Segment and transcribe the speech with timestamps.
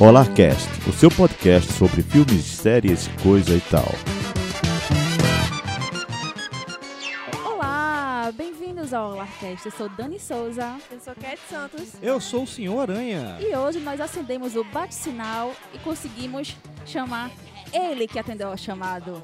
[0.00, 3.86] Olarcast, o seu podcast sobre filmes, séries, coisa e tal.
[7.44, 9.66] Olá, bem-vindos ao Olarcast.
[9.66, 11.92] Eu sou Dani Souza Eu sou Cat Santos.
[12.02, 13.38] Eu sou o Senhor Aranha.
[13.40, 17.30] e hoje nós acendemos o bate-sinal e conseguimos chamar
[17.72, 19.22] ele que atendeu ao chamado.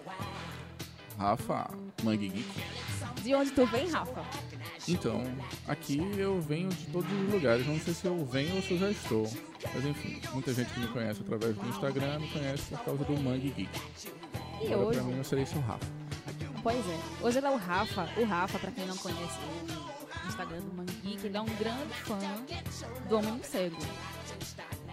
[1.19, 1.71] Rafa
[2.03, 2.63] Mangue Geek.
[3.23, 4.23] De onde tu vem, Rafa?
[4.89, 5.23] Então,
[5.69, 7.67] aqui eu venho de todos os lugares.
[7.67, 9.31] Não sei se eu venho ou se eu já estou.
[9.73, 13.17] Mas enfim, muita gente que me conhece através do Instagram me conhece por causa do
[13.21, 13.81] Mangue Geek.
[14.61, 15.87] E Agora hoje, pra mim eu serei seu Rafa.
[16.63, 18.09] pois é, hoje ele é o Rafa.
[18.17, 19.39] O Rafa, pra quem não conhece
[20.25, 22.19] o Instagram do Mangeek, ele é um grande fã
[23.09, 23.77] do Homem Morcego.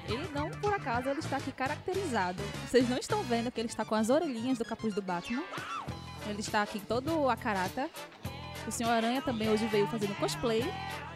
[0.08, 2.42] Ele não, por acaso, ele está aqui caracterizado.
[2.68, 5.44] Vocês não estão vendo que ele está com as orelhinhas do capuz do Batman.
[6.28, 7.90] Ele está aqui todo a carata.
[8.68, 10.64] O Senhor Aranha também hoje veio fazendo cosplay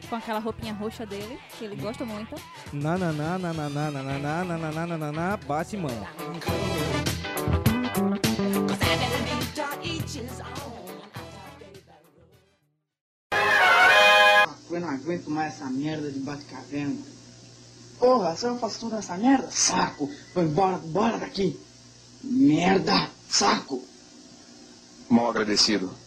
[0.09, 2.35] com aquela roupinha roxa dele, que ele gosta muito.
[2.71, 5.89] Nananá, nananá, nananá, nananá, nananá, Batman.
[14.69, 16.97] Eu não aguento mais essa merda de bate-caverna.
[17.99, 19.49] Porra, só eu faço tudo essa merda?
[19.51, 20.09] Saco!
[20.33, 21.59] Vou embora, bora daqui!
[22.23, 23.09] Merda!
[23.29, 23.83] Saco!
[25.09, 26.02] Mal agradecido.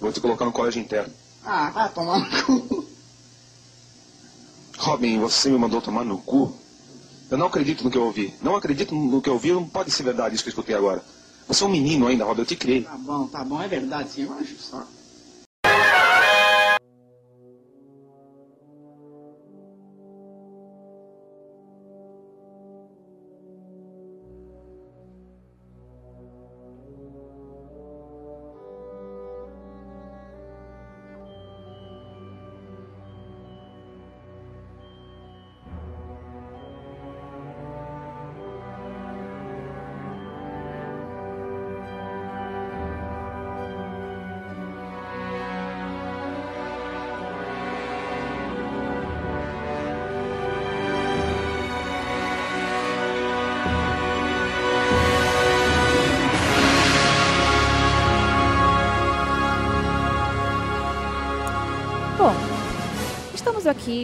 [0.00, 1.12] Vou te colocar no colégio interno.
[1.44, 2.86] Ah, vai tomar no cu!
[4.78, 6.54] Robin, você me mandou tomar no cu?
[7.30, 8.32] Eu não acredito no que eu ouvi.
[8.40, 9.52] Não acredito no que eu ouvi.
[9.52, 11.04] Não pode ser verdade isso que eu escutei agora.
[11.46, 12.42] Você é um menino ainda, Robin.
[12.42, 12.82] Eu te criei.
[12.82, 14.86] Tá bom, tá bom, é verdade sim, eu acho só.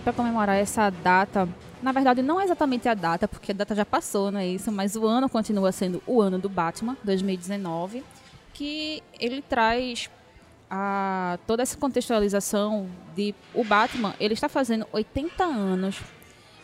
[0.03, 1.49] Para comemorar essa data.
[1.83, 4.71] Na verdade, não é exatamente a data, porque a data já passou, não é isso?
[4.73, 8.03] Mas o ano continua sendo o ano do Batman, 2019,
[8.55, 10.09] que ele traz
[10.71, 14.15] a, toda essa contextualização de o Batman.
[14.19, 16.01] Ele está fazendo 80 anos.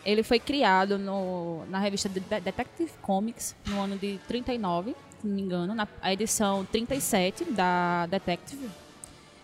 [0.04, 5.26] Ele foi criado no, na revista de- de- Detective Comics no ano de 39, se
[5.26, 8.66] não me engano, na edição 37 da Detective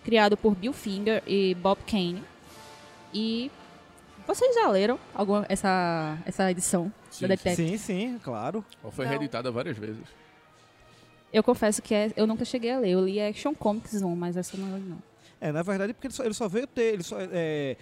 [0.03, 2.23] criado por Bill Finger e Bob Kane.
[3.13, 3.51] E
[4.27, 7.71] vocês já leram alguma, essa, essa edição Sim, da Detective?
[7.71, 8.65] Sim, sim, claro.
[8.83, 9.13] Ela foi Não.
[9.13, 10.05] reeditada várias vezes.
[11.33, 12.91] Eu confesso que é- eu nunca cheguei a ler.
[12.91, 14.99] Eu li Action Comics 1, mas essa eu não li não.
[15.41, 16.95] É, na verdade, porque ele só, ele só veio ter.
[16.95, 17.77] Ele só, é,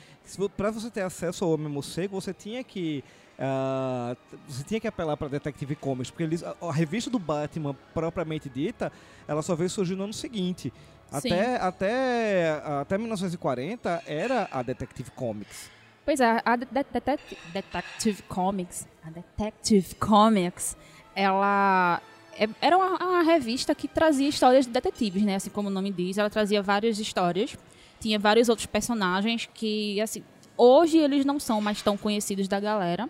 [0.56, 3.05] pra você ter acesso ao Homem Morcego, você tinha que.
[3.38, 4.16] ah,
[4.49, 8.49] você tinha que apelar para Detective Comics, porque eles, a, a revista do Batman, propriamente
[8.49, 8.91] dita,
[9.28, 10.72] ela só veio surgir no ano seguinte.
[11.21, 11.28] Sim.
[11.32, 12.50] Até, até,
[12.81, 15.71] até 1940 era a Detective Comics.
[16.04, 20.76] Pois é, a De- De- Detective, Detective Comics, a Detective Comics,
[21.15, 22.00] ela
[22.38, 25.37] é- era uma, uma revista que trazia histórias de detetives, né?
[25.37, 27.56] Assim como o nome diz, ela trazia várias histórias,
[28.00, 30.22] tinha vários outros personagens que, assim,
[30.56, 33.09] hoje eles não são mais tão conhecidos da galera,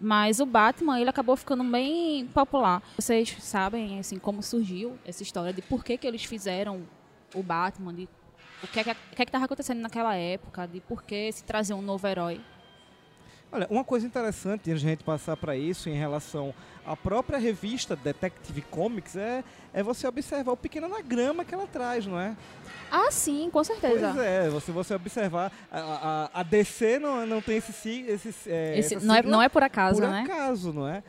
[0.00, 2.82] mas o Batman, ele acabou ficando bem popular.
[2.98, 6.82] Vocês sabem, assim, como surgiu essa história de por que que eles fizeram
[7.32, 8.08] o Batman, de
[8.62, 11.44] o que é que o que é estava acontecendo naquela época, de por que se
[11.44, 12.40] trazer um novo herói.
[13.52, 16.52] Olha, uma coisa interessante antes de a gente passar para isso em relação
[16.84, 22.04] à própria revista Detective Comics é, é você observar o pequeno anagrama que ela traz,
[22.04, 22.36] não é?
[22.90, 24.10] Ah, sim, com certeza.
[24.12, 27.70] Pois é, você, você observar, a, a, a DC não, não tem esse,
[28.08, 30.22] esse, é, Esse- essa não, é, não é por acaso, por né?
[30.22, 31.04] acaso, não é?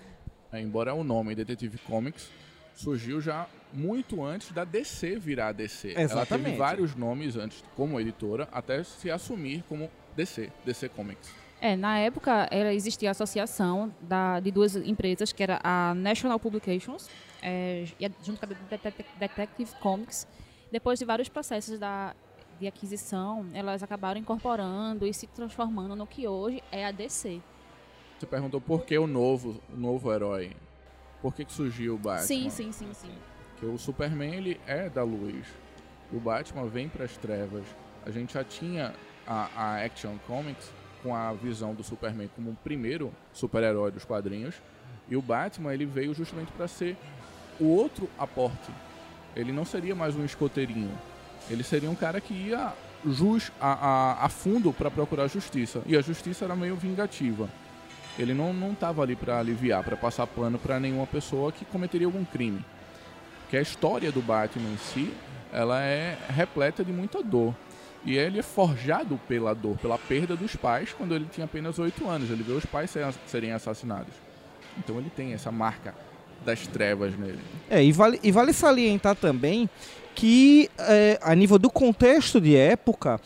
[0.52, 2.30] É, embora o nome Detetive Comics
[2.76, 5.90] surgiu já muito antes da DC virar DC.
[5.90, 6.58] Ela teve Exatamente.
[6.58, 11.30] vários nomes antes como editora, até se assumir como DC, DC Comics.
[11.62, 16.40] É, na época era, existia a associação da, de duas empresas, que era a National
[16.40, 17.10] Publications,
[17.42, 20.28] é, e junto com a Det- Detective Comics.
[20.72, 22.14] Depois de vários processos da,
[22.60, 27.42] de aquisição, elas acabaram incorporando e se transformando no que hoje é a DC.
[28.20, 30.52] Você perguntou por que o novo, o novo herói?
[31.22, 32.28] Por que, que surgiu o Batman?
[32.28, 33.12] Sim, sim, sim, sim.
[33.60, 35.46] Que o Superman ele é da luz.
[36.12, 37.64] O Batman vem para as trevas.
[38.06, 38.94] A gente já tinha
[39.26, 40.72] a, a Action Comics
[41.02, 44.56] com a visão do Superman como o primeiro super-herói dos quadrinhos.
[45.08, 46.98] E o Batman ele veio justamente para ser
[47.60, 48.72] o outro aporte.
[49.36, 50.98] Ele não seria mais um escoteirinho.
[51.50, 52.74] Ele seria um cara que ia
[53.06, 55.82] jus, a, a, a fundo para procurar justiça.
[55.86, 57.50] E a justiça era meio vingativa.
[58.18, 62.24] Ele não estava ali para aliviar, para passar pano para nenhuma pessoa que cometeria algum
[62.24, 62.64] crime.
[63.50, 65.14] Que a história do Batman em si,
[65.52, 67.56] ela é repleta de muita dor.
[68.04, 72.08] E ele é forjado pela dor, pela perda dos pais quando ele tinha apenas 8
[72.08, 72.30] anos.
[72.30, 72.94] Ele vê os pais
[73.26, 74.14] serem assassinados.
[74.78, 75.96] Então ele tem essa marca
[76.46, 77.40] das trevas nele.
[77.70, 79.70] É, e vale, e vale salientar também
[80.14, 83.20] que, é, a nível do contexto de época,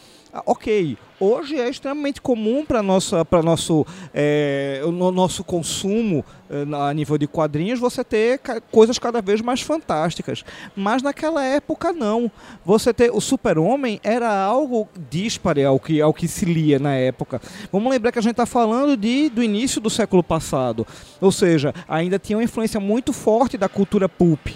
[0.46, 6.94] ok, hoje é extremamente comum para nossa para nosso é, no nosso consumo é, a
[6.94, 8.40] nível de quadrinhos você ter
[8.72, 10.44] coisas cada vez mais fantásticas.
[10.76, 12.32] Mas naquela época não.
[12.64, 16.94] Você ter o super homem era algo dispare ao que ao que se lia na
[16.94, 17.42] época.
[17.72, 20.86] Vamos lembrar que a gente está falando de do início do século passado.
[21.20, 24.48] Ou seja ainda tinha uma influência muito forte da cultura pulp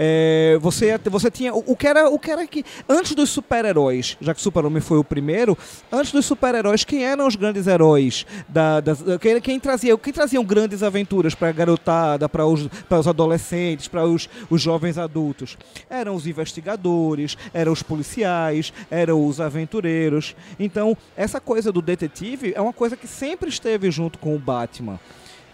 [0.00, 1.52] é, você, você tinha.
[1.52, 2.64] O, o, que era, o que era que.
[2.88, 5.58] Antes dos super-heróis, já que Super-Homem foi o primeiro,
[5.90, 8.24] antes dos super-heróis, quem eram os grandes heróis?
[8.48, 8.80] Da,
[9.20, 14.04] quem, quem, trazia, quem traziam grandes aventuras para a garotada, para os, os adolescentes, para
[14.04, 15.58] os, os jovens adultos?
[15.90, 20.36] Eram os investigadores, eram os policiais, eram os aventureiros.
[20.60, 25.00] Então, essa coisa do detetive é uma coisa que sempre esteve junto com o Batman.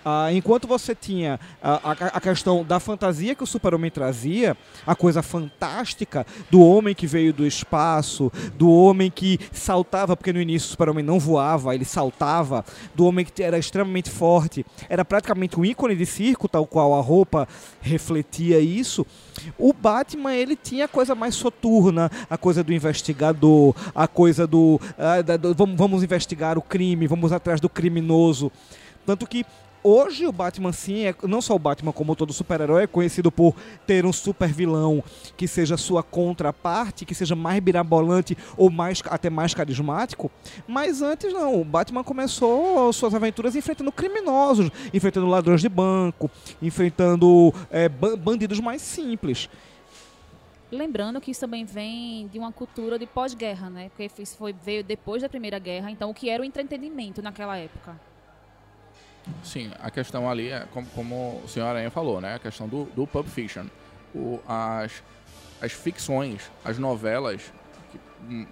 [0.04, 4.54] Ah, enquanto você tinha a, a, a, questão da fantasia que o super-homem trazia,
[4.86, 10.40] a coisa fantástica do homem que veio do espaço, do homem que saltava, porque no
[10.40, 12.64] início o super-homem não voava, ele saltava,
[12.94, 17.00] do homem que era extremamente forte, era praticamente um ícone de circo, tal qual a
[17.00, 17.48] roupa
[17.80, 19.06] refletia isso.
[19.58, 24.78] O Batman, ele tinha a coisa mais soturna, a coisa do investigador, a coisa do,
[24.98, 28.52] ah, da, do vamos, vamos investigar o crime, vamos atrás do criminoso.
[29.06, 29.44] Tanto que
[29.84, 33.54] hoje o Batman sim, é, não só o Batman como todo super-herói é conhecido por
[33.86, 35.04] ter um super vilão
[35.36, 40.30] que seja sua contraparte, que seja mais birabolante ou mais até mais carismático.
[40.66, 46.30] Mas antes não, o Batman começou suas aventuras enfrentando criminosos, enfrentando ladrões de banco,
[46.62, 49.50] enfrentando é, bandidos mais simples.
[50.72, 53.90] Lembrando que isso também vem de uma cultura de pós-guerra, né?
[53.90, 57.56] Porque isso foi, veio depois da Primeira Guerra, então o que era o entretenimento naquela
[57.56, 58.00] época?
[59.42, 62.34] Sim, a questão ali é, como, como o senhor Aranha falou, né?
[62.34, 63.66] A questão do, do Pulp Fiction.
[64.14, 65.02] O, as,
[65.60, 67.52] as ficções, as novelas,
[67.90, 67.98] que,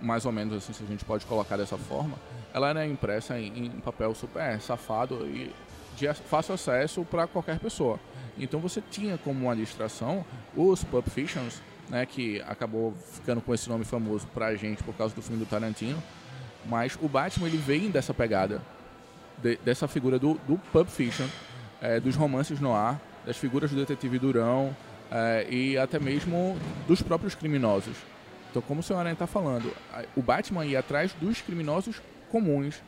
[0.00, 2.16] mais ou menos assim, se a gente pode colocar dessa forma,
[2.52, 5.54] ela era impressa em, em papel super safado e
[5.96, 8.00] de fácil acesso para qualquer pessoa.
[8.38, 10.24] Então você tinha como uma distração
[10.56, 15.14] os Pulp Fictions, né, que acabou ficando com esse nome famoso pra gente por causa
[15.14, 16.02] do filme do Tarantino,
[16.64, 18.62] mas o Batman ele vem dessa pegada
[19.42, 21.26] de, dessa figura do, do Pulp Fiction,
[21.80, 24.74] é, dos romances no ar, das figuras do detetive Durão
[25.10, 26.56] é, e até mesmo
[26.86, 27.96] dos próprios criminosos.
[28.50, 29.72] Então, como o senhor está falando,
[30.14, 32.82] o Batman ia atrás dos criminosos comuns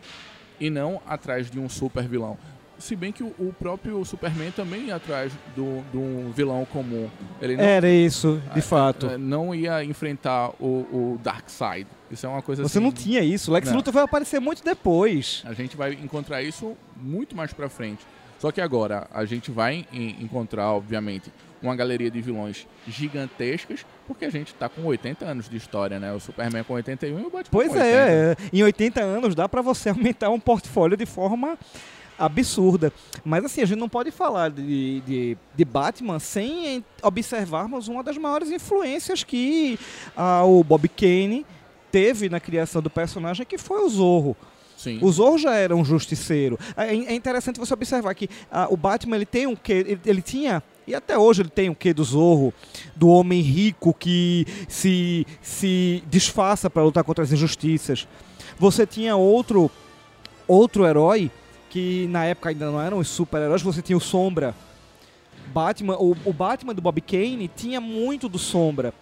[0.60, 2.38] e não atrás de um super vilão.
[2.84, 7.08] Se bem que o, o próprio Superman também ia atrás do, do vilão comum.
[7.40, 9.06] Ele não, Era isso, de é, fato.
[9.06, 11.86] É, não ia enfrentar o, o Darkseid.
[12.10, 13.50] Isso é uma coisa Você assim, não tinha isso.
[13.50, 13.76] Lex não.
[13.76, 15.42] Luthor vai aparecer muito depois.
[15.46, 18.04] A gente vai encontrar isso muito mais pra frente.
[18.38, 19.86] Só que agora a gente vai
[20.20, 25.56] encontrar, obviamente, uma galeria de vilões gigantescas, porque a gente tá com 80 anos de
[25.56, 26.12] história, né?
[26.12, 27.88] O Superman com 81 e o Batman pois com 80.
[27.88, 31.56] é, é, em 80 anos dá para você aumentar um portfólio de forma
[32.18, 32.92] absurda.
[33.24, 38.16] Mas assim, a gente não pode falar de, de, de Batman sem observarmos uma das
[38.16, 39.78] maiores influências que
[40.16, 41.44] ah, o Bob Kane
[41.90, 44.36] teve na criação do personagem, que foi o Zorro.
[44.76, 44.98] Sim.
[45.00, 46.58] O Zorro já era um justiceiro.
[46.76, 49.72] É, é interessante você observar que ah, o Batman ele tem um quê?
[49.72, 52.52] Ele, ele, tinha e até hoje ele tem o quê do Zorro,
[52.94, 58.06] do homem rico que se se disfarça para lutar contra as injustiças.
[58.58, 59.70] Você tinha outro
[60.46, 61.30] outro herói
[61.74, 64.54] que na época ainda não eram super-heróis, você tinha o Sombra.
[65.48, 68.94] Batman, o, o Batman do Bob Kane tinha muito do Sombra.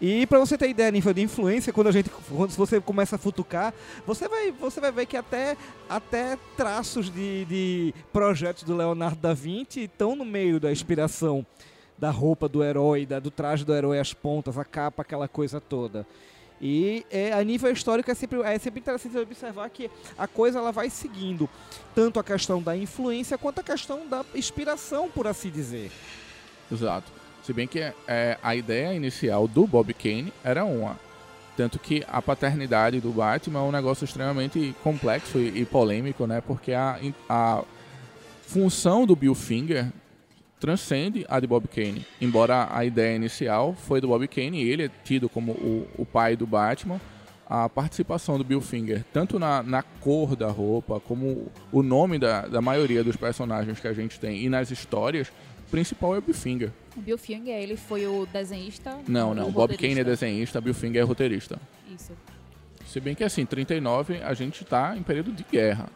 [0.00, 3.18] E para você ter ideia nível de influência, quando a gente quando você começa a
[3.18, 3.74] futucar,
[4.06, 5.56] você vai, você vai ver que até,
[5.90, 11.44] até traços de, de projetos do Leonardo da Vinci estão no meio da inspiração
[11.98, 15.60] da roupa do herói, da, do traje do herói, as pontas, a capa, aquela coisa
[15.60, 16.06] toda.
[16.62, 20.70] E é, a nível histórico é sempre, é sempre interessante observar que a coisa ela
[20.70, 21.50] vai seguindo
[21.92, 25.90] tanto a questão da influência quanto a questão da inspiração, por assim dizer.
[26.70, 27.10] Exato.
[27.42, 30.96] Se bem que é, a ideia inicial do Bob Kane era uma.
[31.56, 36.40] Tanto que a paternidade do Batman é um negócio extremamente complexo e, e polêmico, né?
[36.40, 37.64] Porque a, a
[38.46, 39.88] função do Bill Finger
[40.62, 42.06] transcende a de Bob Kane.
[42.20, 46.36] Embora a ideia inicial foi do Bob Kane, ele é tido como o, o pai
[46.36, 47.00] do Batman,
[47.44, 52.46] a participação do Bill Finger, tanto na, na cor da roupa, como o nome da,
[52.46, 55.32] da maioria dos personagens que a gente tem e nas histórias,
[55.68, 56.70] principal é o Bill Finger.
[56.96, 58.96] O Bill Finger, ele foi o desenhista?
[59.08, 59.50] Não, não.
[59.50, 61.58] Bob Kane é desenhista, Bill Finger é roteirista.
[61.92, 62.12] Isso.
[62.86, 65.88] Se bem que assim, 39 a gente tá em período de guerra.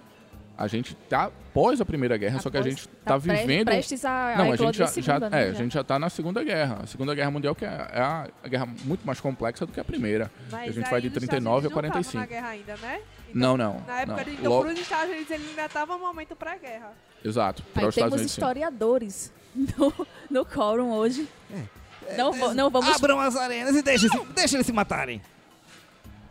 [0.59, 3.67] A gente tá pós a Primeira Guerra, só que a Após- gente tá, pre- vivendo.
[3.67, 5.85] Prestes a, Não, a a gente já, eclodir já- segunda, né, é, a gente já
[5.85, 6.79] tá na Segunda Guerra.
[6.83, 9.85] A Segunda Guerra Mundial que é, é a, guerra muito mais complexa do que a
[9.85, 10.31] primeira.
[10.51, 12.19] Mas a gente vai de nos Estados 39 a Unidos não tavam 45.
[12.19, 13.01] na guerra ainda, né?
[13.29, 13.83] Então, Não, não.
[13.87, 14.25] Na época não.
[14.25, 16.93] de então, Logo- para os Estados Unidos ele ainda estava um momento pré-guerra.
[17.25, 18.33] Exato, para Aí os Estados temos Unidos.
[18.33, 21.29] historiadores no, no quórum hoje.
[22.17, 22.97] Não, vou- não vamos.
[22.97, 25.21] Abram as arenas e deixem, deixem eles se matarem.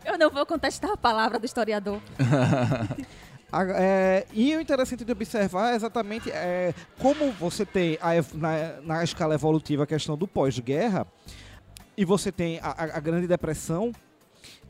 [0.04, 2.00] Eu não vou contestar a palavra do historiador.
[3.56, 8.80] A- é, e o interessante de observar é exatamente é, como você tem a na,
[8.82, 11.06] na escala evolutiva a questão do pós-guerra
[11.96, 13.92] e você tem a, a- a Grande Depressão.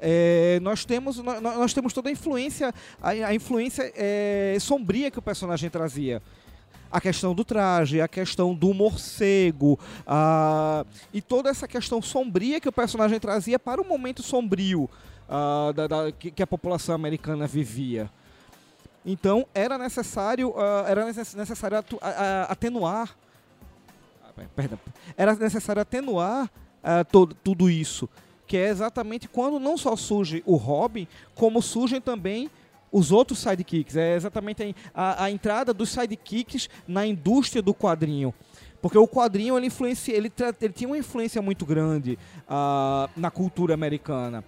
[0.00, 5.10] é, nós temos nó- nó- nós temos toda a influência a, a influência é, sombria
[5.10, 6.22] que o personagem trazia
[6.90, 9.76] a questão do traje, a questão do morcego,
[10.06, 14.88] a- e toda essa questão sombria que o personagem trazia para o momento sombrio
[15.28, 18.08] ah, da- da- que, que a população americana vivia.
[19.08, 21.98] Então era necessário, ah, era necess- necessário atu-
[22.48, 23.16] atenuar,
[24.24, 24.78] ah, per- perdão,
[25.16, 26.50] era necessário atenuar
[26.82, 28.08] ah, todo, tudo isso,
[28.48, 32.50] que é exatamente quando não só surge o Robin, como surgem também
[32.90, 33.96] os outros sidekicks.
[33.96, 38.34] É exatamente a, a entrada dos sidekicks na indústria do quadrinho.
[38.82, 43.74] Porque o quadrinho ele, influencia, ele, ele tinha uma influência muito grande ah, na cultura
[43.74, 44.44] americana.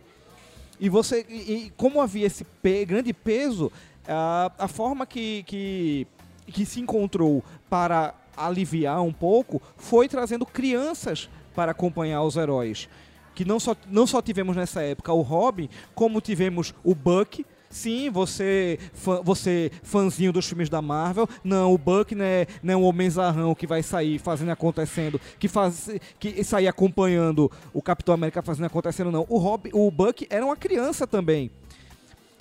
[0.81, 3.73] E você, e, e como havia esse pe- grande peso,
[4.09, 6.07] a, a forma que, que,
[6.47, 12.89] que se encontrou para aliviar um pouco foi trazendo crianças para acompanhar os heróis.
[13.35, 17.45] Que não só, não só tivemos nessa época o Robin, como tivemos o Buck.
[17.71, 21.29] Sim, você, fã, você fãzinho dos filmes da Marvel.
[21.45, 25.49] Não, o Buck não é, não é um homenzarrão que vai sair fazendo acontecendo, que
[25.49, 29.27] faz que sair acompanhando o Capitão América fazendo acontecendo, não.
[29.29, 29.39] O
[29.73, 31.51] o Buck era uma criança também.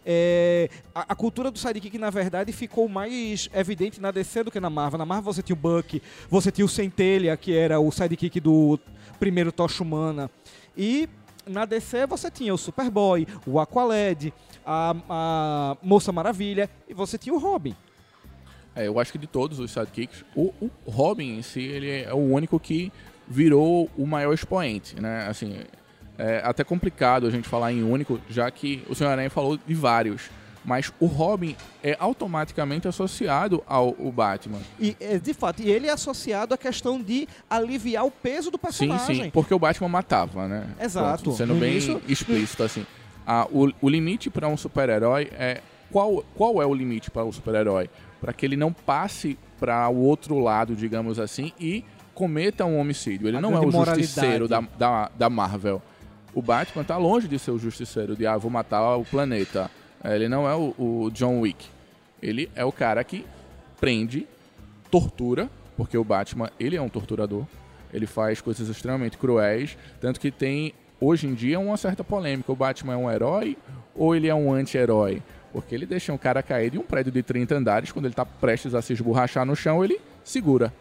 [0.10, 4.58] É, a, a cultura do sidekick, na verdade, ficou mais evidente na DC do que
[4.58, 4.98] na Marvel.
[4.98, 8.80] Na Marvel você tinha o Buck, você tinha o Centelha, que era o sidekick do
[9.20, 10.32] primeiro Tocha Humana.
[10.78, 11.10] E
[11.46, 14.32] na DC você tinha o Superboy, o Aqualad,
[14.66, 17.76] a, a Moça Maravilha e você tinha o Robin.
[18.74, 22.14] É, eu acho que de todos os sidekicks, o, o Robin em si, ele é
[22.14, 22.94] o único que
[23.28, 25.28] virou o maior expoente, né?
[25.28, 25.66] Assim,
[26.18, 29.74] é até complicado a gente falar em único, já que o Senhor Aranha falou de
[29.74, 30.30] vários.
[30.66, 34.60] Mas o Robin é automaticamente associado ao, ao Batman.
[34.78, 38.58] E, é, de fato, e ele é associado à questão de aliviar o peso do
[38.58, 39.24] Sim, personagem.
[39.26, 40.68] sim, porque o Batman matava, né?
[40.82, 41.24] Exato.
[41.24, 42.86] Pronto, sendo bem início- explícito, assim.
[43.26, 45.62] Ah, o, o limite para um super-herói é.
[45.90, 47.90] Qual, qual é o limite para o super-herói?
[48.20, 53.30] Para que ele não passe para o outro lado, digamos assim, e cometa um homicídio.
[53.30, 55.82] Ele A não é o justiceiro da, da, da Marvel.
[56.38, 59.72] O Batman tá longe de ser o justiceiro de, ah, vou matar o planeta.
[60.04, 61.66] É, Ele não é o, o John Wick.
[62.22, 63.26] Ele é o cara que
[63.80, 64.28] prende,
[64.92, 67.44] tortura, porque o Batman, ele é um torturador.
[67.92, 72.52] Ele faz coisas extremamente cruéis, tanto que tem hoje em dia uma certa polêmica.
[72.52, 73.58] O Batman é um herói
[73.96, 75.24] ou ele é um anti-herói?
[75.52, 78.28] Porque ele deixa um cara cair de um prédio de 30 andares, quando ele tá
[78.28, 80.72] prestes a se esborrachar no chão, ele segura.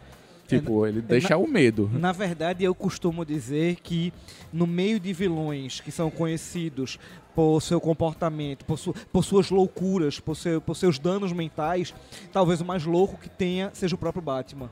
[0.47, 1.89] Tipo, ele deixa o medo.
[1.93, 4.13] Na verdade, eu costumo dizer que
[4.51, 6.97] no meio de vilões que são conhecidos
[7.35, 11.93] por seu comportamento, por, su- por suas loucuras, por, seu- por seus danos mentais,
[12.31, 14.69] talvez o mais louco que tenha seja o próprio Batman.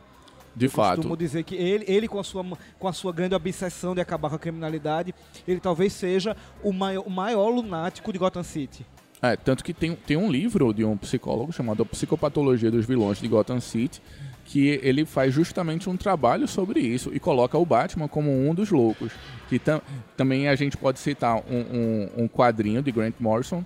[0.56, 0.96] De Eu fato.
[0.96, 2.46] Costumo dizer que ele, ele com, a sua,
[2.80, 5.14] com a sua grande obsessão de acabar com a criminalidade,
[5.46, 8.86] ele talvez seja o maior, o maior lunático de Gotham City.
[9.22, 13.28] É, tanto que tem, tem um livro de um psicólogo chamado Psicopatologia dos Vilões de
[13.28, 14.02] Gotham City,
[14.46, 18.70] que ele faz justamente um trabalho sobre isso e coloca o Batman como um dos
[18.70, 19.12] loucos.
[19.50, 19.82] Que tam,
[20.16, 23.66] também a gente pode citar um, um, um quadrinho de Grant Morrison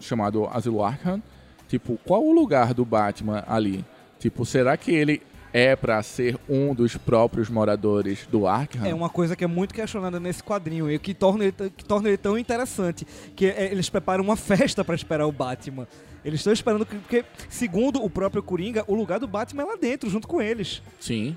[0.00, 1.22] chamado Asilo Arkham.
[1.68, 3.84] Tipo, qual o lugar do Batman ali?
[4.18, 5.22] Tipo, será que ele
[5.52, 8.86] é pra ser um dos próprios moradores do Arkham?
[8.86, 12.08] É uma coisa que é muito questionada nesse quadrinho e que torna ele, que torna
[12.08, 13.06] ele tão interessante.
[13.36, 15.86] Que é, eles preparam uma festa para esperar o Batman.
[16.24, 19.76] Eles estão esperando que, porque, segundo o próprio Coringa, o lugar do Batman é lá
[19.76, 20.80] dentro, junto com eles.
[21.00, 21.36] Sim.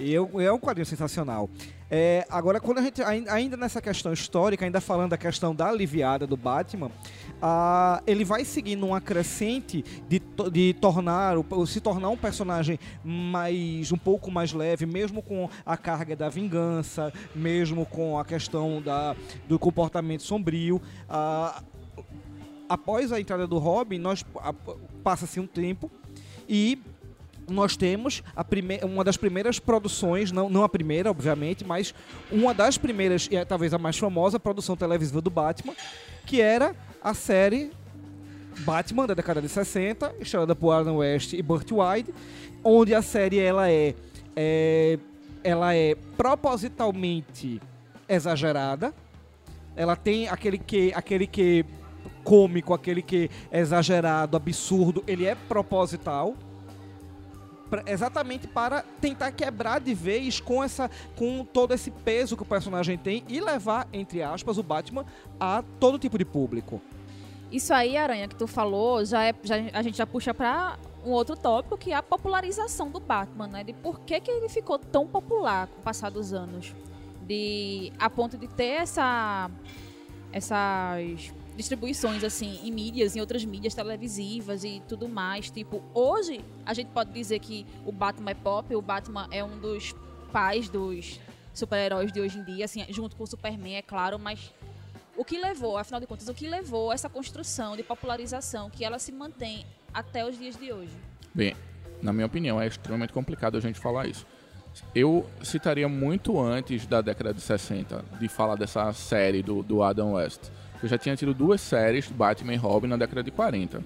[0.00, 1.48] E é um quadrinho sensacional.
[1.90, 5.68] É, agora, quando a gente, ain- ainda nessa questão histórica, ainda falando da questão da
[5.68, 6.90] aliviada do Batman,
[8.06, 11.34] ele vai seguindo uma crescente de, de tornar,
[11.66, 17.12] se tornar um personagem mais, um pouco mais leve, mesmo com a carga da vingança,
[17.34, 19.16] mesmo com a questão da,
[19.48, 20.80] do comportamento sombrio.
[22.68, 24.24] Após a entrada do Robin, nós
[25.02, 25.90] passa-se um tempo
[26.48, 26.80] e
[27.50, 28.44] nós temos a
[28.86, 31.94] uma das primeiras produções, não, não a primeira, obviamente, mas
[32.30, 35.74] uma das primeiras, e é talvez a mais famosa, produção televisiva do Batman,
[36.26, 37.70] que era a série
[38.60, 42.12] Batman da década de 60, estrelada por Adam West e Burt Wide,
[42.62, 43.94] onde a série ela é,
[44.36, 44.98] é
[45.42, 47.60] ela é propositalmente
[48.08, 48.92] exagerada.
[49.74, 51.64] Ela tem aquele que aquele que
[52.22, 56.34] cômico, aquele que exagerado, absurdo, ele é proposital.
[57.70, 62.46] Pra- exatamente para tentar quebrar de vez com essa com todo esse peso que o
[62.46, 65.06] personagem tem e levar entre aspas o Batman
[65.38, 66.82] a todo tipo de público.
[67.50, 71.10] Isso aí, Aranha, que tu falou, já é, já, a gente já puxa pra um
[71.10, 73.64] outro tópico, que é a popularização do Batman, né?
[73.64, 76.74] De por que, que ele ficou tão popular com o passar dos anos.
[77.22, 79.50] De, a ponto de ter essa,
[80.32, 85.50] essas distribuições, assim, em mídias, em outras mídias televisivas e tudo mais.
[85.50, 89.58] Tipo, hoje, a gente pode dizer que o Batman é pop, o Batman é um
[89.58, 89.94] dos
[90.32, 91.20] pais dos
[91.52, 94.52] super-heróis de hoje em dia, assim, junto com o Superman, é claro, mas
[95.16, 98.98] o que levou, afinal de contas, o que levou essa construção de popularização que ela
[98.98, 100.92] se mantém até os dias de hoje?
[101.34, 101.54] Bem,
[102.00, 104.26] na minha opinião, é extremamente complicado a gente falar isso.
[104.94, 110.12] Eu citaria muito antes da década de 60 de falar dessa série do, do Adam
[110.12, 110.40] West.
[110.82, 113.82] Eu já tinha tido duas séries, Batman e Robin, na década de 40.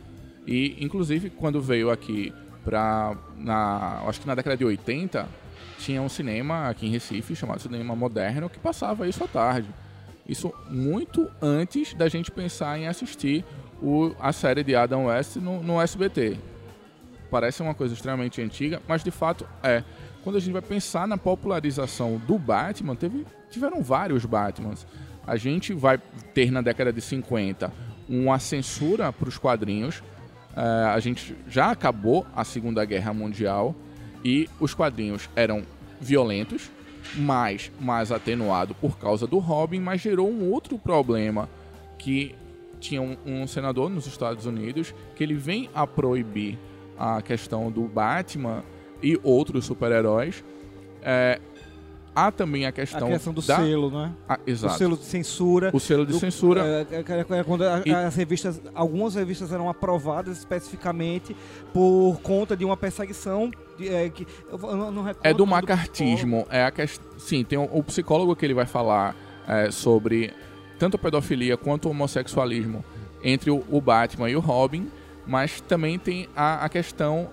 [0.47, 2.33] E, inclusive, quando veio aqui
[2.65, 3.17] pra.
[3.37, 5.27] Na, acho que na década de 80,
[5.79, 9.69] tinha um cinema aqui em Recife chamado Cinema Moderno que passava isso à tarde.
[10.27, 13.45] Isso muito antes da gente pensar em assistir
[13.83, 16.39] o, a série de Adam West no, no SBT
[17.35, 19.83] parece uma coisa extremamente antiga, mas de fato é.
[20.23, 24.87] Quando a gente vai pensar na popularização do Batman, teve, tiveram vários Batmans.
[25.27, 25.99] A gente vai
[26.33, 27.73] ter na década de 50
[28.09, 30.03] uma censura para os quadrinhos.
[30.57, 33.75] É, a gente já acabou a Segunda Guerra Mundial
[34.25, 35.63] e os quadrinhos eram
[36.01, 36.71] violentos,
[37.17, 41.49] mas mais atenuado por causa do Robin, mas gerou um outro problema
[41.99, 42.35] que
[42.81, 46.59] tinha um, um senador nos Estados Unidos que ele vem a proibir
[46.99, 48.63] a questão do Batman
[49.03, 50.45] e outros super-heróis.
[51.03, 51.41] É,
[52.15, 54.13] há também a A questão, questão do da, selo, né?
[54.29, 54.79] Ah, O exato.
[54.79, 55.71] selo de censura.
[55.73, 56.63] O selo de do- censura.
[56.91, 61.37] É, é, é, é quando E- as revistas, algumas revistas eram aprovadas especificamente
[61.73, 66.47] por conta de uma perseguição de, é, que não, não recordo É do o macartismo.
[66.51, 67.05] É a questão.
[67.19, 69.15] Sim, tem o, o psicólogo que ele vai falar
[69.49, 70.33] é, sobre
[70.79, 72.85] tanto a pedofilia quanto o homossexualismo
[73.23, 74.89] entre o, o Batman e o Robin,
[75.27, 77.29] mas também tem a, a questão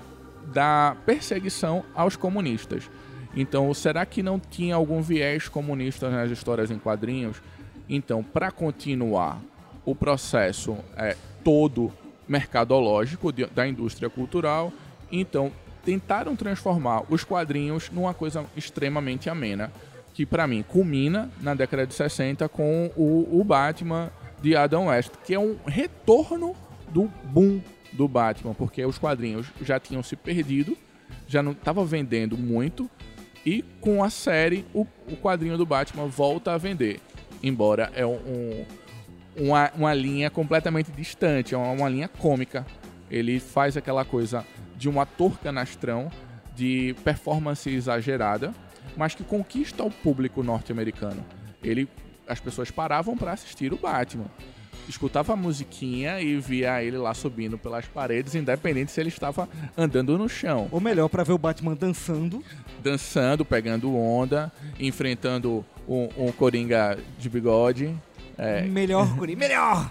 [0.53, 2.89] da perseguição aos comunistas.
[3.35, 7.41] Então, será que não tinha algum viés comunista nas histórias em quadrinhos?
[7.89, 9.39] Então, para continuar
[9.85, 11.91] o processo é, todo
[12.27, 14.71] mercadológico de- da indústria cultural,
[15.11, 15.51] então
[15.83, 19.71] tentaram transformar os quadrinhos numa coisa extremamente amena,
[20.13, 25.11] que para mim culmina na década de 60 com o, o Batman de Adam West,
[25.25, 26.55] que é um retorno
[26.89, 27.61] do boom
[27.93, 30.77] do Batman, porque os quadrinhos já tinham se perdido,
[31.27, 32.89] já não estava vendendo muito,
[33.45, 36.99] e com a série o, o quadrinho do Batman volta a vender,
[37.41, 38.65] embora é um, um-
[39.35, 42.65] uma, uma linha completamente distante, é uma, uma linha cômica.
[43.09, 46.11] Ele faz aquela coisa de um ator canastrão,
[46.53, 48.53] de performance exagerada,
[48.97, 51.23] mas que conquista o público norte-americano.
[51.63, 51.87] Ele,
[52.27, 54.25] as pessoas paravam para assistir o Batman.
[54.89, 60.17] Escutava a musiquinha e via ele lá subindo pelas paredes, independente se ele estava andando
[60.17, 62.43] no chão Ou melhor, pra ver o Batman dançando.
[62.83, 67.95] dançando, pegando onda, enfrentando um, um coringa de bigode.
[68.37, 69.89] É, Melhor, Curi, melhor!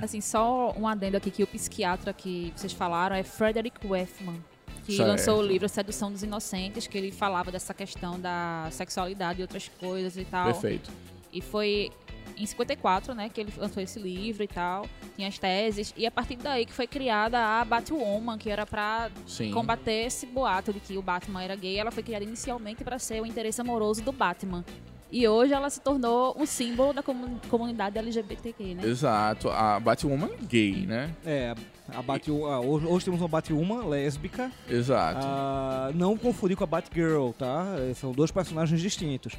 [0.00, 4.42] Assim, só um adendo aqui que o psiquiatra que vocês falaram é Frederick Weffman,
[4.84, 5.08] que Certo.
[5.08, 9.68] lançou o livro Sedução dos Inocentes, que ele falava dessa questão da sexualidade e outras
[9.78, 10.46] coisas e tal.
[10.46, 10.90] perfeito.
[11.32, 11.90] E foi
[12.36, 16.10] em 54, né, que ele lançou esse livro e tal, tinha as teses, e a
[16.10, 19.50] partir daí que foi criada a Batwoman, que era pra Sim.
[19.50, 21.78] combater esse boato de que o Batman era gay.
[21.78, 24.64] Ela foi criada inicialmente pra ser o interesse amoroso do Batman.
[25.12, 28.84] E hoje ela se tornou um símbolo da comu- comunidade LGBTQ, né?
[28.84, 31.14] Exato, a Batwoman gay, né?
[31.24, 31.54] É,
[31.94, 34.50] a Batwoman, hoje, hoje temos uma Batwoman lésbica.
[34.68, 35.20] Exato.
[35.24, 37.64] Ah, não confundir com a Batgirl, tá?
[37.94, 39.34] São dois personagens distintos.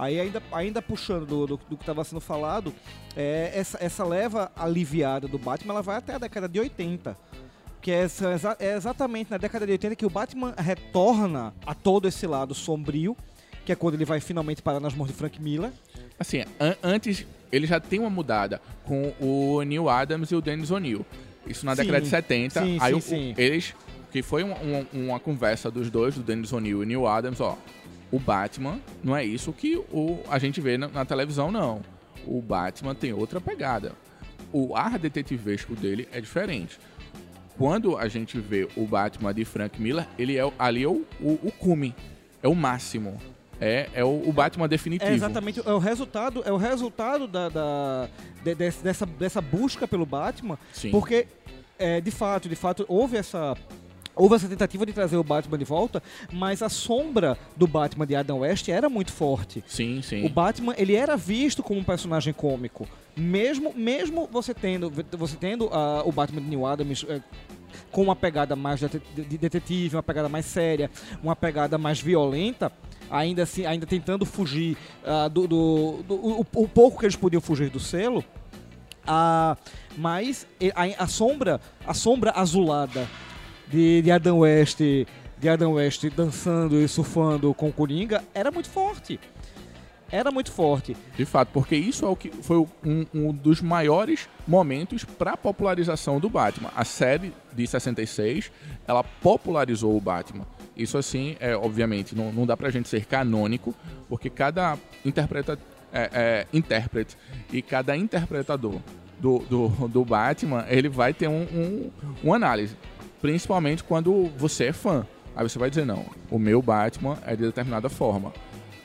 [0.00, 2.72] Aí ainda, ainda puxando do, do, do que estava sendo falado,
[3.16, 7.16] é, essa, essa leva aliviada do Batman, ela vai até a década de 80.
[7.82, 12.06] Que é, exa- é exatamente na década de 80 que o Batman retorna a todo
[12.08, 13.16] esse lado sombrio,
[13.64, 15.70] que é quando ele vai finalmente parar nas mãos de Frank Miller.
[16.18, 20.70] Assim, an- antes ele já tem uma mudada com o Neil Adams e o Dennis
[20.70, 21.04] O'Neill.
[21.46, 22.62] Isso na Sim, década de 70.
[22.62, 23.74] sim, aí sim, o- eles.
[24.12, 27.56] Que foi uma, uma- uma conversa dos dois, do Dennis O'Neill e Neil Adams, ó.
[28.12, 31.80] O Batman não é isso que o, a gente vê na, na televisão, não.
[32.26, 33.92] O Batman tem outra pegada.
[34.52, 36.78] O ar detetivesco dele é diferente.
[37.56, 41.38] Quando a gente vê o Batman de Frank Miller, ele é ali é o, o,
[41.42, 41.94] o cume.
[42.42, 43.18] É o máximo.
[43.60, 45.10] É, é o, o Batman definitivo.
[45.10, 48.08] É exatamente, é o resultado, é o resultado da, da-
[48.42, 50.90] de- dessa, dessa busca pelo Batman, Sim.
[50.90, 51.26] porque
[51.78, 53.54] é, de fato, de fato houve essa
[54.20, 56.02] houve essa tentativa de trazer o Batman de volta,
[56.32, 59.64] mas a sombra do Batman de Adam West era muito forte.
[59.66, 60.24] Sim, sim.
[60.24, 62.86] O Batman, ele era visto como um personagem cômico.
[63.16, 67.20] Mesmo, mesmo você tendo, você tendo ah, o Batman de New Adams eh,
[67.90, 68.88] com uma pegada mais de
[69.24, 70.90] de detetive, uma pegada mais séria,
[71.22, 72.70] uma pegada mais violenta,
[73.10, 77.40] ainda assim, ainda tentando fugir ah, do, do, do- o, o pouco que eles podiam
[77.40, 78.24] fugir do selo.
[79.06, 79.56] Ah,
[79.96, 83.08] mas e- a, a sombra, a sombra azulada
[83.70, 89.18] de, de Adam West, de Adam West dançando e surfando com Coringa era muito forte.
[90.12, 90.96] Era muito forte.
[91.16, 95.36] De fato, porque isso é o que foi um, um dos maiores momentos para a
[95.36, 96.70] popularização do Batman.
[96.74, 98.50] A série de 66,
[98.88, 100.44] ela popularizou o Batman.
[100.76, 103.74] Isso assim, é, obviamente, não, não dá pra gente ser canônico,
[104.08, 105.56] porque cada interpreta,
[105.92, 107.16] é, é, intérprete
[107.52, 108.80] e cada interpretador
[109.20, 111.90] do, do, do Batman, ele vai ter um, um,
[112.22, 112.74] uma análise.
[113.20, 115.06] Principalmente quando você é fã.
[115.36, 118.32] Aí você vai dizer, não, o meu Batman é de determinada forma.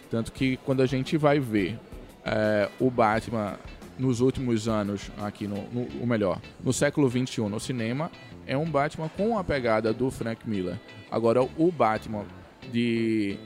[0.10, 1.80] Tanto que quando a gente vai ver
[2.24, 3.58] é, o Batman
[3.98, 8.12] nos últimos anos, aqui no, no o melhor, no século XXI no cinema,
[8.46, 10.80] é um Batman com a pegada do Frank Miller.
[11.10, 12.26] Agora, o Batman
[12.72, 13.38] de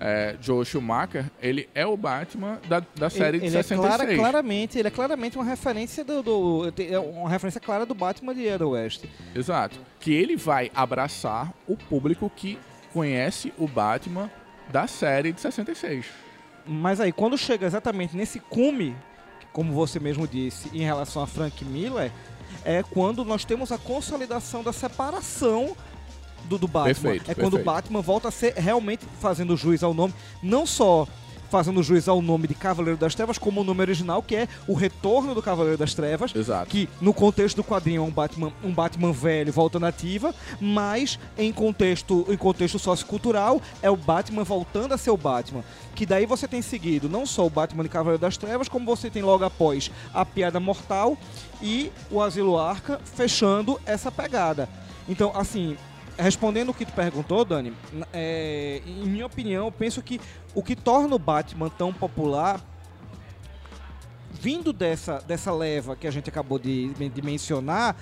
[0.00, 3.80] é, Joe Schumacher, ele é o Batman da, da série ele, de ele é 66.
[3.96, 8.34] clara, claramente, ele é claramente uma referência do, do- é uma referência clara do Batman
[8.34, 9.04] de Adam West.
[9.34, 9.78] Exato.
[10.00, 12.58] Que ele vai abraçar o público que
[12.92, 14.30] conhece o Batman
[14.72, 16.06] da série de 66.
[16.66, 18.96] Mas aí, quando chega exatamente nesse cume,
[19.52, 22.10] como você mesmo disse, em relação a Frank Miller,
[22.64, 25.76] é quando nós temos a consolidação da separação
[26.50, 26.94] do, do Batman.
[26.94, 27.64] Perfeito, é quando o perfeito.
[27.64, 31.06] Batman volta a ser realmente fazendo juiz ao nome, não só
[31.50, 34.74] fazendo juiz ao nome de Cavaleiro das Trevas, como o nome original, que é o
[34.74, 36.70] retorno do Cavaleiro das Trevas, Exato.
[36.70, 41.52] que no contexto do quadrinho é um Batman, um Batman velho voltando ativa, mas em
[41.52, 45.64] contexto, em contexto sociocultural é o Batman voltando a ser o Batman.
[45.94, 49.10] Que daí você tem seguido não só o Batman de Cavaleiro das Trevas, como você
[49.10, 51.18] tem logo após a Piada Mortal
[51.60, 54.68] e o Asilo Arca fechando essa pegada.
[55.08, 55.76] Então, assim,
[56.20, 57.72] respondendo o que tu perguntou, Dani,
[58.12, 60.20] é, em minha opinião, eu penso que
[60.54, 62.60] o que torna o Batman tão popular
[64.30, 67.96] vindo dessa, dessa leva que a gente acabou de, de mencionar,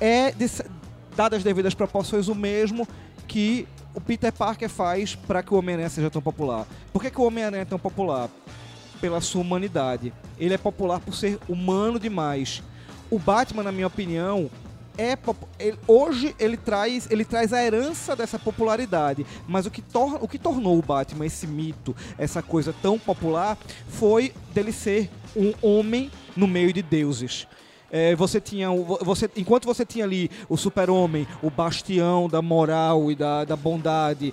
[0.00, 0.32] é,
[1.14, 2.88] dadas as devidas proporções, o mesmo
[3.28, 6.66] que o Peter Parker faz para que o Homem-Aranha seja tão popular.
[6.92, 8.30] Por que, que o Homem-Aranha é tão popular?
[9.00, 10.12] Pela sua humanidade.
[10.38, 12.62] Ele é popular por ser humano demais.
[13.10, 14.50] O Batman, na minha opinião,
[14.98, 15.16] é
[15.58, 20.28] ele- hoje ele traz ele traz a herança dessa popularidade, mas o que, tor o
[20.28, 23.56] que tornou o Batman esse mito, essa coisa tão popular,
[23.88, 27.46] foi dele ser um homem no meio de deuses.
[27.94, 28.70] É, você tinha
[29.02, 34.32] você enquanto você tinha ali o super-homem, o bastião da moral e da, da bondade,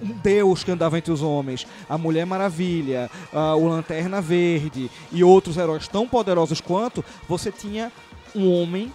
[0.00, 5.24] um deus que andava entre os homens, a Mulher Maravilha, ah, o Lanterna Verde e
[5.24, 7.90] outros heróis tão poderosos quanto, você tinha
[8.36, 8.92] um homem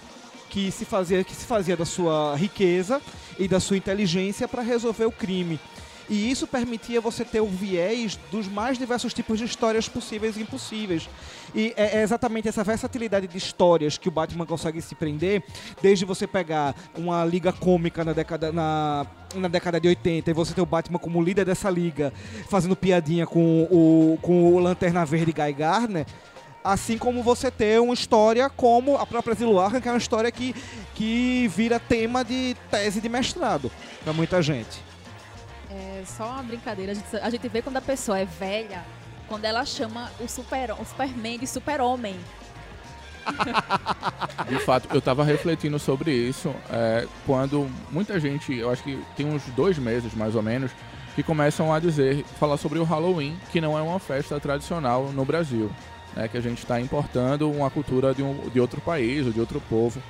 [0.55, 3.01] que se fazia que se fazia da sua riqueza
[3.37, 5.59] e da sua inteligência para resolver o crime.
[6.09, 10.41] E isso permitia você ter o viés dos mais diversos tipos de histórias possíveis e
[10.43, 11.09] impossíveis.
[11.53, 15.43] E é é exatamente essa versatilidade de histórias que o Batman consegue se prender,
[15.81, 20.53] desde você pegar uma liga cômica na década, na, na década de 80 e você
[20.53, 22.13] ter o Batman como líder dessa liga,
[22.47, 26.05] fazendo piadinha com o, com o Lanterna Verde Guy Gardner,
[26.65, 30.31] Assim como você ter uma história como a própria Zilo Arkham, que é uma história
[30.31, 30.55] que,
[30.95, 33.71] que vira tema de tese de mestrado
[34.03, 34.81] para muita gente.
[35.69, 36.93] É só uma brincadeira.
[36.93, 38.83] A gente, a gente vê quando a pessoa é velha
[39.27, 42.15] quando ela chama o, super, o Superman de super-homem.
[44.49, 49.25] De fato, eu tava refletindo sobre isso é, quando muita gente, eu acho que tem
[49.25, 50.71] uns dois meses mais ou menos,
[51.15, 55.23] que começam a dizer, falar sobre o Halloween, que não é uma festa tradicional no
[55.25, 55.71] Brasil.
[56.15, 59.39] Né, que a gente está importando uma cultura de, um, de outro país ou de
[59.39, 60.01] outro povo.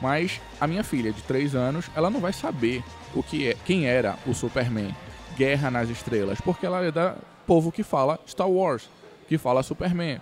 [0.00, 2.82] Mas a minha filha de 3 anos, ela não vai saber
[3.14, 4.94] o que é, quem era o Superman,
[5.36, 8.88] Guerra nas Estrelas, porque ela é da povo que fala Star Wars,
[9.28, 10.20] que fala Superman.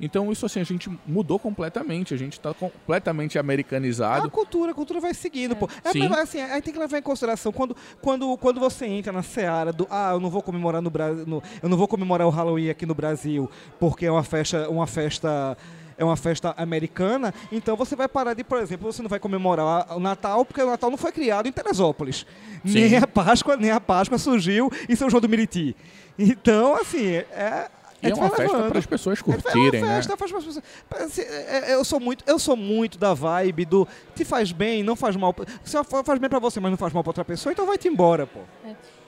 [0.00, 4.26] Então isso assim, a gente mudou completamente, a gente está completamente americanizado.
[4.26, 5.68] A cultura, a cultura vai seguindo, pô.
[5.84, 6.08] É, Sim.
[6.08, 9.72] mas, assim, aí tem que levar em consideração quando, quando, quando você entra na seara
[9.72, 12.86] do ah, eu não vou comemorar no Brasil, eu não vou comemorar o Halloween aqui
[12.86, 15.56] no Brasil porque é uma festa, uma festa
[15.96, 19.86] é uma festa americana, então você vai parar de, por exemplo, você não vai comemorar
[19.96, 22.26] o Natal porque o Natal não foi criado em Teresópolis.
[22.66, 22.80] Sim.
[22.80, 25.76] Nem a Páscoa, nem a Páscoa surgiu em São João do Meriti.
[26.18, 27.68] Então, assim, é
[28.02, 29.94] E é gente uma festa para as pessoas É uma curtirem, né?
[29.96, 30.64] festa, faz pras pessoas-
[31.00, 34.82] Assim, é, é, Eu sou muito, eu sou muito da vibe do te faz bem,
[34.82, 35.34] não faz mal.
[35.64, 38.26] Se faz bem pra você, mas não faz mal pra outra pessoa, então vai-te embora,
[38.26, 38.40] pô.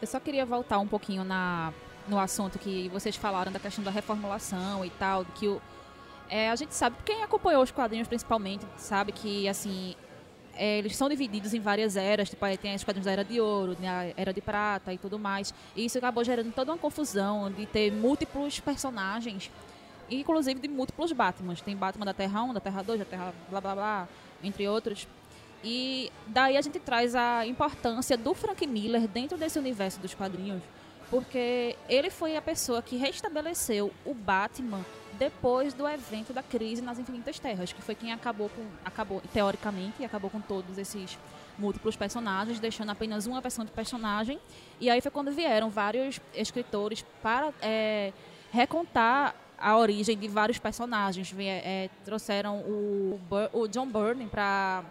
[0.01, 1.73] Eu só queria voltar um pouquinho na,
[2.07, 5.61] no assunto que vocês falaram da questão da reformulação e tal, que o,
[6.29, 9.95] é, a gente sabe, quem acompanhou os quadrinhos principalmente, sabe que, assim,
[10.57, 13.75] é, eles são divididos em várias eras, tipo, tem os quadrinhos da Era de Ouro,
[13.75, 17.67] da Era de Prata e tudo mais, e isso acabou gerando toda uma confusão de
[17.67, 19.51] ter múltiplos personagens,
[20.11, 21.61] inclusive de múltiplos Batmans.
[21.61, 24.09] Tem Batman da Terra 1, da Terra 2, da Terra blá blá blá,
[24.43, 25.09] entre outros.
[25.63, 30.63] E daí a gente traz a importância do Frank Miller dentro desse universo dos quadrinhos,
[31.11, 34.85] porque ele foi a pessoa que restabeleceu o Batman
[35.19, 40.05] depois do evento da crise nas Infinitas Terras, que foi quem acabou com, acabou teoricamente,
[40.05, 41.19] acabou com todos esses
[41.59, 44.39] múltiplos personagens, deixando apenas uma versão de personagem.
[44.81, 48.13] E aí foi quando vieram vários escritores para é,
[48.53, 51.31] recontar a origem de vários personagens.
[51.31, 53.21] Vie- é, trouxeram o,
[53.53, 54.83] o John Byrne para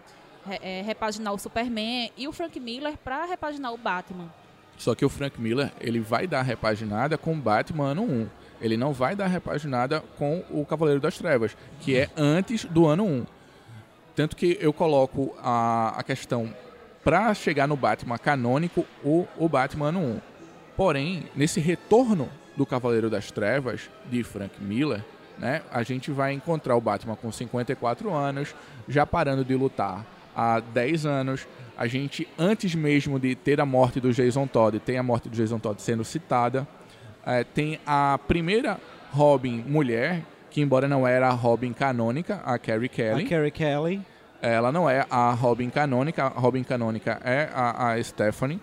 [0.86, 4.30] repaginar o Superman e o Frank Miller para repaginar o Batman.
[4.78, 8.30] Só que o Frank Miller, ele vai dar repaginada com Batman ano 1.
[8.64, 13.04] Ele não vai dar repaginada com o Cavaleiro das Trevas, que é antes do ano
[13.04, 13.26] 1.
[14.16, 16.52] Tanto que eu coloco a, a questão
[17.04, 20.22] para chegar no Batman canônico, o, o Batman ano 1.
[20.78, 25.04] Porém, nesse retorno do Cavaleiro das Trevas, de Frank Miller,
[25.38, 28.56] né, a gente vai encontrar o Batman com 54 anos,
[28.88, 31.48] já parando de lutar há 10 anos.
[31.78, 35.36] A gente, antes mesmo de ter a morte do Jason Todd, tem a morte do
[35.36, 36.68] Jason Todd sendo citada.
[37.26, 38.80] É, tem a primeira
[39.12, 43.26] Robin mulher, que embora não era a Robin canônica, a Carrie Kelly.
[43.26, 44.02] A Carrie Kelly.
[44.42, 48.60] Ela não é a Robin canônica, a Robin canônica é a, a Stephanie,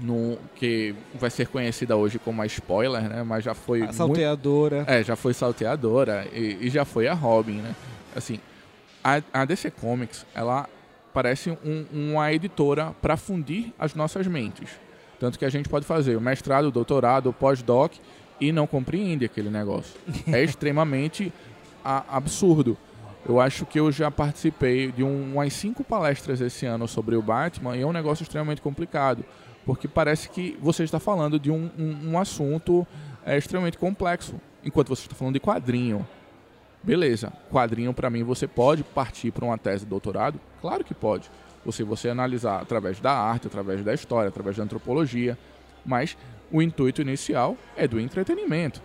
[0.00, 3.22] no, que vai ser conhecida hoje como a spoiler, né?
[3.22, 4.84] Mas já foi A muito- salteadora.
[4.88, 7.74] é, já foi salteadora e, e já foi a Robin, né?
[8.14, 8.40] Assim,
[9.02, 10.68] a, a DC Comics, ela
[11.14, 14.68] parece um- uma editora para fundir as nossas mentes.
[15.18, 17.92] Tanto que a gente pode fazer o mestrado, o doutorado, o pós-doc
[18.40, 19.94] e não compreende aquele negócio.
[20.26, 21.32] É extremamente
[21.84, 22.76] a- absurdo.
[23.28, 27.22] Eu acho que eu já participei de um- umas cinco palestras esse ano sobre o
[27.22, 29.24] Batman e é um negócio extremamente complicado.
[29.64, 32.86] Porque parece que você está falando de um, um- um assunto
[33.24, 36.06] é, extremamente complexo, enquanto você está falando de quadrinho.
[36.82, 40.38] Beleza, quadrinho para mim você pode partir para uma tese de doutorado?
[40.60, 41.28] Claro que pode.
[41.66, 45.36] Você você analisar através da arte, através da história, através da antropologia,
[45.84, 46.16] mas
[46.50, 48.80] o intuito inicial é do entretenimento.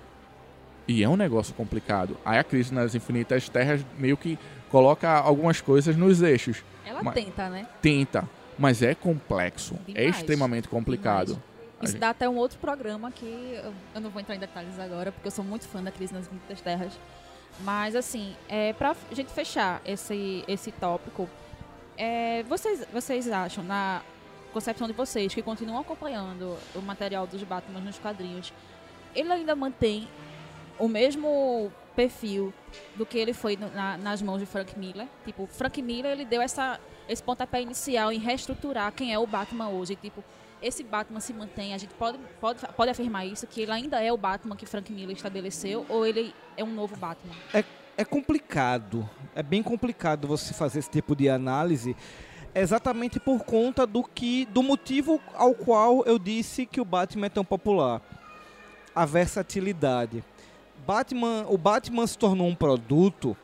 [0.88, 2.18] E é um negócio complicado.
[2.26, 4.38] Aí a crise nas infinitas terras meio que
[4.70, 6.64] coloca algumas coisas nos eixos.
[6.84, 7.68] Ela Mas- tenta, né?
[7.84, 11.28] Tenta, mas é complexo, é Demais, extremamente complicado.
[11.28, 11.42] Demais.
[11.84, 13.26] Isso dá até um outro programa que
[13.64, 16.14] eu, eu não vou entrar em detalhes agora, porque eu sou muito fã da Crise
[16.14, 16.94] nas Infinitas Terras.
[17.60, 21.30] Mas, assim, é, pra gente fechar esse, esse tópico,
[21.98, 24.02] é, vocês, vocês acham, na
[24.54, 28.52] concepção de vocês, que continuam acompanhando o material dos Batman nos quadrinhos,
[29.16, 30.08] ele ainda mantém
[30.80, 32.54] o mesmo perfil
[32.96, 35.08] do que ele foi na- nas mãos de Frank Miller?
[35.26, 39.70] Tipo, Frank Miller, ele deu essa, esse pontapé inicial em reestruturar quem é o Batman
[39.70, 39.96] hoje.
[39.96, 40.24] Tipo,
[40.62, 44.12] esse Batman se mantém, a gente pode, pode, pode afirmar isso, que ele ainda é
[44.12, 47.34] o Batman que Frank Miller estabeleceu, ou ele é um novo Batman?
[47.54, 47.64] É
[48.06, 49.10] complicado.
[49.36, 51.96] É bem complicado você fazer esse tipo de análise.
[52.54, 54.46] Exatamente por conta do que.
[54.46, 58.02] do motivo ao qual eu disse que o Batman é tão popular.
[58.94, 60.24] A versatilidade.
[60.86, 63.38] Batman, o Batman se tornou um produto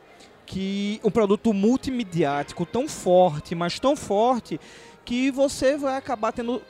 [0.44, 4.58] que um produto multimediático tão forte, mas tão forte
[5.04, 6.62] que você vai acabar tendo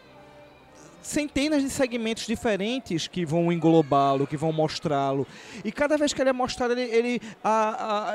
[1.09, 5.27] centenas de segmentos diferentes que vão englobá-lo, que vão mostrá-lo.
[5.65, 7.21] E cada vez que ele é mostrado, ele, ele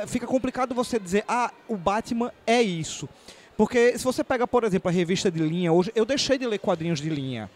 [0.07, 3.09] fica complicado você dizer, ah, o Batman é isso.
[3.57, 6.59] Porque se você pega, por exemplo, a revista de linha, hoje eu deixei de ler
[6.59, 7.49] quadrinhos de linha.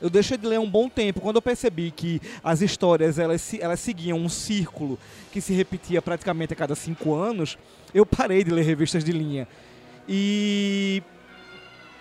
[0.00, 1.20] Eu deixei de ler um bom tempo.
[1.20, 4.98] Quando eu percebi que as histórias elas, elas seguiam um círculo
[5.30, 7.56] que se repetia praticamente a cada cinco anos,
[7.94, 9.46] eu parei de ler revistas de linha.
[10.08, 11.02] E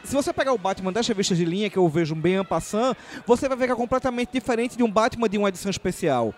[0.03, 2.95] se você pegar o Batman das revistas de linha, que eu vejo bem en passant,
[3.25, 6.33] você vai ver que é completamente diferente de um Batman de uma edição especial.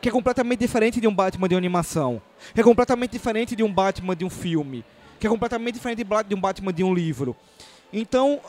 [0.00, 2.20] Que é completamente diferente de um Batman de uma animação.
[2.52, 4.84] Que é completamente diferente de um Batman de um filme.
[5.18, 7.36] Que é completamente diferente de um Batman de um livro.
[7.92, 8.40] Então,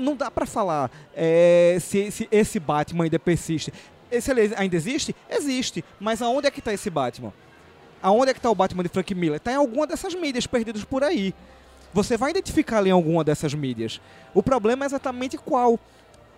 [0.00, 3.72] não dá pra falar é, se, se esse Batman ainda persiste.
[4.10, 5.14] Esse ainda existe?
[5.28, 5.84] Existe.
[6.00, 7.32] Mas aonde é que tá esse Batman?
[8.02, 9.38] Aonde é que tá o Batman de Frank Miller?
[9.38, 11.34] Tá em alguma dessas mídias perdidas por aí.
[11.94, 14.00] Você vai identificar ali em alguma dessas mídias.
[14.34, 15.78] O problema é exatamente qual.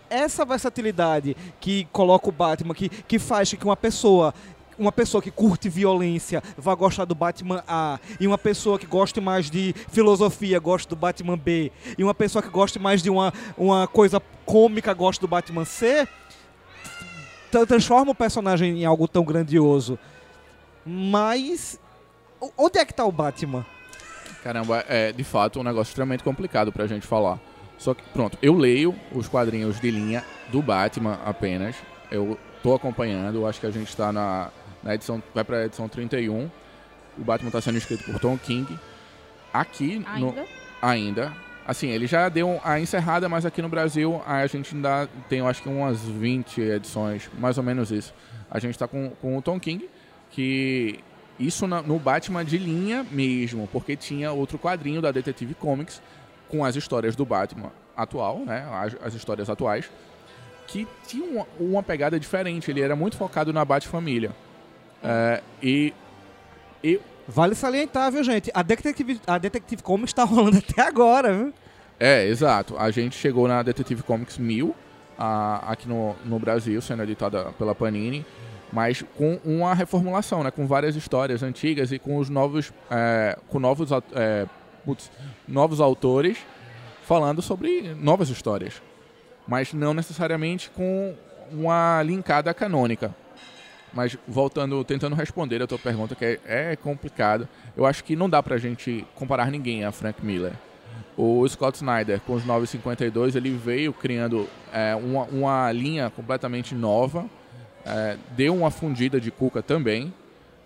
[0.09, 4.33] Essa versatilidade que coloca o Batman, que, que faz que uma pessoa
[4.79, 9.21] uma pessoa que curte violência vá gostar do Batman A, e uma pessoa que goste
[9.21, 13.33] mais de filosofia goste do Batman B, e uma pessoa que goste mais de uma,
[13.57, 16.07] uma coisa cômica goste do Batman C,
[17.51, 19.99] tra- transforma o personagem em algo tão grandioso.
[20.85, 21.81] Mas
[22.57, 23.65] onde é que tá o Batman?
[24.47, 27.41] Caramba, é de fato um negócio extremamente complicado pra gente falar.
[27.77, 31.75] Só que, pronto, eu leio os quadrinhos de linha do Batman apenas.
[32.13, 34.51] Eu tô acompanhando, acho que a gente tá na,
[34.85, 36.49] na edição, vai pra edição 31.
[37.19, 38.79] O Batman tá sendo escrito por Tom King.
[39.53, 40.45] Aqui no, Ainda?
[40.81, 41.33] ainda.
[41.67, 45.49] Assim, ele já deu a encerrada, mas aqui no Brasil a gente ainda tem, eu
[45.49, 48.15] acho que umas 20 edições, mais ou menos isso.
[48.49, 49.91] A gente tá com, com o Tom King,
[50.31, 51.01] que
[51.39, 56.01] isso na- no Batman de linha mesmo, porque tinha outro quadrinho da Detective Comics
[56.49, 59.91] com as histórias do Batman atual, né, as, as histórias atuais,
[60.67, 62.71] que tinha uma, uma pegada diferente.
[62.71, 64.31] Ele era muito focado na Bat-família.
[65.03, 65.93] É, e,
[66.83, 68.51] e Vale salientar, viu, gente?
[68.55, 71.55] A Detective, a Detective Comics tá rolando até agora, viu?
[71.99, 72.77] É, exato.
[72.79, 74.75] A gente chegou na Detective Comics 1000,
[75.19, 78.25] a- aqui no, no Brasil, sendo editada pela Panini,
[78.73, 80.51] mas com uma reformulação, né?
[80.51, 84.47] Com várias histórias antigas e com os novos, é, com novos, é,
[84.85, 85.11] putz,
[85.47, 86.39] novos autores
[87.03, 88.83] falando sobre novas histórias,
[89.47, 91.15] mas não necessariamente com
[91.53, 93.15] uma linkada canônica.
[93.93, 98.29] Mas voltando, tentando responder a tua pergunta, que é, é complicado, eu acho que não
[98.29, 100.53] dá pra gente comparar ninguém a Frank Miller.
[101.17, 107.25] O Scott Snyder, com os 952, ele veio criando é, uma, uma linha completamente nova,
[107.87, 110.13] é, deu uma fundida de cuca também,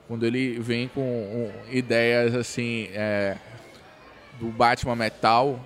[0.08, 3.36] quando ele vem com um, ideias assim é,
[4.40, 5.60] do Batman Metal,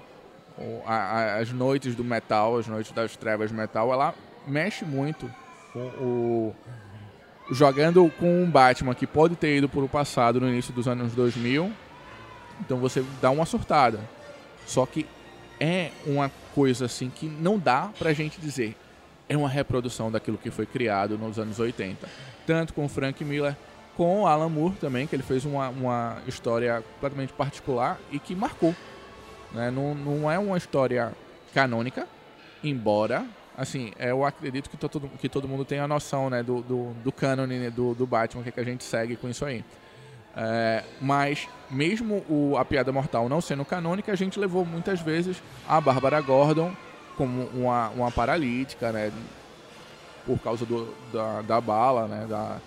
[0.87, 4.15] a- a- as noites do metal, as noites das trevas metal, ela
[4.47, 5.31] mexe muito
[5.73, 6.55] com o
[7.51, 11.15] jogando com um Batman que pode ter ido para o passado no início dos anos
[11.15, 11.71] 2000,
[12.61, 14.01] então você dá uma surtada.
[14.67, 15.07] Só que
[15.61, 18.75] é uma coisa assim que não dá pra gente dizer.
[19.29, 22.09] É uma reprodução daquilo que foi criado nos anos 80.
[22.47, 23.57] Tanto com Frank Miller,
[23.97, 28.35] com o Alan Moore também, que ele fez uma, uma história completamente particular e que
[28.35, 28.75] marcou.
[29.53, 29.71] né?
[29.71, 31.13] Não, não é uma história
[31.55, 32.07] canônica,
[32.63, 33.25] embora,
[33.57, 37.13] assim, eu acredito que todo, que todo mundo tem a noção né, do, do, do
[37.13, 39.65] cânone né, do, do Batman, o que, é que a gente segue com isso aí.
[40.37, 45.41] É, mas, mesmo o, a Piada Mortal não sendo canônica, a gente levou muitas vezes
[45.69, 46.75] a Bárbara Gordon
[47.17, 49.13] como uma, uma paralítica, né?
[50.27, 52.27] Por causa do, da, da bala, né?
[52.29, 52.59] Da,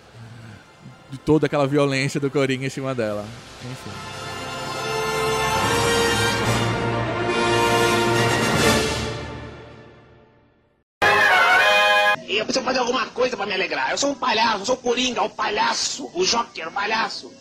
[1.10, 3.24] de toda aquela violência do Coringa em cima dela.
[3.64, 3.90] Enfim.
[12.28, 13.90] Eu preciso fazer alguma coisa pra me alegrar.
[13.90, 17.32] Eu sou um palhaço, eu sou o Coringa, o palhaço, o Joker, o palhaço.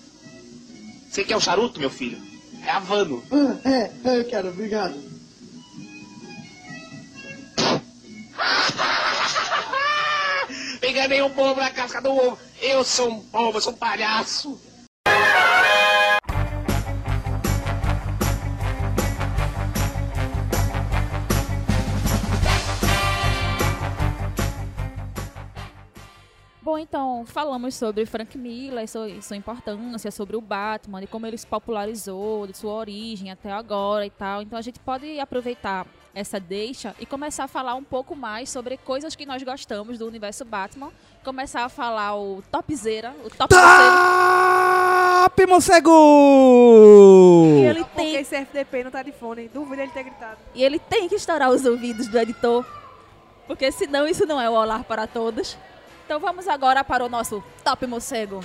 [1.09, 2.17] Você quer o charuto, meu filho?
[2.65, 3.23] É Havano.
[3.31, 5.06] Ah, é, é, eu quero, obrigado.
[10.87, 12.39] Enganei um povo na casca do ovo.
[12.61, 14.59] Eu sou um povo, eu sou um palhaço.
[26.67, 31.37] Bom, então, falamos sobre Frank Miller, sua, sua importância, sobre o Batman, de como ele
[31.37, 34.41] se popularizou, de sua origem até agora e tal.
[34.41, 38.75] Então a gente pode aproveitar essa deixa e começar a falar um pouco mais sobre
[38.77, 40.91] coisas que nós gostamos do universo Batman.
[41.23, 45.91] Começar a falar o topzera, o top Top, Mocego!
[47.59, 50.37] E ele Porque tem, esse FDP não tá de fone, duvido ele ter gritado.
[50.55, 52.65] e ele tem que estourar os ouvidos do editor.
[53.45, 55.55] Porque senão isso não é o Olhar para Todos.
[56.05, 58.43] Então vamos agora para o nosso Top Morcego.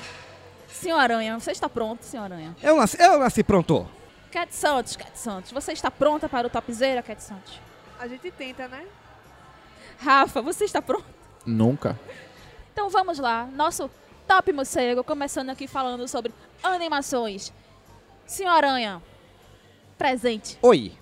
[0.68, 2.54] Senhor Aranha, você está pronto, senhor Aranha?
[2.62, 3.86] Eu nasci, eu nasci pronto.
[4.32, 7.60] Cat Santos, Cat Santos, você está pronta para o Topzera, Cat Santos?
[8.00, 8.86] A gente tenta, né?
[9.98, 11.04] Rafa, você está pronto?
[11.44, 12.00] Nunca.
[12.72, 13.90] Então vamos lá, nosso
[14.26, 17.52] Top Morcego, começando aqui falando sobre animações.
[18.26, 19.02] Senhor Aranha,
[19.98, 20.58] presente.
[20.62, 20.92] Oi.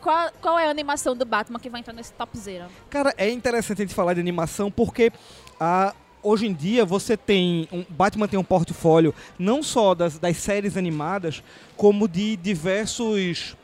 [0.00, 2.68] Qual, qual é a animação do Batman que vai entrar nesse Topzera?
[2.88, 5.12] Cara, é interessante a gente falar de animação porque
[5.58, 5.92] ah,
[6.26, 7.68] hoje em dia você tem.
[7.72, 11.42] Um, Batman tem um portfólio não só das, das séries animadas,
[11.76, 13.56] como de diversos.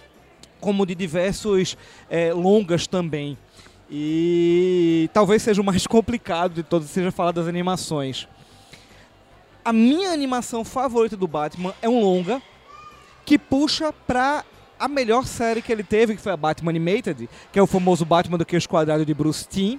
[0.61, 1.77] Como de diversos
[2.09, 3.37] eh, longas também.
[3.91, 8.29] E talvez seja o mais complicado de todos, seja falar das animações.
[9.65, 12.41] A minha animação favorita do Batman é um longa
[13.25, 14.45] que puxa pra
[14.79, 18.05] a melhor série que ele teve, que foi a Batman Animated, que é o famoso
[18.05, 19.79] Batman do Queixo Quadrado de Bruce Timm.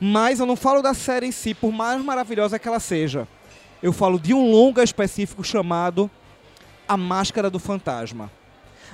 [0.00, 3.26] Mas eu não falo da série em si, por mais maravilhosa que ela seja.
[3.82, 6.10] Eu falo de um longa específico chamado
[6.86, 8.30] A Máscara do Fantasma.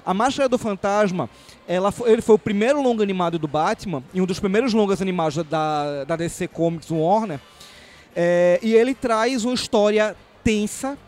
[0.04, 1.30] A Máscara do Fantasma,
[1.66, 5.00] ela foi, ele foi o primeiro longa animado do Batman, e um dos primeiros longas
[5.00, 7.40] animados da, da DC Comics Warner.
[8.14, 10.98] É, e ele traz uma história tensa,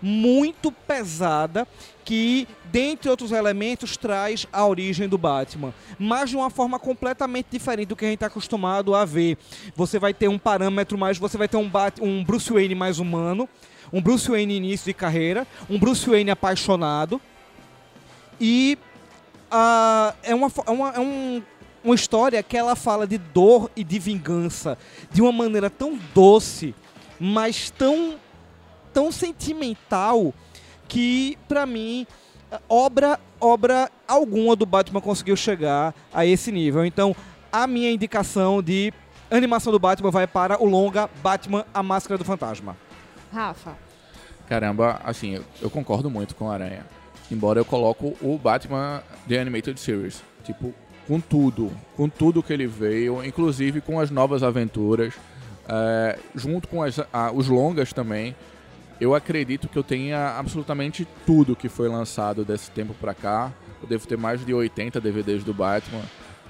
[0.00, 1.66] muito pesada,
[2.06, 5.74] que, dentre outros elementos, traz a origem do Batman.
[5.98, 9.36] Mas de uma forma completamente diferente do que a gente está acostumado a ver.
[9.74, 11.18] Você vai ter um parâmetro mais.
[11.18, 13.48] Você vai ter um, Bat, um Bruce Wayne mais humano,
[13.92, 17.20] um Bruce Wayne início de carreira, um Bruce Wayne apaixonado.
[18.40, 18.78] E
[19.50, 21.42] uh, é, uma, é, uma, é um,
[21.82, 24.78] uma história que ela fala de dor e de vingança
[25.10, 26.72] de uma maneira tão doce,
[27.18, 28.14] mas tão,
[28.92, 30.32] tão sentimental
[30.88, 32.06] que, pra mim,
[32.68, 36.84] obra, obra alguma do Batman conseguiu chegar a esse nível.
[36.84, 37.14] Então,
[37.52, 38.92] a minha indicação de
[39.30, 42.76] animação do Batman vai para o longa Batman, a Máscara do Fantasma.
[43.32, 43.76] Rafa.
[44.48, 46.86] Caramba, assim, eu, eu concordo muito com a Aranha.
[47.30, 50.22] Embora eu coloco o Batman The Animated Series.
[50.44, 50.72] Tipo,
[51.08, 51.72] com tudo.
[51.96, 55.14] Com tudo que ele veio, inclusive com as novas aventuras.
[55.68, 58.36] é, junto com as- a- os longas também.
[59.00, 63.52] Eu acredito que eu tenha absolutamente tudo que foi lançado desse tempo pra cá.
[63.82, 66.02] Eu devo ter mais de 80 DVDs do Batman.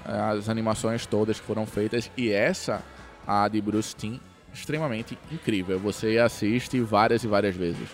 [0.05, 2.09] é, as animações todas que foram feitas.
[2.15, 2.81] E essa,
[3.27, 4.19] a de Bruce Timm,
[4.53, 5.77] extremamente incrível.
[5.79, 7.89] Você assiste várias e várias vezes.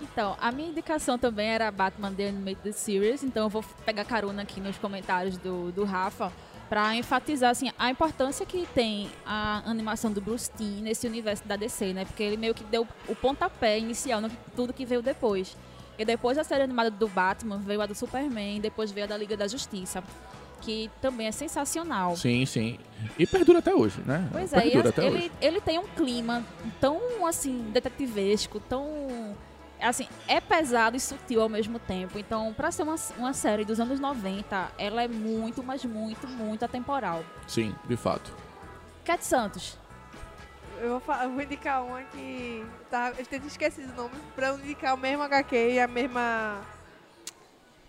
[0.00, 4.42] Então, a minha indicação também era Batman The Animated Series, então eu vou pegar carona
[4.42, 6.30] aqui nos comentários do, do Rafa
[6.68, 11.56] para enfatizar assim, a importância que tem a animação do Bruce Timm nesse universo da
[11.56, 12.04] DC, né?
[12.04, 15.56] Porque ele meio que deu o pontapé inicial no tudo que veio depois.
[15.98, 19.16] E depois da série animada do Batman, veio a do Superman, depois veio a da
[19.16, 20.02] Liga da Justiça,
[20.60, 22.16] que também é sensacional.
[22.16, 22.78] Sim, sim.
[23.18, 24.28] E perdura até hoje, né?
[24.32, 25.32] Pois é, perdura até ele, hoje.
[25.40, 26.44] ele tem um clima
[26.80, 29.36] tão, assim, detetivesco, tão...
[29.88, 32.18] Assim, é pesado e sutil ao mesmo tempo.
[32.18, 36.64] Então, pra ser uma, uma série dos anos 90, ela é muito, mas muito, muito
[36.64, 37.24] atemporal.
[37.46, 38.34] Sim, de fato.
[39.04, 39.76] Cat Santos.
[40.80, 42.64] Eu vou, fa- eu vou indicar uma que.
[42.90, 44.14] Tá, eu tinha esquecido o nome.
[44.34, 46.60] Pra eu indicar o mesmo HQ e a mesma.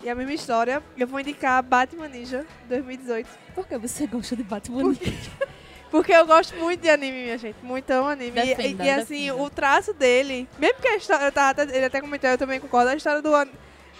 [0.04, 0.84] E a mesma história.
[0.98, 3.28] Eu vou indicar Batman Ninja 2018.
[3.56, 4.94] Por que você gosta de Batman?
[5.96, 7.56] Porque eu gosto muito de anime, minha gente.
[7.64, 8.38] Muito amo anime.
[8.38, 9.42] E- Defenda, e, e, assim, defenda.
[9.44, 10.46] o traço dele.
[10.60, 11.32] Mesmo que a história.
[11.32, 12.90] tava ele até comentou, eu também concordo.
[12.90, 13.32] A história do,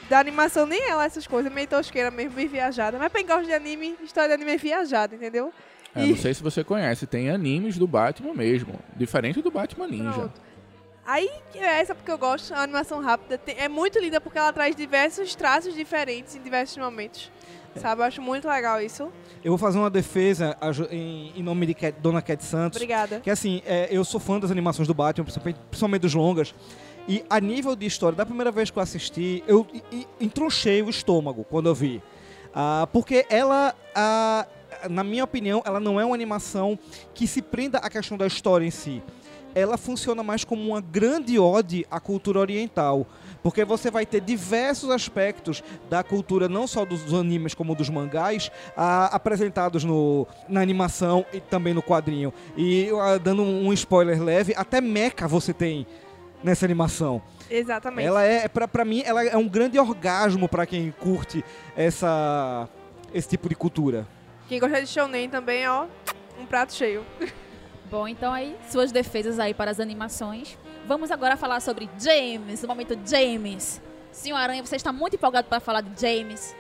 [0.10, 1.50] da animação nem é lá essas coisas.
[1.50, 2.98] Meio tosqueira mesmo, meio viajada.
[3.00, 5.54] Mas pra quem gosta de anime, história de anime é viajada, entendeu?
[5.96, 8.78] É, E- não sei se você conhece, tem animes do Batman mesmo.
[8.94, 10.12] Diferente do Batman Ninja.
[10.12, 10.42] Pronto.
[11.06, 13.38] Aí, é essa porque eu gosto, a animação rápida.
[13.38, 17.32] tem- é muito linda porque ela traz diversos traços diferentes em diversos momentos.
[17.76, 18.02] Sabe?
[18.02, 19.10] Eu acho muito legal isso.
[19.44, 20.58] Eu vou fazer uma defesa
[20.90, 22.78] em, em nome de Cat- Dona Cat Santos.
[22.78, 23.20] Obrigada.
[23.20, 25.26] Que assim, é, eu sou fã das animações do Batman,
[25.70, 26.54] principalmente, dos longas.
[27.08, 30.82] E a nível de história, da primeira vez que eu assisti, eu e- e- entronchei
[30.82, 32.02] o estômago quando eu vi.
[32.54, 34.48] Ah, porque ela, ah,
[34.90, 36.80] na minha opinião, ela não é uma animação
[37.14, 39.04] que se prenda à questão da história em si.
[39.54, 43.06] Ela funciona mais como uma grande ode à cultura oriental.
[43.46, 48.52] Porque você vai ter diversos aspectos da cultura, não só dos animes como dos mangás,
[48.76, 52.34] ah, apresentados no, na animação e também no quadrinho.
[52.58, 55.86] E ah, dando um spoiler leve, até Mecha você tem
[56.44, 57.22] nessa animação.
[57.48, 58.08] Exatamente.
[58.08, 61.46] Ela é, pra, pra mim, ela é um grande orgasmo pra quem curte
[61.78, 62.68] essa,
[63.14, 64.08] esse tipo de cultura.
[64.50, 65.86] Quem gosta de shounen também, ó,
[66.42, 67.06] um prato cheio.
[67.92, 70.58] Bom, então aí, suas defesas aí para as animações.
[70.88, 73.82] Vamos agora falar sobre James, o momento James.
[74.12, 76.56] Senhor Aranha, você está muito empolgado para falar de James.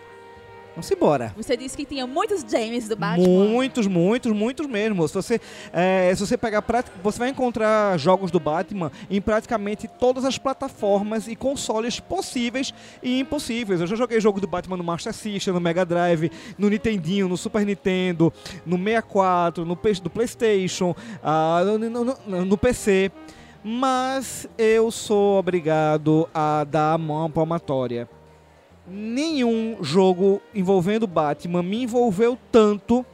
[0.71, 1.31] Vamos embora.
[1.37, 3.25] Você disse que tinha muitos James do Batman.
[3.25, 5.07] Muitos, muitos, muitos mesmo.
[5.07, 5.39] Se você,
[5.71, 6.61] é, se você pegar
[7.01, 13.19] você vai encontrar jogos do Batman em praticamente todas as plataformas e consoles possíveis e
[13.21, 13.79] impossíveis.
[13.79, 17.37] Eu já joguei jogo do Batman no Master System, no Mega Drive, no Nintendinho, no
[17.37, 18.33] Super Nintendo,
[18.65, 23.11] no 64, no, no PlayStation, ah, no- no- no PC.
[23.67, 28.07] Mas eu sou obrigado a dar a mão palmatória
[28.87, 33.05] nenhum jogo envolvendo Batman me envolveu tanto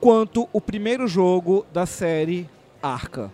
[0.00, 2.48] quanto o primeiro jogo da série
[2.82, 3.30] Arkham.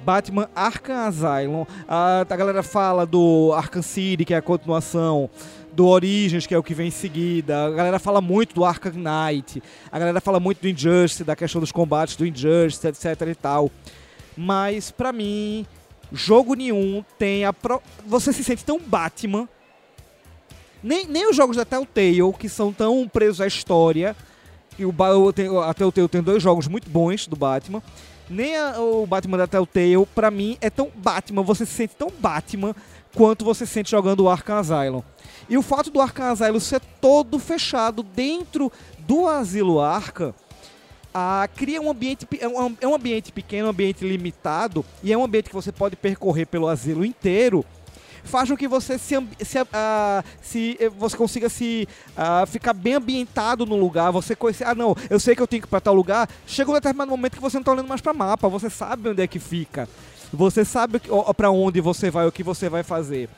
[0.00, 1.66] Batman Arkham Asylum.
[1.88, 5.28] A, a galera fala do Arkham City, que é a continuação,
[5.72, 7.66] do Origins, que é o que vem em seguida.
[7.66, 9.62] A galera fala muito do Arkham Knight.
[9.90, 13.70] A galera fala muito do Injustice, da questão dos combates do Injustice, etc e tal.
[14.36, 15.66] Mas, pra mim,
[16.12, 17.52] jogo nenhum tem a...
[17.52, 17.82] Pro...
[18.06, 19.48] Você se sente tão Batman
[20.82, 24.14] nem, nem os jogos da Telltale, que são tão presos à história,
[24.76, 25.10] que o, Ba-
[25.68, 27.82] a Telltale tem dois jogos muito bons do Batman,
[28.30, 32.10] nem a- o Batman da Telltale, pra mim, é tão Batman, você se sente tão
[32.18, 32.74] Batman
[33.14, 35.02] quanto você se sente jogando o Arkham Asylum.
[35.48, 40.34] E o fato do Arkham Asylum ser todo fechado dentro do Asilo Arkham,
[41.18, 45.16] ah, cria um ambiente, é um, é um ambiente pequeno, um ambiente limitado, e é
[45.16, 47.64] um ambiente que você pode percorrer pelo asilo inteiro,
[48.22, 52.92] faz com que você se, se, ah, se, eh, você consiga se ah, ficar bem
[52.92, 55.80] ambientado no lugar, você conhecer, ah não, eu sei que eu tenho que ir para
[55.80, 58.68] tal lugar, chega um determinado momento que você não tá olhando mais para mapa, você
[58.68, 59.88] sabe onde é que fica.
[60.30, 61.00] Você sabe
[61.34, 63.30] para onde você vai, o que você vai fazer.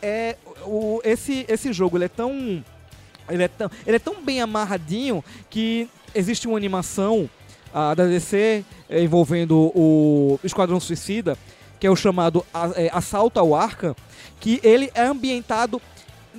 [0.00, 2.62] É, o, esse, esse jogo ele é tão
[3.28, 7.28] ele é tão, ele é tão bem amarradinho que existe uma animação
[7.72, 11.36] ah, da DC eh, envolvendo o Esquadrão Suicida,
[11.78, 12.44] que é o chamado
[12.76, 13.94] eh, Assalto ao Arkham,
[14.40, 15.80] que ele é ambientado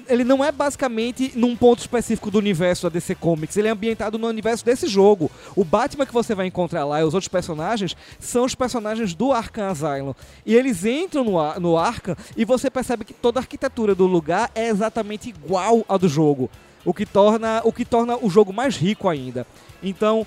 [0.08, 4.18] ele não é basicamente num ponto específico do universo da DC Comics, ele é ambientado
[4.18, 5.30] no universo desse jogo.
[5.56, 9.34] O Batman que você vai encontrar lá e os outros personagens são os personagens do
[9.34, 10.14] Arkham Asylum.
[10.46, 14.52] E eles entram no, no Arkham e você percebe que toda a arquitetura do lugar
[14.54, 16.50] é exatamente igual à do jogo.
[16.86, 19.46] O que torna o, que torna o jogo mais rico ainda.
[19.82, 20.26] Então,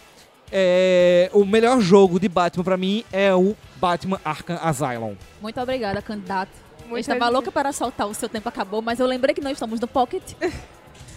[0.53, 5.15] é, o melhor jogo de Batman pra mim é o Batman Arkham Asylum.
[5.41, 6.51] Muito obrigada, candidato.
[6.83, 7.33] eu Muito estava obrigada.
[7.33, 10.23] louca para soltar o seu tempo acabou, mas eu lembrei que nós estamos no Pocket.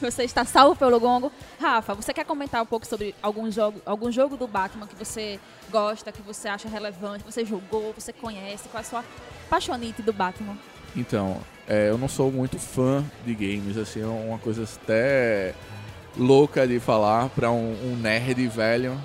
[0.01, 1.31] Você está salvo pelo gongo.
[1.61, 5.39] Rafa, você quer comentar um pouco sobre algum jogo, algum jogo do Batman que você
[5.71, 8.67] gosta, que você acha relevante, que você jogou, você conhece?
[8.67, 9.03] Qual é a sua
[9.49, 10.57] paixonite do Batman?
[10.93, 15.53] Então, é, eu não sou muito fã de games, assim, é uma coisa até
[16.17, 18.99] louca de falar pra um, um nerd velho,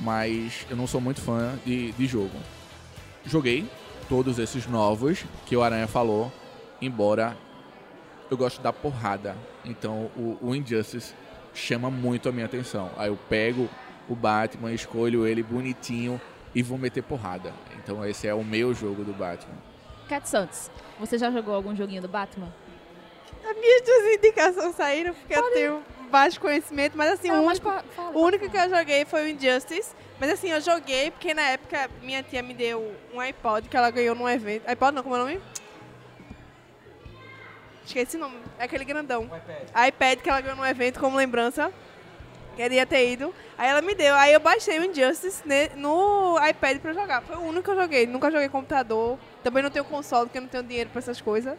[0.00, 2.36] mas eu não sou muito fã de, de jogo.
[3.24, 3.68] Joguei
[4.08, 6.32] todos esses novos que o Aranha falou,
[6.80, 7.36] embora
[8.30, 9.36] eu gosto da porrada.
[9.64, 11.14] Então o, o Injustice
[11.52, 12.90] chama muito a minha atenção.
[12.96, 13.68] Aí eu pego
[14.08, 16.20] o Batman, escolho ele bonitinho
[16.54, 17.52] e vou meter porrada.
[17.76, 19.56] Então esse é o meu jogo do Batman.
[20.08, 22.52] Cat Santos, você já jogou algum joguinho do Batman?
[23.42, 27.58] As minhas duas indicações saíram porque eu tenho baixo conhecimento, mas assim, Não, o mas
[27.58, 29.92] único, fa- fala, o único que eu joguei foi o Injustice.
[30.20, 33.90] Mas assim, eu joguei porque na época minha tia me deu um iPod que ela
[33.90, 34.68] ganhou num evento.
[34.68, 35.40] iPod não, como é o nome?
[37.84, 38.36] Esqueci o nome.
[38.58, 39.28] É aquele grandão.
[39.88, 41.72] iPad que ela ganhou num evento como lembrança.
[42.56, 43.34] Queria ter ido.
[43.58, 44.14] Aí ela me deu.
[44.14, 45.42] Aí eu baixei o Injustice
[45.76, 47.20] no iPad pra jogar.
[47.22, 48.06] Foi o único que eu joguei.
[48.06, 49.18] Nunca joguei computador.
[49.42, 51.58] Também não tenho console, porque eu não tenho dinheiro pra essas coisas.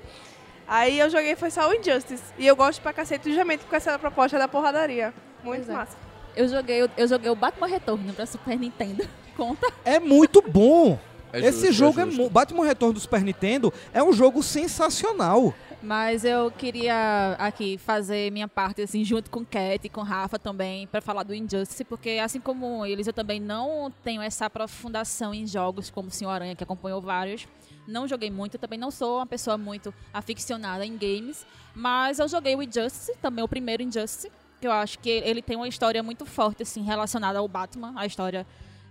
[0.68, 2.24] Aí eu joguei foi só o Injustice.
[2.38, 5.14] E eu gosto pra cacete justamente com essa proposta da porradaria.
[5.44, 5.74] Muito Pois é.
[5.74, 5.98] massa.
[6.36, 9.08] Eu joguei, eu, eu joguei o Batman Retorno pra Super Nintendo.
[9.38, 9.72] Conta?
[9.84, 10.98] É muito bom.
[11.32, 12.22] É Esse justo, jogo é é, justo.
[12.22, 15.54] mu- Batman Retorno do Super Nintendo é um jogo sensacional.
[15.84, 20.88] Mas eu queria aqui fazer minha parte assim junto com Cat e com Rafa também
[20.88, 25.46] para falar do Injustice, porque assim como eles eu também não tenho essa aprofundação em
[25.46, 27.48] jogos como o Senhor Aranha que acompanhou vários.
[27.88, 32.56] Não joguei muito, também não sou uma pessoa muito aficionada em games, mas eu joguei
[32.56, 36.26] o Injustice, também o primeiro Injustice, que eu acho que ele tem uma história muito
[36.26, 38.46] forte assim relacionada ao Batman, a história,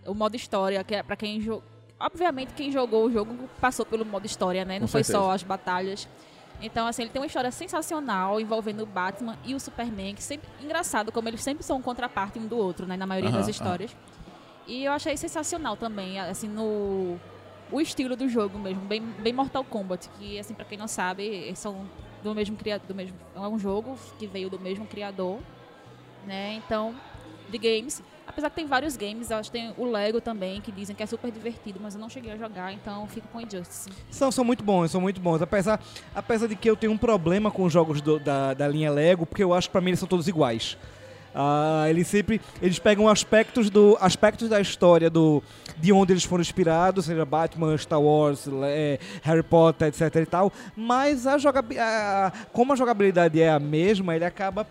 [0.07, 4.05] o modo história que é para quem jogou Obviamente, quem jogou o jogo passou pelo
[4.05, 4.75] modo história, né?
[4.75, 5.25] Não Com foi certeza.
[5.25, 6.09] só as batalhas.
[6.61, 10.49] Então, assim, ele tem uma história sensacional envolvendo o Batman e o Superman, que sempre.
[10.63, 12.97] Engraçado, como eles sempre são contraparte um do outro, né?
[12.97, 13.95] Na maioria das histórias.
[14.67, 17.19] E eu achei sensacional também, assim, no.
[17.75, 21.53] O estilo do jogo mesmo, bem, bem Mortal Kombat, que, assim, pra quem não sabe,
[21.57, 21.85] são
[22.23, 22.87] do mesmo criador.
[22.87, 25.41] Do mesmo, é um jogo que veio do mesmo criador,
[26.25, 26.55] né?
[26.65, 26.95] Então,
[27.49, 28.01] de games.
[28.27, 31.07] Apesar que tem vários games, acho que tem o Lego também, que dizem que é
[31.07, 33.91] super divertido, mas eu não cheguei a jogar, então fico com Injustice.
[34.09, 35.43] São, são muito bons, são muito bons.
[35.43, 35.81] Apesar,
[36.15, 39.27] apesar de que eu tenho um problema com os jogos do- da, da linha Lego,
[39.27, 40.79] porque eu acho que pra mim eles são todos iguais.
[41.35, 45.43] Ah, eles sempre eles pegam aspectos do aspectos da história do
[45.77, 50.53] de onde eles foram inspirados, seja Batman, Star Wars, é, Harry Potter, etc e tal.
[50.77, 54.67] Mas a jogabi- a- como a jogabilidade é a mesma, ele acaba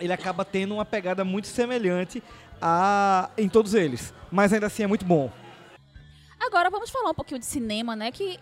[0.00, 2.22] ele acaba tendo uma pegada muito semelhante
[2.60, 4.12] a em todos eles.
[4.30, 5.30] Mas ainda assim é muito bom.
[6.38, 8.12] Agora vamos falar um pouquinho de cinema, né?
[8.12, 8.38] Que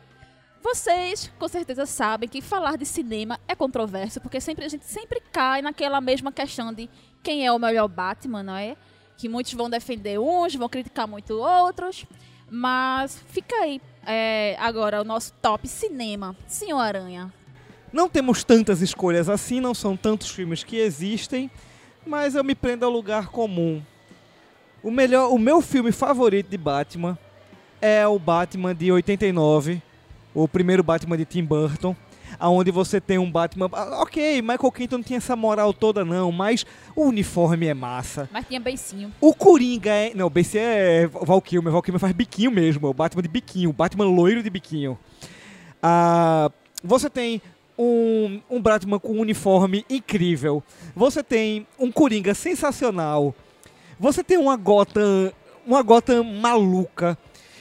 [0.62, 5.22] vocês com certeza sabem que falar de cinema é controverso, porque sempre a gente sempre
[5.32, 6.90] cai naquela mesma questão de
[7.26, 8.76] quem é o melhor Batman, não é?
[9.16, 12.06] Que muitos vão defender uns, vão criticar muito outros.
[12.48, 16.36] Mas fica aí é, agora o nosso top cinema.
[16.46, 17.32] Senhor Aranha.
[17.92, 21.50] Não temos tantas escolhas assim, não são tantos filmes que existem,
[22.06, 23.82] mas eu me prendo ao lugar comum.
[24.80, 27.18] O melhor, o meu filme favorito de Batman
[27.80, 29.82] é o Batman de 89,
[30.32, 31.96] o primeiro Batman de Tim Burton,
[32.38, 36.30] aonde você tem um Batman, ah, OK, Michael Keaton não tinha essa moral toda não,
[36.32, 36.64] mas
[36.94, 38.28] o uniforme é massa.
[38.32, 39.12] Mas tinha beicinho.
[39.20, 40.12] O Coringa é.
[40.14, 41.72] Não, o BC é Val Kilmer.
[41.72, 42.86] Val Kilmer faz biquinho mesmo.
[42.86, 43.70] É o Batman de biquinho.
[43.70, 44.98] O Batman loiro de biquinho.
[45.82, 46.50] Ah,
[46.82, 47.40] você tem
[47.78, 50.62] um, um Batman com um uniforme incrível.
[50.94, 53.34] Você tem um Coringa sensacional.
[53.98, 55.32] Você tem uma Gotham.
[55.66, 57.18] Uma Gotham maluca.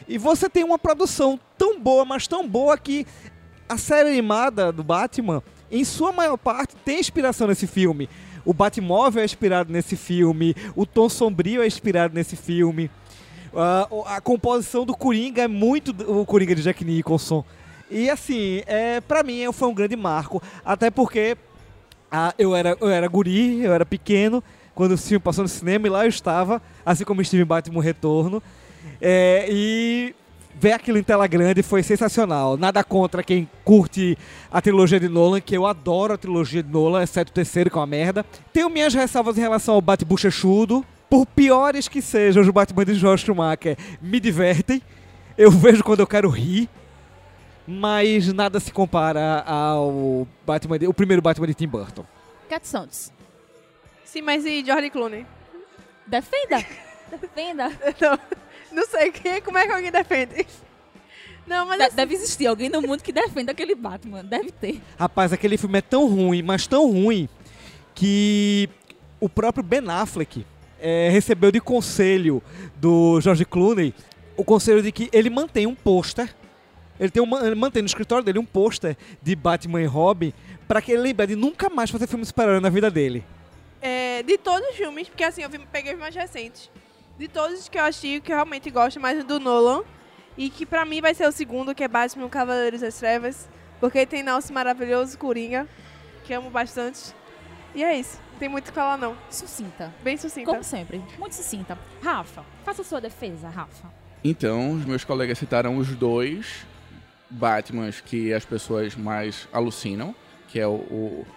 [0.07, 3.05] E você tem uma produção tão boa, mas tão boa que
[3.67, 5.41] a série animada do Batman,
[5.71, 8.09] em sua maior parte, tem inspiração nesse filme.
[8.45, 12.89] O Batmóvel é inspirado nesse filme, o tom sombrio é inspirado nesse filme.
[13.89, 17.43] O- a composição do Coringa é muito o Coringa de Jack Nicholson.
[17.89, 21.37] E assim, é, para mim é- foi um grande marco, até porque
[22.11, 24.43] ah, eu, era, eu era guri, eu era pequeno,
[24.75, 27.81] quando o filme passou no cinema e lá eu estava, assim como estive em Batman
[27.81, 28.41] Retorno.
[29.01, 30.13] É, e
[30.57, 32.57] ver aquilo em tela grande foi sensacional.
[32.57, 34.17] Nada contra quem curte
[34.51, 37.77] a trilogia de Nolan, que eu adoro a trilogia de Nolan, exceto o terceiro, que
[37.77, 38.25] é uma merda.
[38.53, 40.85] Tenho minhas ressalvas em relação ao Bate-Buchechudo.
[41.09, 44.81] Por piores que sejam os Batman de Josh Schumacher, me divertem.
[45.37, 46.67] Eu vejo quando eu quero rir.
[47.67, 52.05] Mas nada se compara ao Batman de- o primeiro Batman de Tim Burton.
[52.49, 53.11] Cat Santos.
[54.03, 55.25] Sim, mas e George Clooney?
[56.07, 56.63] Defenda.
[57.21, 57.69] Defenda.
[58.01, 58.19] Não,
[58.75, 60.45] não sei quem, como é que alguém defende.
[61.47, 64.23] Não, mas De- assim, deve existir alguém no mundo que defenda aquele Batman.
[64.23, 64.81] Deve ter.
[64.97, 67.29] Rapaz, aquele filme é tão ruim, mas tão ruim,
[67.93, 68.69] que
[69.19, 70.45] o próprio Ben Affleck
[70.81, 72.41] eh, recebeu de conselho
[72.77, 73.93] do George Clooney
[74.37, 76.33] o conselho de que ele mantém um pôster.
[76.99, 80.33] Ele, tem uma, ele mantém no escritório dele um pôster de Batman e Robin
[80.67, 83.23] para que ele lembre de nunca mais fazer filme super-herói na vida dele.
[83.81, 86.69] é, de todos os filmes, porque assim, eu vi- peguei os mais recentes.
[87.17, 89.83] De todos os que eu achei, que eu realmente gosto mais é do Nolan.
[90.37, 93.47] E que pra mim vai ser o segundo, que é Batman Cavaleiros das Trevas.
[93.79, 95.67] Porque tem Nelson maravilhoso, Coringa,
[96.25, 97.13] que amo bastante.
[97.73, 98.19] E é isso.
[98.31, 99.15] Não tem muito o que falar, não.
[99.29, 99.93] Sucinta.
[100.03, 100.51] Bem sucinta.
[100.51, 101.01] Como sempre.
[101.17, 101.77] Muito sucinta.
[102.01, 103.89] Rafa, faça sua defesa, Rafa.
[104.23, 106.65] Então, os meus colegas citaram os dois
[107.29, 110.15] Batmans que as pessoas mais alucinam,
[110.47, 111.27] que é o, o,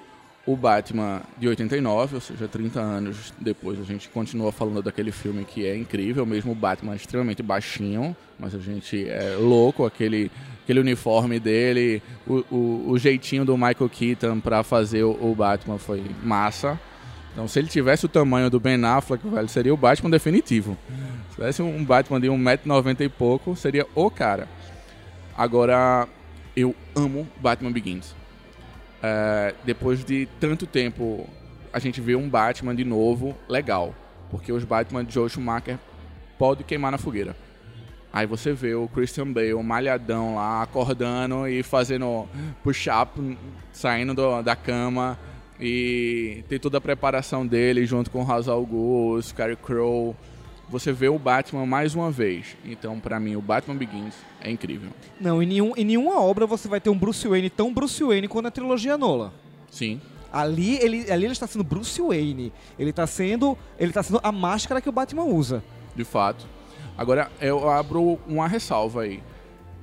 [0.48, 5.44] o Batman de 89, ou seja, 30 anos depois a gente continua falando daquele filme
[5.44, 10.30] que é incrível, mesmo o Batman extremamente baixinho, mas a gente é louco, aquele,
[10.64, 15.76] aquele uniforme dele, o, o, o jeitinho do Michael Keaton pra fazer o, o Batman
[15.76, 16.80] foi massa.
[17.34, 20.78] Então, se ele tivesse o tamanho do Ben Affleck, velho, seria o Batman definitivo.
[21.28, 24.48] Se tivesse um Batman de 1,90m e pouco, seria o cara.
[25.36, 26.08] Agora,
[26.56, 28.17] eu amo Batman Begins.
[29.02, 31.28] É, depois de tanto tempo,
[31.72, 33.94] a gente vê um Batman de novo legal.
[34.30, 35.78] Porque os Batman de Joe Schumacher
[36.38, 37.34] pode queimar na fogueira.
[38.12, 42.26] Aí você vê o Christian Bale malhadão lá, acordando e fazendo
[42.62, 43.36] push-up,
[43.72, 45.18] saindo do- da cama.
[45.60, 50.16] E tem toda a preparação dele junto com o Ra's al Ghul, o Scarecrow.
[50.68, 52.56] Você vê o Batman mais uma vez.
[52.64, 54.90] Então, pra mim, o Batman Begins é incrível.
[55.18, 58.28] Não, em, nenhum, em nenhuma obra você vai ter um Bruce Wayne tão Bruce Wayne
[58.28, 59.32] quanto a trilogia Nolan.
[59.70, 60.00] Sim.
[60.30, 62.52] Ali ele, ali ele está sendo Bruce Wayne.
[62.78, 65.62] Ele está sendo, ele está sendo a máscara que o Batman usa.
[65.96, 66.46] de fato.
[66.98, 69.22] Agora, eu abro uma ressalva aí.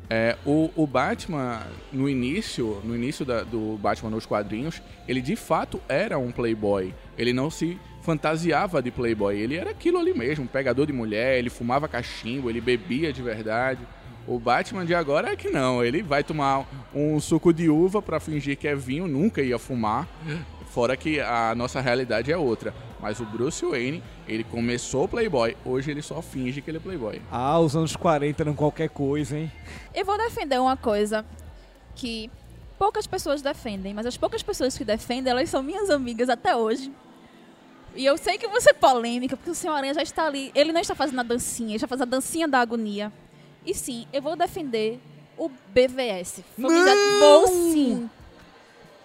[0.08, 1.62] É, o, o Batman,
[1.92, 6.94] no início, no início da- do Batman nos quadrinhos, ele de fato era um playboy.
[7.18, 9.36] Ele não se fantasiava de playboy.
[9.36, 13.22] Ele era aquilo ali mesmo, um pegador de mulher, ele fumava cachimbo, ele bebia de
[13.22, 13.82] verdade.
[14.28, 18.20] O Batman de agora é que não, ele vai tomar um suco de uva pra
[18.20, 20.08] fingir que é vinho, nunca ia fumar.
[20.68, 22.74] Fora que a nossa realidade é outra.
[23.00, 27.22] Mas o Bruce Wayne, ele começou playboy, hoje ele só finge que ele é playboy.
[27.32, 29.52] Ah, os anos 40 eram qualquer coisa, hein?
[29.94, 31.24] Eu vou defender uma coisa
[31.96, 32.30] que
[32.78, 36.92] poucas pessoas defendem, mas as poucas pessoas que defendem, elas são minhas amigas até hoje.
[37.96, 40.52] E eu sei que você é polêmica, porque o senhor Aranha já está ali.
[40.54, 43.12] Ele não está fazendo a dancinha, ele está fazendo a dancinha da agonia.
[43.66, 45.00] E sim, eu vou defender
[45.38, 46.42] o BVS.
[46.56, 46.94] Família-!
[47.20, 48.10] Vou sim.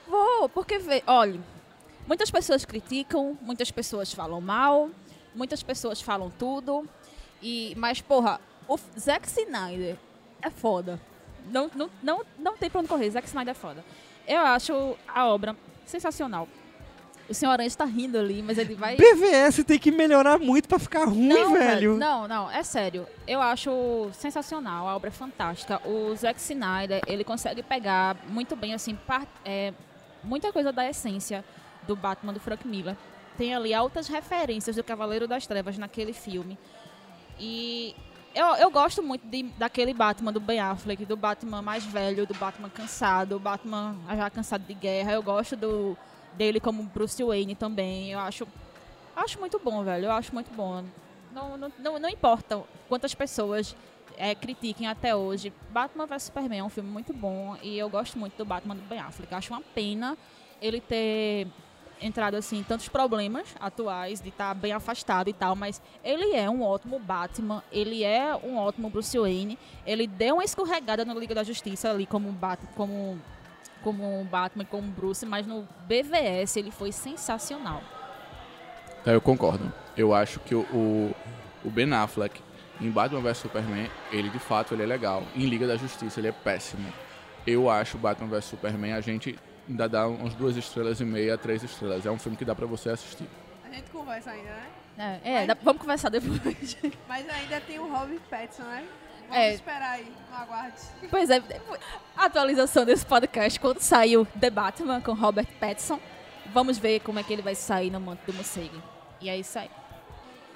[0.09, 1.41] Vou, porque, vê, olha,
[2.07, 4.91] muitas pessoas criticam, muitas pessoas falam mal,
[5.35, 6.85] muitas pessoas falam tudo.
[7.41, 9.97] E, mas, porra, o Zack Snyder
[10.43, 11.01] é foda.
[11.49, 13.85] Não, não, não, não tem pra onde correr, Zack Snyder é foda.
[14.27, 16.49] Eu acho a obra sensacional.
[17.31, 18.97] O senhor Aranha está rindo ali, mas ele vai.
[18.97, 21.97] BVS tem que melhorar muito pra ficar ruim, Não, velho.
[21.97, 23.07] Não, não, é sério.
[23.27, 25.81] Eu acho sensacional, a obra é fantástica.
[25.89, 29.73] O Zack Snyder, ele consegue pegar muito bem, assim, par- é,
[30.25, 31.45] muita coisa da essência
[31.87, 32.97] do Batman do Frank Miller.
[33.39, 36.59] Tem ali altas referências do Cavaleiro das Trevas naquele filme.
[37.39, 37.95] E
[38.35, 42.35] eu, eu gosto muito de- daquele Batman do Ben Affleck, do Batman mais velho, do
[42.35, 45.13] Batman cansado, o Batman já cansado de guerra.
[45.13, 45.97] Eu gosto do,
[46.35, 48.13] dele como Bruce Wayne também.
[48.13, 48.47] Eu acho,
[49.17, 50.07] acho muito bom, velho.
[50.07, 50.85] Eu acho muito bom.
[51.33, 53.77] Não, não, não, não importa quantas pessoas
[54.17, 55.53] é, critiquem até hoje.
[55.71, 58.83] Batman vs Superman é um filme muito bom e eu gosto muito do Batman do
[58.83, 59.35] Ben Affleck.
[59.35, 60.17] Acho uma pena
[60.61, 61.47] ele ter
[62.03, 66.63] entrado assim tantos problemas atuais de estar bem afastado e tal, mas ele é um
[66.63, 69.59] ótimo Batman, ele é um ótimo Bruce Wayne.
[69.87, 73.19] Ele deu uma escorregada no Liga da Justiça ali como Bat como
[73.83, 77.83] como Batman, como Bruce, mas no BVS ele foi sensacional.
[79.05, 79.73] Tá, eu concordo.
[79.97, 81.15] Eu acho que o, o,
[81.65, 82.41] o Ben Affleck
[82.81, 85.23] em Batman vs Superman, ele de fato ele é legal.
[85.35, 86.93] Em Liga da Justiça ele é péssimo.
[87.47, 91.63] Eu acho Batman vs Superman a gente ainda dá uns duas estrelas e meia, três
[91.63, 92.05] estrelas.
[92.07, 93.27] É um filme que dá pra você assistir.
[93.65, 95.21] A gente conversa ainda, né?
[95.25, 96.41] É, é, dá- vamos conversar depois.
[97.09, 98.85] Mas ainda tem o Robin Pattinson, né?
[99.31, 99.55] Vamos É.
[99.55, 100.77] esperar aí, no aguarde.
[101.09, 101.41] Pois é,
[102.17, 106.01] a atualização desse podcast, quando saiu The Batman com Robert Pattinson,
[106.53, 108.83] vamos ver como é que ele vai sair no manto do morcego.
[109.21, 109.71] E é isso aí.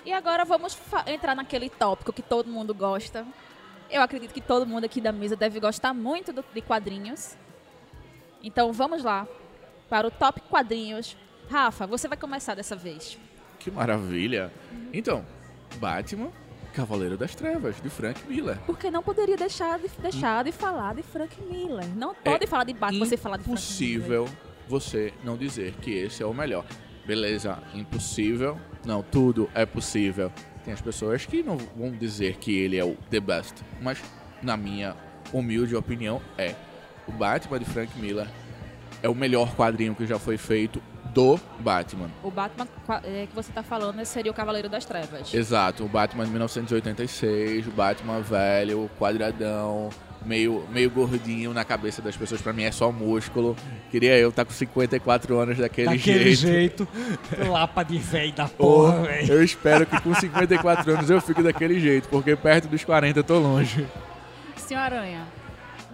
[0.05, 3.25] E agora vamos entrar naquele tópico que todo mundo gosta.
[3.91, 7.37] Eu acredito que todo mundo aqui da mesa deve gostar muito do- de quadrinhos.
[8.43, 9.27] Então vamos lá
[9.89, 11.17] para o top quadrinhos.
[11.51, 13.19] Rafa, você vai começar dessa vez.
[13.59, 14.53] Que maravilha!
[14.93, 15.25] Então,
[15.77, 16.31] Batman,
[16.75, 18.59] Cavaleiro das Trevas, de Frank Miller.
[18.67, 21.87] Porque não poderia deixar de, deixar de falar de Frank Miller.
[21.97, 23.97] Não pode falar de Batman sem falar de Frank Miller.
[23.97, 24.29] Impossível
[24.69, 26.65] você não dizer que esse é o melhor.
[27.07, 28.59] Beleza, impossível.
[28.85, 30.33] Não, tudo é possível.
[30.65, 34.03] Tem as pessoas que não vão dizer que ele é o the best, mas
[34.43, 34.97] na minha
[35.33, 36.55] humilde opinião é.
[37.07, 38.27] O Batman de Frank Miller
[39.03, 40.83] é o melhor quadrinho que já foi feito
[41.15, 42.11] do Batman.
[42.23, 42.67] O Batman
[43.05, 45.33] é, que você tá falando seria o Cavaleiro das Trevas.
[45.33, 49.91] Exato, o Batman de 1986, o Batman velho, quadradão,
[50.27, 52.43] meio, meio gordinho na cabeça das pessoas.
[52.43, 53.57] Pra mim é só músculo.
[53.91, 56.89] Queria eu estar com 54 anos daquele, Daquele jeito.
[57.31, 57.49] jeito.
[57.49, 59.33] Lapa de véi da Porra, porra, velho.
[59.35, 63.25] eu espero que com 54 anos eu fique daquele jeito, porque perto dos 40 eu
[63.25, 63.87] tô longe.
[64.57, 65.27] Senhor Aranha.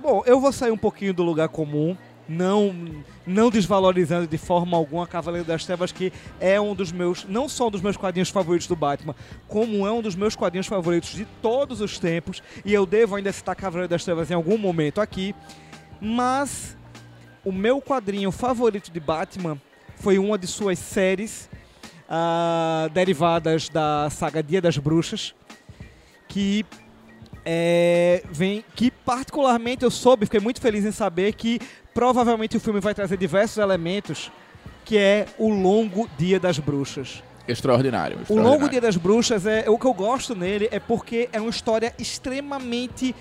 [0.00, 1.94] Bom, eu vou sair um pouquinho do lugar comum,
[2.26, 2.74] não
[3.30, 7.68] não desvalorizando de forma alguma Cavaleiro das Trevas, que é um dos meus, não só
[7.68, 9.14] um dos meus quadrinhos favoritos do Batman,
[9.48, 13.32] como é um dos meus quadrinhos favoritos de todos os tempos, e eu devo ainda
[13.32, 15.34] citar Cavaleiro das Trevas em algum momento aqui,
[16.00, 16.76] mas
[17.44, 19.60] o meu quadrinho favorito de Batman
[19.96, 21.48] foi uma de suas séries
[22.08, 25.34] ah, derivadas da saga Dia das Bruxas,
[26.28, 26.64] que
[27.44, 31.60] é, vem que particularmente eu soube, fiquei muito feliz em saber que
[31.94, 34.30] provavelmente o filme vai trazer diversos elementos,
[34.84, 37.22] que é o longo Dia das Bruxas.
[37.48, 38.18] Extraordinário.
[38.18, 38.60] O extraordinário.
[38.60, 41.94] longo Dia das Bruxas é o que eu gosto nele é porque é uma história
[41.98, 43.14] extremamente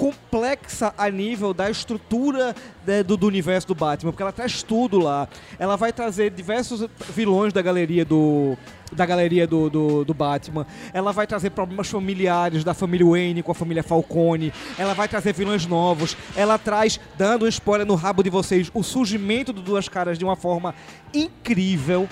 [0.00, 4.98] complexa a nível da estrutura né, do, do universo do Batman, porque ela traz tudo
[4.98, 5.28] lá.
[5.58, 8.56] Ela vai trazer diversos vilões da galeria do
[8.90, 10.66] da galeria do, do, do Batman.
[10.92, 14.52] Ela vai trazer problemas familiares da família Wayne com a família Falcone.
[14.78, 16.16] Ela vai trazer vilões novos.
[16.34, 20.24] Ela traz, dando um spoiler no rabo de vocês, o surgimento do Duas Caras de
[20.24, 20.74] uma forma
[21.14, 22.08] incrível.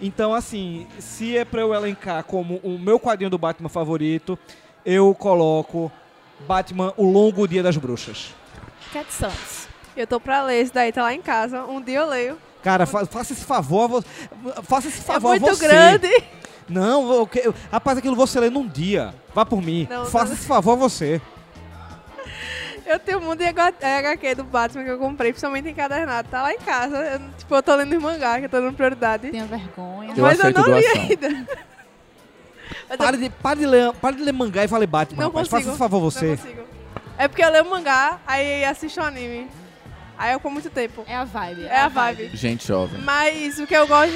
[0.00, 4.38] Então, assim, se é pra eu elencar como o meu quadrinho do Batman favorito,
[4.86, 5.92] eu coloco
[6.46, 8.34] Batman, O Longo Dia das Bruxas.
[8.92, 9.68] Cat Santos.
[9.96, 11.64] Eu tô pra ler esse daí, tá lá em casa.
[11.64, 12.38] Um dia eu leio.
[12.62, 14.04] Cara, fa- faça esse favor, vo-
[14.62, 15.66] faça esse É favor a muito você.
[15.66, 16.08] grande.
[16.68, 19.14] Não, eu, que- eu- rapaz, aquilo você lê num dia.
[19.34, 19.86] Vá por mim.
[19.90, 20.32] Não, faça não.
[20.34, 21.20] esse favor a você.
[22.86, 26.28] Eu tenho um monte de HQ do Batman que eu comprei, principalmente encadernado.
[26.28, 26.96] Tá lá em casa.
[26.96, 29.30] Eu, tipo, eu tô lendo os mangá, que eu tô dando prioridade.
[29.30, 30.12] Tenha vergonha.
[30.16, 31.02] Eu Mas eu não li doação.
[31.02, 31.48] ainda.
[32.96, 35.48] Pare de, pare, de ler, pare de ler mangá e fale Batman, não rapaz.
[35.48, 35.60] consigo.
[35.62, 36.36] Faça esse favor a Não você.
[36.36, 36.62] consigo.
[37.18, 39.48] É porque eu leio mangá, aí assisto um anime.
[40.16, 41.04] Aí eu com muito tempo.
[41.06, 41.64] É a vibe.
[41.64, 42.30] É a vibe.
[42.34, 43.00] Gente jovem.
[43.02, 44.14] Mas o que eu gosto.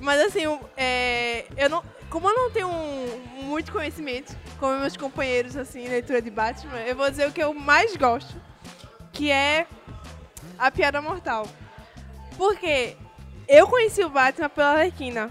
[0.00, 0.40] Mas assim,
[0.76, 5.88] é, eu não, como eu não tenho um- muito conhecimento, como meus companheiros assim, em
[5.88, 8.34] leitura de Batman, eu vou dizer o que eu mais gosto,
[9.12, 9.66] que é
[10.58, 11.46] a piada mortal.
[12.36, 12.96] Porque
[13.48, 15.30] eu conheci o Batman pela Arlequina.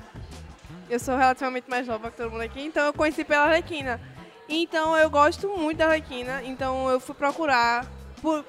[0.93, 3.99] Eu sou relativamente mais nova que todo mundo aqui, então eu conheci pela Arlequina.
[4.47, 7.85] Então eu gosto muito da Arlequina, então eu fui procurar.
[8.21, 8.45] Por,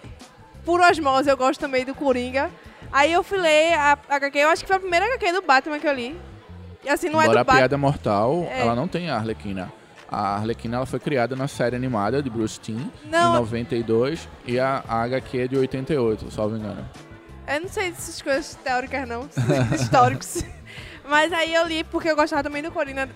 [0.63, 2.51] por osmose, eu gosto também do Coringa.
[2.93, 5.79] Aí eu fui ler a HQ, eu acho que foi a primeira HQ do Batman
[5.81, 6.21] que eu li.
[6.85, 7.61] E assim, não Embora é a do Batman.
[7.61, 8.61] Piada Mortal, É.
[8.61, 9.73] ela não tem a Arlequina.
[10.07, 14.61] A Arlequina ela foi criada na série animada de Bruce Timm, em Não, 92, e
[14.61, 16.87] a, a HQ é de 88, salvo engano.
[17.49, 19.29] eu não sei dessas coisas teóricas não,
[19.75, 20.45] históricos.
[21.09, 23.09] Mas aí eu li porque eu gostava também do Coringa,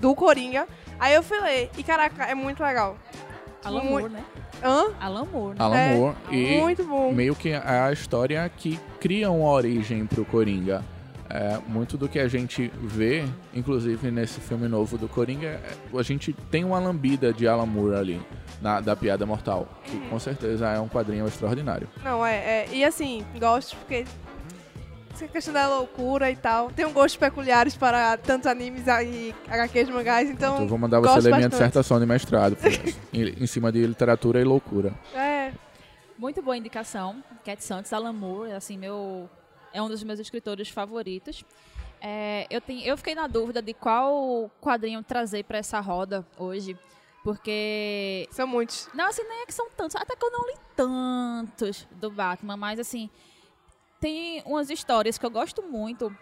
[0.00, 0.66] do Coringa.
[0.98, 1.70] Aí eu fui ler.
[1.76, 2.96] E caraca, é muito legal.
[3.64, 4.24] Alan Moore, né?
[4.62, 4.84] Hã?
[5.00, 5.64] Alan Moore, né?
[5.64, 6.16] Alan É, Moore.
[6.30, 7.12] E Muito bom.
[7.12, 10.84] meio que é a história que cria uma origem pro Coringa.
[11.28, 16.02] É, muito do que a gente vê, inclusive nesse filme novo do Coringa, é- a
[16.02, 18.22] gente tem uma lambida de Alan Moore ali,
[18.62, 21.88] na, da Piada Mortal, que com certeza é um quadrinho extraordinário.
[22.04, 22.68] Não, é, é.
[22.72, 24.04] E assim, gosto porque.
[25.16, 26.70] Essa questão da loucura e tal.
[26.70, 30.52] Tem um gostos peculiares para tantos animes e HQs mangás, então.
[30.52, 32.54] Então eu vou mandar você gosto ler minha dissertação de mestrado,
[33.14, 34.92] em, em cima de literatura e loucura.
[35.14, 35.52] É.
[36.18, 37.24] Muito boa indicação.
[37.42, 39.26] Cat Santos, Alan Moore, assim, meu,
[39.72, 41.42] é um dos meus escritores favoritos.
[41.98, 46.78] É, eu, tenho, eu fiquei na dúvida de qual quadrinho trazer para essa roda hoje,
[47.24, 48.86] porque São muitos.
[48.92, 49.96] Não, assim, nem é que são tantos.
[49.96, 53.08] Até que eu não li tantos do Batman, mas assim,
[54.00, 56.14] tem umas histórias que eu gosto muito,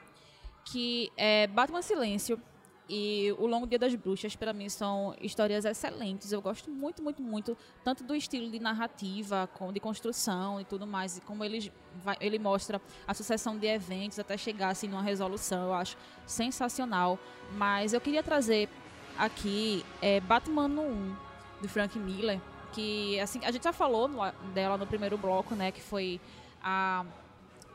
[0.65, 2.41] que é Batman Silêncio
[2.89, 6.31] e O Longo Dia das Bruxas, para mim, são histórias excelentes.
[6.33, 10.87] Eu gosto muito, muito, muito, tanto do estilo de narrativa, como de construção e tudo
[10.87, 11.73] mais, e como ele,
[12.03, 15.69] vai- ele mostra a sucessão de eventos até chegar assim, numa resolução.
[15.69, 15.97] Eu acho
[16.27, 17.19] sensacional.
[17.53, 18.69] Mas eu queria trazer
[19.17, 21.17] aqui é, Batman no 1,
[21.63, 22.39] do Frank Miller,
[22.73, 26.21] que assim, a gente já falou no- dela no primeiro bloco, né, que foi
[26.63, 27.05] a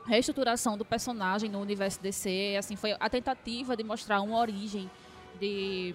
[0.06, 4.90] reestruturação do personagem no universo DC, assim, foi a tentativa de mostrar uma origem
[5.38, 5.94] de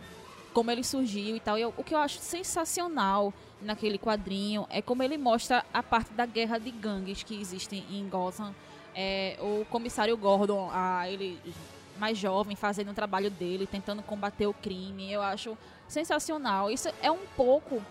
[0.53, 1.57] como ele surgiu e tal.
[1.57, 6.13] E eu- o que eu acho sensacional naquele quadrinho é como ele mostra a parte
[6.13, 8.55] da guerra de gangues que existem em Gotham.
[8.95, 11.37] É, o comissário Gordon, a, ele
[11.97, 15.11] mais jovem, fazendo o trabalho dele, tentando combater o crime.
[15.11, 16.71] Eu acho sensacional.
[16.71, 17.81] Isso é um pouco.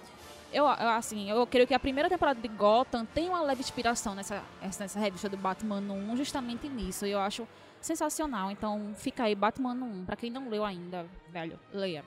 [0.55, 4.41] Eu, assim, eu creio que a primeira temporada de Gotham tem uma leve inspiração nessa,
[4.63, 7.05] essa- nessa revista do Batman no 1, justamente nisso.
[7.05, 7.47] E eu acho
[7.81, 8.51] sensacional.
[8.53, 10.05] Então, fica aí, Batman no 1.
[10.05, 12.05] Pra quem não leu ainda, velho, leia.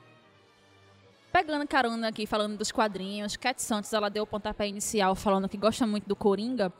[1.30, 5.58] Pegando carona aqui, falando dos quadrinhos, Cat Santos, ela deu o pontapé inicial falando que
[5.58, 6.72] gosta muito do Coringa.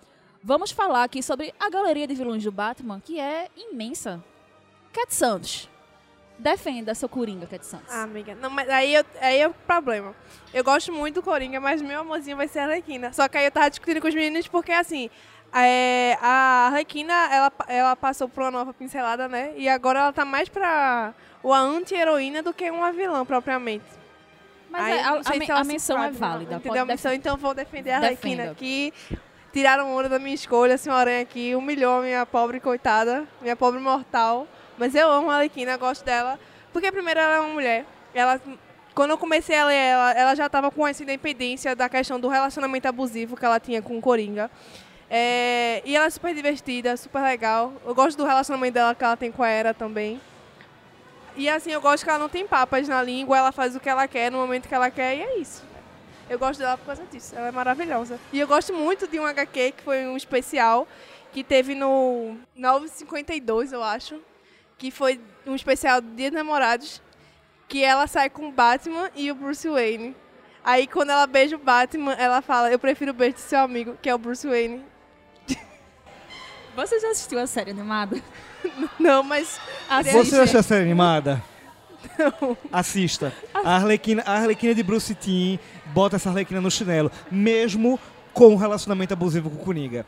[0.42, 4.24] Vamos falar aqui sobre a galeria de vilões do Batman, que é imensa.
[4.92, 5.68] Cat Santos,
[6.38, 7.92] defenda seu Coringa, Cat Santos.
[7.92, 8.34] Ah, amiga.
[8.36, 10.14] Não, mas aí, eu, aí é o problema.
[10.54, 13.12] Eu gosto muito do Coringa, mas meu amorzinho vai ser a Arlequina.
[13.12, 15.10] Só que aí eu tava discutindo com os meninos porque, assim,
[15.52, 19.52] é, a Arlequina, ela, ela passou por uma nova pincelada, né?
[19.56, 21.12] E agora ela tá mais pra
[21.42, 23.84] uma anti-heroína do que uma vilã, propriamente.
[24.70, 26.54] Mas Aí é, a, não a se ela a menção é válida.
[26.56, 27.12] Entendeu pode a menção?
[27.12, 28.92] Então vou defender a Arlequina, que
[29.52, 33.80] tiraram ouro da minha escolha, a senhora aqui, humilhou a minha pobre coitada, minha pobre
[33.80, 34.46] mortal.
[34.78, 36.38] Mas eu amo a Arlequina, gosto dela.
[36.72, 37.84] Porque primeiro ela é uma mulher.
[38.14, 38.40] Ela,
[38.94, 42.28] quando eu comecei a ler ela, ela já estava com essa independência da questão do
[42.28, 44.50] relacionamento abusivo que ela tinha com o Coringa.
[45.10, 47.72] É, e ela é super divertida, super legal.
[47.84, 50.20] Eu gosto do relacionamento dela que ela tem com a Era também.
[51.36, 53.88] E assim, eu gosto que ela não tem papas na língua, ela faz o que
[53.88, 55.64] ela quer no momento que ela quer e é isso.
[56.28, 58.18] Eu gosto dela por causa disso, ela é maravilhosa.
[58.32, 60.86] E eu gosto muito de um HQ que foi um especial
[61.32, 64.20] que teve no 952, eu acho,
[64.78, 67.02] que foi um especial de Dia dos Namorados,
[67.68, 70.16] que ela sai com o Batman e o Bruce Wayne.
[70.64, 73.98] Aí quando ela beija o Batman, ela fala: "Eu prefiro o beijo do seu amigo,
[74.00, 74.84] que é o Bruce Wayne".
[76.76, 78.22] Você já assistiu a série animada?
[78.98, 80.16] Não, mas Assiste.
[80.16, 81.42] Você achou a série animada?
[82.72, 83.32] Assista.
[83.52, 87.98] A Arlequina, a Arlequina de Bruce Timm bota essa Arlequina no chinelo, mesmo
[88.32, 90.06] com um relacionamento abusivo com o Coringa.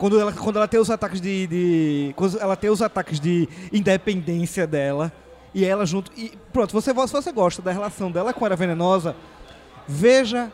[0.00, 3.46] Quando ela, quando ela tem os ataques de, de- Quando ela tem os ataques de
[3.70, 5.12] independência dela,
[5.54, 6.10] e ela junto.
[6.16, 9.14] E pronto, você, se você gosta da relação dela com a Era Venenosa,
[9.86, 10.50] veja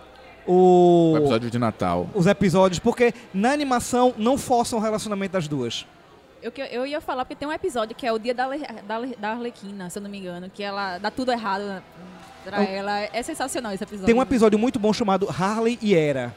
[0.47, 2.09] o, O episódio de Natal.
[2.15, 5.87] os episódios, porque na animação não forçam o relacionamento das duas.
[6.43, 9.01] Eu, que- eu ia falar porque tem um episódio que é o dia da, da,
[9.19, 11.83] da Arlequina, se eu não me engano, que ela dá tudo errado
[12.45, 13.01] pra ela.
[13.13, 14.07] É sensacional esse episódio.
[14.07, 16.35] Tem um episódio muito bom chamado Harley e Era.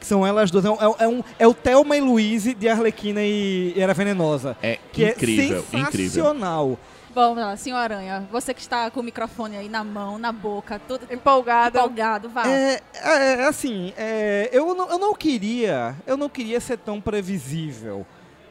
[0.00, 0.64] Que são elas duas.
[0.64, 4.56] É, um- é um- é o Thelma e Louise de Arlequina e Era Venenosa.
[4.62, 6.10] É Que incrível, é incrível.
[6.10, 6.78] sensacional.
[7.14, 8.26] Vamos lá, senhor Aranha.
[8.32, 11.76] Você que está com o microfone aí na mão, na boca, todo Empolgado.
[11.76, 12.46] empolgado, vá.
[12.48, 17.00] É, é, é assim, é, eu, não, eu não queria, eu não queria ser tão
[17.00, 18.06] previsível.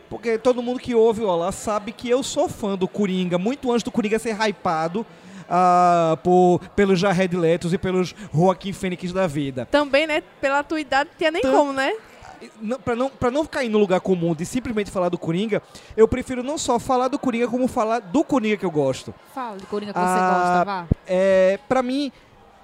[0.10, 3.72] Porque todo mundo que ouve o Olá sabe que eu sou fã do Coringa, muito
[3.72, 5.06] antes do Coringa ser hypado
[5.50, 9.66] ah, por, pelos Jared Letos e pelos Joaquim Fênix da vida.
[9.66, 10.22] Também, né?
[10.40, 11.92] Pela tua idade, não tinha nem Tam- como, né?
[12.62, 15.62] Não, pra, não, pra não cair no lugar comum de simplesmente falar do Coringa,
[15.98, 19.14] eu prefiro não só falar do Coringa, como falar do Coringa que eu gosto.
[19.36, 20.86] Fala de Coringa que você Ah, gosta, vá.
[21.06, 22.10] É, pra mim,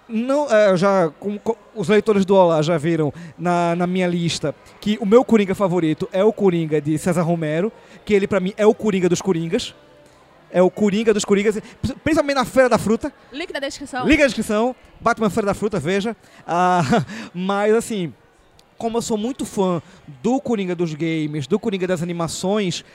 [0.08, 4.56] não, é, já, como co- os leitores do Olá já viram na, na minha lista
[4.80, 7.70] que o meu Coringa favorito é o Coringa de César Romero,
[8.06, 9.76] que ele pra mim é o Coringa dos Coringas.
[10.56, 11.60] É o Coringa dos Coringas,
[12.02, 13.12] principalmente na Feira da Fruta.
[13.30, 14.08] Link na descrição.
[14.08, 16.16] Liga na descrição, Batman Feira da Fruta, veja.
[16.48, 16.82] Ah,
[17.36, 18.14] mas assim,
[18.78, 19.82] como eu sou muito fã
[20.24, 22.86] do Coringa dos games, do Coringa das animações,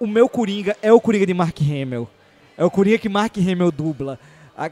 [0.00, 2.08] o meu Coringa é o Coringa de Mark Hamill.
[2.56, 4.18] É o Coringa que Mark Hamill dubla.
[4.56, 4.70] Ah,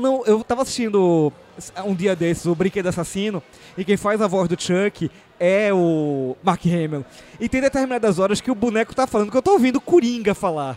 [0.00, 1.32] Não, eu tava assistindo
[1.84, 3.40] um dia desses o Brinquedo Assassino
[3.78, 7.04] e quem faz a voz do Chuck é o Mark Hamill.
[7.38, 10.34] E tem determinadas horas que o boneco tá falando que eu tô ouvindo o Coringa
[10.34, 10.76] falar.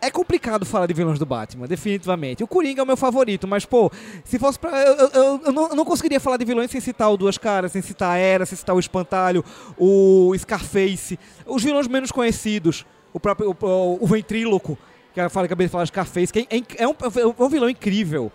[0.00, 2.44] É complicado falar de vilões do Batman, definitivamente.
[2.44, 3.90] O Coringa é o meu favorito, mas, pô,
[4.24, 4.70] se fosse pra.
[4.80, 7.72] Eu, eu- eu- não, eu não conseguiria falar de vilões sem citar o Duas Caras,
[7.72, 9.44] sem citar a Era, sem citar o Espantalho,
[9.76, 13.50] o Scarface, os vilões menos conhecidos, o próprio.
[13.60, 14.78] O, o Ventríloco,
[15.12, 18.30] que eu acabei de falar Scarface, que é, é um, é um vilão incrível.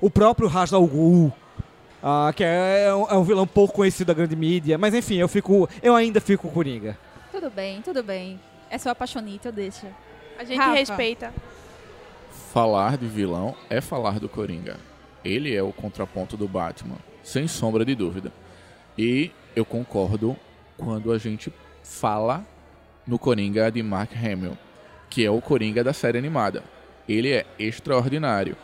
[0.00, 1.32] O próprio Ra's al Ghul,
[2.02, 5.16] ah, que é, é um, é um vilão pouco conhecido da grande mídia, mas enfim,
[5.16, 5.68] eu fico.
[5.80, 6.98] Eu ainda fico com o Coringa.
[7.30, 8.40] Tudo bem, tudo bem.
[8.68, 9.86] É seu apaixonite, eu deixo.
[10.38, 10.74] A gente Rafa.
[10.74, 11.32] respeita.
[12.52, 14.76] Falar de vilão é falar do Coringa.
[15.24, 18.32] Ele é o contraponto do Batman, sem sombra de dúvida.
[18.96, 20.36] E eu concordo
[20.78, 22.44] quando a gente fala
[23.06, 24.56] no Coringa de Mark Hamill,
[25.08, 26.62] que é o Coringa da série animada.
[27.08, 28.56] Ele é extraordinário.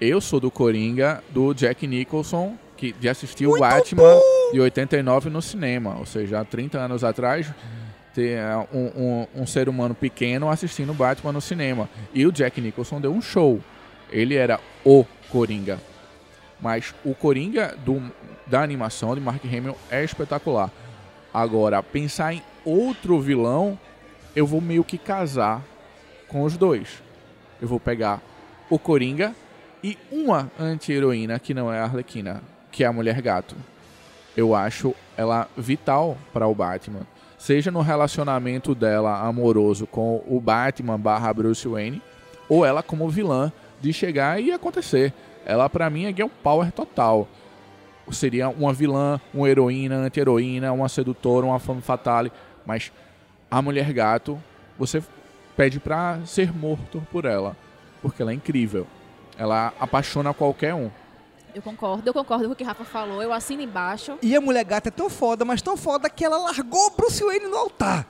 [0.00, 4.20] Eu sou do Coringa do Jack Nicholson, que de assistir o Batman
[4.52, 7.52] de 89 no cinema, ou seja, há 30 anos atrás,
[8.18, 8.86] ter é, um,
[9.36, 11.88] um- um ser humano pequeno assistindo Batman no cinema.
[12.12, 13.60] E o Jack Nicholson deu um show.
[14.10, 15.78] Ele era o Coringa.
[16.60, 18.10] Mas o Coringa do-
[18.46, 20.70] da animação de Mark Hamill é espetacular.
[21.32, 23.78] Agora, pensar em outro vilão,
[24.34, 25.62] eu vou meio que casar
[26.26, 27.00] com os dois.
[27.62, 28.20] Eu vou pegar
[28.68, 29.32] o Coringa
[29.84, 32.42] e uma anti-heroína que não é a Arlequina,
[32.72, 33.54] que é a Mulher Gato.
[34.36, 37.06] Eu acho ela vital para o Batman.
[37.38, 42.02] Seja no relacionamento dela amoroso com o Batman barra Bruce Wayne,
[42.48, 45.12] ou ela como vilã de chegar e acontecer.
[45.46, 47.28] Ela pra mim é girl power total.
[48.10, 52.32] Seria uma vilã, uma heroína, anti-heroína, uma sedutora, uma femme fatale.
[52.66, 52.90] Mas
[53.50, 54.42] a Mulher Gato,
[54.78, 55.02] você
[55.56, 57.56] pede pra ser morto por ela.
[58.02, 58.86] Porque ela é incrível.
[59.38, 60.90] Ela apaixona qualquer um.
[61.58, 63.20] Eu concordo, eu concordo com o que o Rafa falou.
[63.20, 64.16] Eu assino embaixo.
[64.22, 67.20] E a mulher gata é tão foda, mas tão foda que ela largou o Bruce
[67.24, 68.06] Wayne no altar.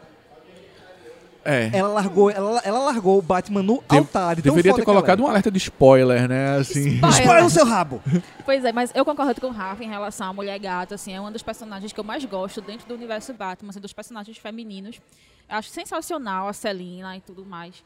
[1.45, 1.71] É.
[1.73, 4.37] Ela largou, ela, ela largou o Batman no De- altar.
[4.37, 6.59] de Deveria foda ter colocado um alerta de spoiler, né?
[6.59, 7.01] Assim.
[7.11, 7.43] Spoiler.
[7.43, 8.03] No seu rabo.
[8.45, 11.21] Pois é, mas eu concordo com o Rafa em relação à Mulher Gato, assim, é
[11.21, 15.01] uma dos personagens que eu mais gosto dentro do universo Batman, assim, dos personagens femininos.
[15.49, 17.83] Eu acho sensacional a Celina e tudo mais.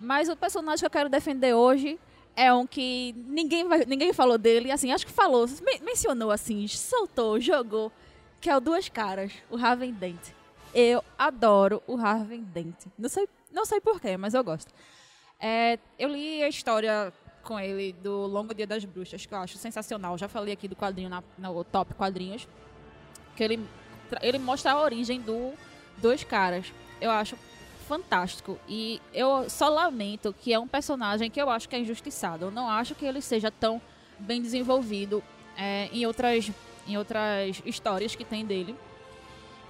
[0.00, 1.98] Mas o personagem que eu quero defender hoje
[2.38, 6.66] é um que ninguém, vai- ninguém falou dele, assim, acho que falou, men- mencionou assim,
[6.68, 7.90] soltou, jogou,
[8.40, 10.20] que é o Duas Caras, o Raven Dent.
[10.72, 12.86] Eu adoro o Raven Dent.
[12.96, 14.72] Não sei, não sei porquê, mas eu gosto.
[15.40, 17.12] É, eu li a história
[17.42, 20.16] com ele do Longo Dia das Bruxas, que eu acho sensacional.
[20.18, 22.46] Já falei aqui do quadrinho na, no top quadrinhos.
[23.34, 23.66] Que ele,
[24.20, 25.52] ele mostra a origem do
[25.96, 26.72] Dois Caras.
[27.00, 27.36] Eu acho
[27.88, 28.58] fantástico.
[28.68, 32.44] E eu só lamento que é um personagem que eu acho que é injustiçado.
[32.46, 33.80] Eu não acho que ele seja tão
[34.18, 35.22] bem desenvolvido
[35.56, 36.50] é, em, outras,
[36.86, 38.76] em outras histórias que tem dele.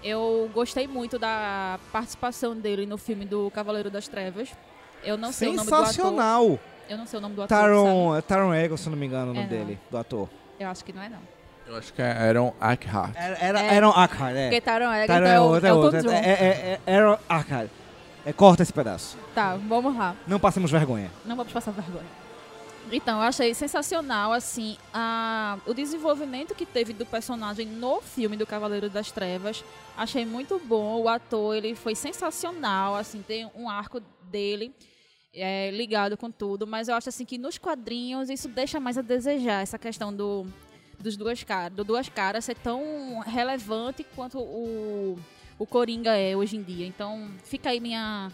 [0.02, 4.50] Eu gostei muito da participação dele no filme do Cavaleiro das Trevas.
[5.02, 5.86] Eu não sei o nome do ator.
[5.86, 6.58] Sensacional.
[6.88, 7.56] Eu não sei o nome do ator.
[7.56, 7.68] sabe?
[7.68, 10.28] Taron, Taron Egerton, se não me engano, o nome É, dele, do ator.
[10.58, 11.20] Eu acho que não é, não.
[11.66, 13.12] Eu acho que é Aaron Eckhart.
[13.14, 13.76] Era, era, É.
[13.76, 14.42] Aaron Eckhart, é.
[14.46, 16.10] Porque Taron Egerton Taron é, o, outro, é o outro.
[16.10, 17.68] É, é, é Aaron Eckhart.
[18.28, 19.16] É, corta esse pedaço.
[19.34, 20.14] Tá, vamos lá.
[20.26, 21.10] Não passemos vergonha.
[21.24, 22.04] Não vamos passar vergonha.
[22.92, 28.46] Então, eu achei sensacional, assim, a, o desenvolvimento que teve do personagem no filme do
[28.46, 29.64] Cavaleiro das Trevas.
[29.96, 31.00] Achei muito bom.
[31.00, 34.74] O ator, ele foi sensacional, assim, tem um arco dele
[35.32, 36.66] é, ligado com tudo.
[36.66, 40.46] Mas eu acho, assim, que nos quadrinhos isso deixa mais a desejar, essa questão do,
[41.00, 45.18] dos duas caras, do duas caras ser tão relevante quanto o,
[45.58, 46.86] o Coringa é hoje em dia.
[46.86, 48.30] Então, fica aí minha...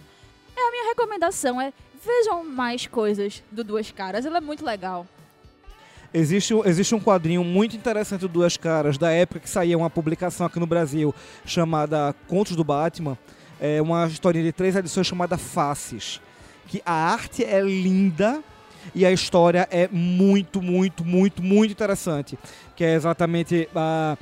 [0.56, 1.72] É a minha recomendação, é
[2.04, 5.06] vejam mais coisas do Duas Caras, ele é muito legal.
[6.12, 10.46] Existe, existe um quadrinho muito interessante do Duas Caras, da época que saía uma publicação
[10.46, 11.12] aqui no Brasil
[11.44, 13.18] chamada Contos do Batman.
[13.60, 16.20] É uma historinha de três edições chamada Faces.
[16.68, 18.42] Que a arte é linda
[18.94, 22.38] e a história é muito, muito, muito, muito interessante.
[22.74, 24.16] Que é exatamente ah,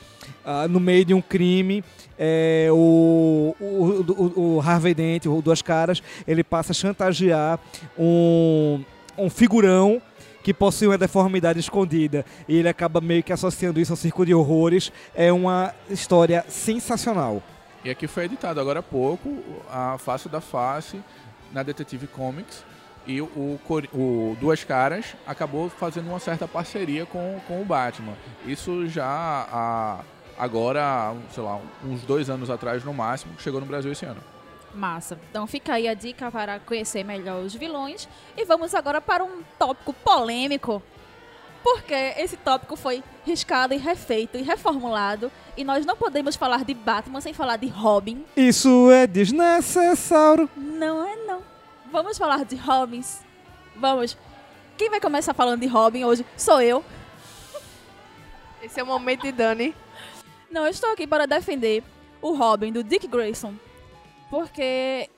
[0.44, 1.82] ah, no meio de um crime,
[2.18, 7.58] é, o, o, o, o Harvey Dent, o Duas Caras, ele passa a chantagear
[7.98, 8.82] um,
[9.16, 10.00] um figurão
[10.42, 14.34] que possui uma deformidade escondida e ele acaba meio que associando isso ao circo de
[14.34, 14.92] horrores.
[15.14, 17.42] É uma história sensacional.
[17.84, 21.00] E aqui foi editado agora há pouco a Face da Face
[21.52, 22.64] na Detective Comics.
[23.06, 23.58] E o,
[23.92, 28.14] o Duas Caras acabou fazendo uma certa parceria com, com o Batman.
[28.46, 30.00] Isso já há,
[30.38, 34.22] agora, sei lá, uns dois anos atrás no máximo, chegou no Brasil esse ano.
[34.74, 35.18] Massa.
[35.30, 38.08] Então fica aí a dica para conhecer melhor os vilões.
[38.36, 40.82] E vamos agora para um tópico polêmico.
[41.62, 45.30] Porque esse tópico foi riscado e refeito e reformulado.
[45.56, 48.24] E nós não podemos falar de Batman sem falar de Robin.
[48.36, 50.48] Isso é desnecessário.
[50.56, 51.51] Não é não.
[51.92, 53.20] Vamos falar de Robins.
[53.76, 54.16] Vamos.
[54.78, 56.82] Quem vai começar falando de Robin hoje sou eu.
[58.62, 59.74] Esse é o momento de Dani.
[60.50, 61.84] Não, eu estou aqui para defender
[62.22, 63.54] o Robin do Dick Grayson.
[64.30, 65.10] Porque,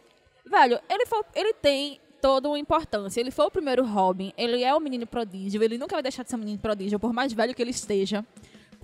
[0.45, 3.20] velho, ele, foi, ele tem toda uma importância.
[3.20, 6.31] Ele foi o primeiro Robin, ele é o menino prodígio, ele nunca vai deixar de
[6.31, 8.27] ser um menino prodígio, por mais velho que ele esteja.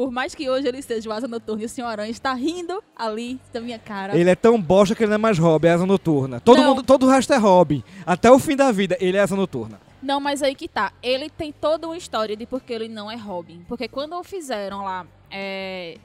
[0.01, 2.82] Por mais que hoje ele esteja o Asa Noturna e o Senhor Aranha está rindo
[2.96, 4.16] ali da minha cara.
[4.16, 6.40] Ele é tão bosta que ele não é mais Robin, é asa noturna.
[6.40, 6.68] Todo, Não.
[6.70, 7.84] mundo, todo o resto é Robin.
[8.07, 9.78] Até o fim da vida, ele é asa noturna.
[10.03, 10.90] Não, mas aí que tá.
[11.03, 13.62] Ele tem toda uma história de porque ele não é Robin.
[13.68, 15.98] Porque quando o fizeram lá, é,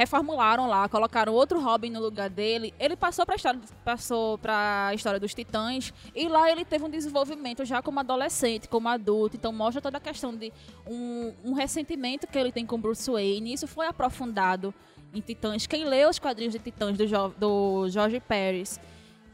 [0.00, 5.20] reformularam lá, colocaram outro Robin no lugar dele, ele passou pra história, passou pra história
[5.20, 9.36] dos Titãs e lá ele teve um desenvolvimento já como adolescente, como adulto.
[9.36, 10.50] Então mostra toda a questão de
[10.86, 13.52] um, um ressentimento que ele tem com Bruce Wayne.
[13.52, 14.72] Isso foi aprofundado
[15.12, 15.66] em Titãs.
[15.66, 18.80] Quem lê os quadrinhos de Titãs do, Jo- do Jorge Pérez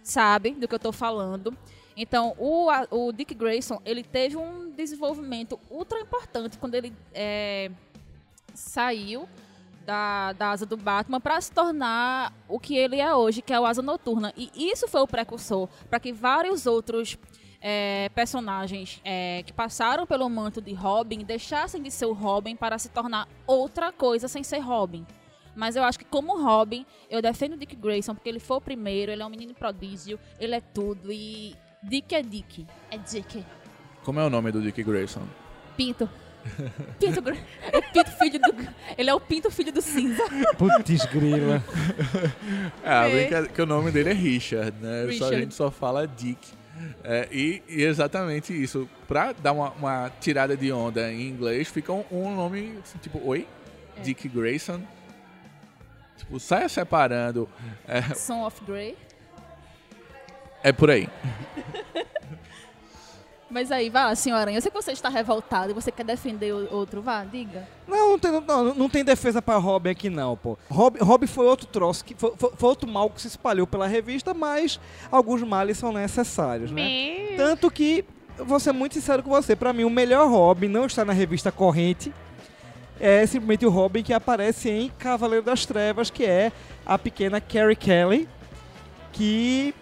[0.03, 1.57] sabe do que eu tô falando.
[1.97, 7.71] Então, o, o Dick Grayson, ele teve um desenvolvimento ultra importante quando ele é,
[8.53, 9.29] saiu
[9.87, 13.61] da, da asa do Batman para se tornar o que ele é hoje, que é
[13.61, 14.35] o Asa Noturna.
[14.37, 17.17] E isso foi o precursor para que vários outros
[17.63, 22.79] é, personagens é, que passaram pelo manto de Robin deixassem de ser o Robin para
[22.79, 25.07] se tornar outra coisa sem ser Robin.
[25.55, 28.61] Mas eu acho que como Robin, eu defendo o Dick Grayson porque ele foi o
[28.61, 32.67] primeiro, ele é um menino prodígio, ele é tudo e Dick é Dick.
[32.91, 33.43] É Dick.
[34.05, 35.23] Como é o nome do Dick Grayson?
[35.77, 36.09] Pinto.
[36.99, 37.23] Pinto,
[37.73, 38.69] é Pinto filho do.
[38.97, 40.23] Ele é o Pinto filho do cinza.
[40.59, 41.63] Putz, grila.
[42.83, 43.11] É, a É.
[43.11, 45.03] brincadeira que o nome dele é Richard, né?
[45.03, 45.37] Só, a Richard.
[45.37, 46.39] gente só fala Dick.
[47.03, 48.89] É, e, e exatamente isso.
[49.09, 53.21] Pra dar uma, uma tirada de onda em inglês, fica um, um nome assim, tipo,
[53.27, 53.47] oi?
[54.03, 54.83] Dick Grayson?
[56.19, 57.49] Tipo, saia separando.
[57.89, 58.97] É, Son of Grey.
[60.63, 61.09] é por aí.
[63.49, 66.75] Mas aí, vá, senhora, eu sei que você está revoltado e você quer defender o
[66.75, 67.67] outro, vá, diga.
[67.87, 70.59] Não, não tem, não, não tem defesa pra Robin aqui não, pô.
[70.69, 73.87] Robin, Robin foi outro troço, que foi, foi- foi outro mal que se espalhou pela
[73.87, 74.81] revista, mas
[75.13, 76.83] alguns males são necessários, né?
[76.83, 77.37] Me...
[77.37, 78.05] Tanto que,
[78.37, 81.53] vou ser muito sincero com você, pra mim o melhor Robin não está na revista
[81.53, 82.13] corrente,
[82.99, 86.51] é simplesmente o Robin que aparece em Cavaleiro das Trevas, que é
[86.85, 88.29] a pequena Carrie Kelly,
[89.13, 89.73] que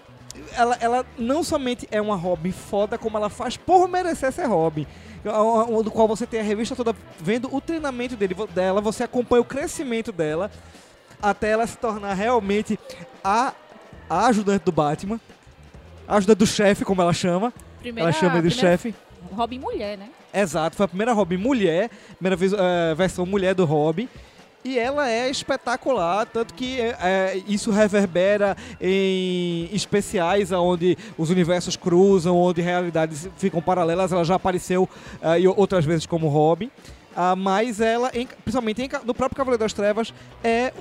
[0.56, 4.86] ela, ela não somente é uma Robin foda, como ela faz por merecer ser Robin.
[5.24, 9.40] O- Do qual você tem a revista toda vendo o treinamento dele, dela, você acompanha
[9.42, 10.50] o crescimento dela
[11.22, 12.78] até ela se tornar realmente
[13.22, 13.52] a,
[14.10, 15.18] a ajudante do Batman.
[16.06, 17.52] A ajudante do chefe, como ela chama.
[17.80, 18.94] Primeira, ela chama ele de chefe.
[19.32, 20.08] Robin mulher, né?
[20.34, 21.88] Exato, foi a primeira Robin mulher,
[22.18, 24.06] primeira vez, eh, versão mulher do Robin.
[24.64, 31.76] E ela é espetacular, tanto que eh, eh, isso reverbera em especiais onde os universos
[31.76, 34.10] cruzam, onde realidades ficam paralelas.
[34.10, 34.88] Ela já apareceu
[35.20, 36.70] eh, e outras vezes como Robin.
[37.14, 40.72] Ah, mas ela, em- principalmente em no próprio Cavaleiro das Trevas, é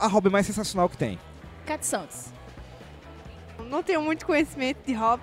[0.00, 1.16] a Robin mais sensacional que tem.
[1.64, 2.26] Cat Santos.
[3.70, 5.22] Não tenho muito conhecimento de Robin,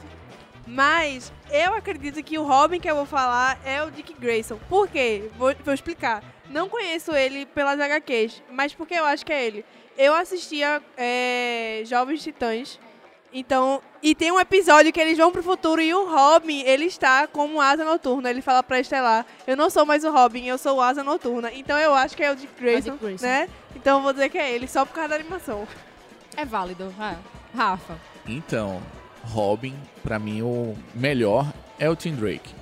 [0.66, 4.58] mas eu acredito que o Robin que eu vou falar é o Dick Grayson.
[4.70, 5.30] Por quê?
[5.38, 6.24] Vou, vou explicar.
[6.54, 9.66] Não conheço ele pelas HQs, mas porque eu acho que é ele.
[9.98, 12.80] Eu assistia é, Jovens Titãs,
[13.34, 13.82] então...
[14.02, 17.62] E tem um episódio que eles vão pro futuro e o Robin, ele está como
[17.62, 18.30] asa noturna.
[18.30, 21.52] Ele fala pra Estelar, eu não sou mais o Robin, eu sou o asa noturna.
[21.54, 23.26] Então eu acho que é o Dick Grayson, Dick Grayson.
[23.26, 23.50] né?
[23.76, 25.68] Então eu vou dizer que é ele, só por causa da animação.
[26.36, 27.18] É válido, vai.
[27.56, 27.98] Rafa.
[28.28, 28.82] Então,
[29.24, 31.48] Robin, pra mim o melhor
[31.80, 32.54] é o Tim Drake.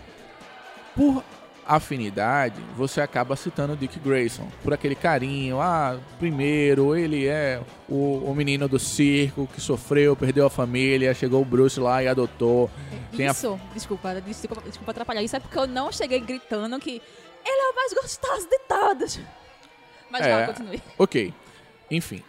[0.96, 1.24] Por
[1.66, 5.60] afinidade, você acaba citando o Dick Grayson, por aquele carinho.
[5.62, 11.42] Ah, primeiro, ele é o, o menino do circo que sofreu, perdeu a família, chegou
[11.42, 12.70] o Bruce lá e adotou.
[13.16, 15.24] Tem a- Isso, desculpa, desculpa, desculpa atrapalhar.
[15.24, 17.02] Isso é porque eu não cheguei gritando que
[17.46, 19.20] ele é o mais gostoso de todos.
[20.10, 20.46] Mas É.
[20.46, 20.82] continue.
[20.98, 21.34] Ok.
[21.90, 22.24] Enfim.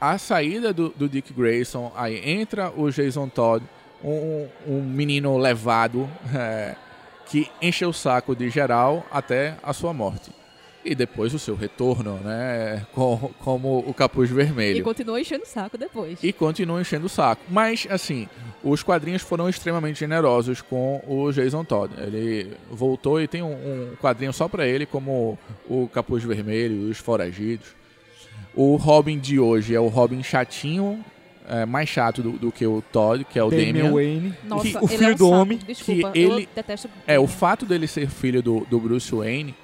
[0.00, 3.64] A saída do, do Dick Grayson, aí entra o Jason Todd,
[4.04, 6.76] um, um menino levado é,
[7.26, 10.30] que encheu o saco de geral até a sua morte.
[10.84, 12.86] E depois o seu retorno, né?
[12.92, 14.84] com- como o capuz E vermelho.
[14.84, 16.16] continua enchendo o saco depois.
[16.22, 17.42] E continua enchendo o saco.
[17.48, 18.28] Mas, assim,
[18.62, 21.92] os quadrinhos foram extremamente generosos com o Jason Todd.
[21.98, 25.36] Ele voltou e tem um, um quadrinho só pra ele, como
[25.68, 27.66] o Capuz Vermelho e os Foragidos.
[28.54, 31.04] O Robin de hoje é o Robin chatinho,
[31.48, 33.92] é, mais chato do, do que o Todd, que é o Damian Damian.
[33.92, 34.34] Wayne.
[34.44, 36.88] Nossa, que- o ele filho é um do homem, Desculpa, que eu ele- detesto.
[37.06, 39.54] É, o fato dele ser filho do, do Bruce Wayne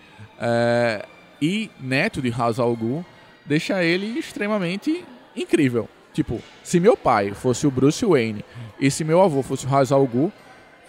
[0.41, 1.05] é,
[1.41, 3.05] e neto de Ra's al Ghul
[3.45, 5.05] deixa ele extremamente
[5.37, 5.89] incrível.
[6.13, 8.45] Tipo, se meu pai fosse o Bruce Wayne
[8.79, 10.31] e se meu avô fosse o Ra's al Ghul,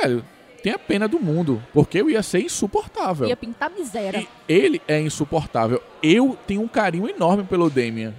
[0.02, 0.24] velho,
[0.61, 3.28] tem a pena do mundo, porque eu ia ser insuportável.
[3.28, 4.20] Ia pintar miséria.
[4.20, 5.82] E ele é insuportável.
[6.02, 8.14] Eu tenho um carinho enorme pelo Damian.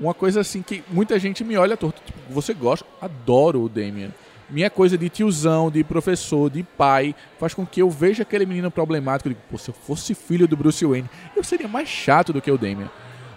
[0.00, 2.00] Uma coisa assim que muita gente me olha torto.
[2.04, 2.86] Tipo, você gosta?
[3.00, 4.10] Adoro o Damian.
[4.48, 8.70] Minha coisa de tiozão, de professor, de pai, faz com que eu veja aquele menino
[8.70, 9.28] problemático.
[9.28, 12.50] Digo, Pô, se eu fosse filho do Bruce Wayne, eu seria mais chato do que
[12.50, 12.90] o Damian.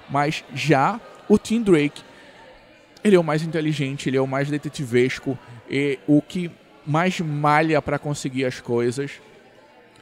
[0.09, 2.01] Mas já o Tim Drake,
[3.03, 5.37] ele é o mais inteligente, ele é o mais detetivesco,
[5.69, 6.51] e o que
[6.85, 9.11] mais malha pra conseguir as coisas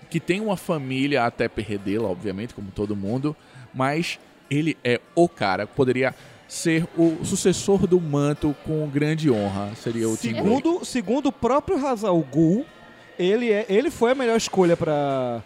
[0.09, 3.35] que tem uma família até perdê-la, obviamente, como todo mundo,
[3.73, 4.19] mas
[4.49, 6.15] ele é o cara, poderia
[6.49, 10.45] ser o sucessor do manto com grande honra, seria o Tim Drake.
[10.45, 12.65] Segundo, segundo o próprio Hazal Ghul,
[13.17, 15.41] ele, é, ele foi a melhor escolha para.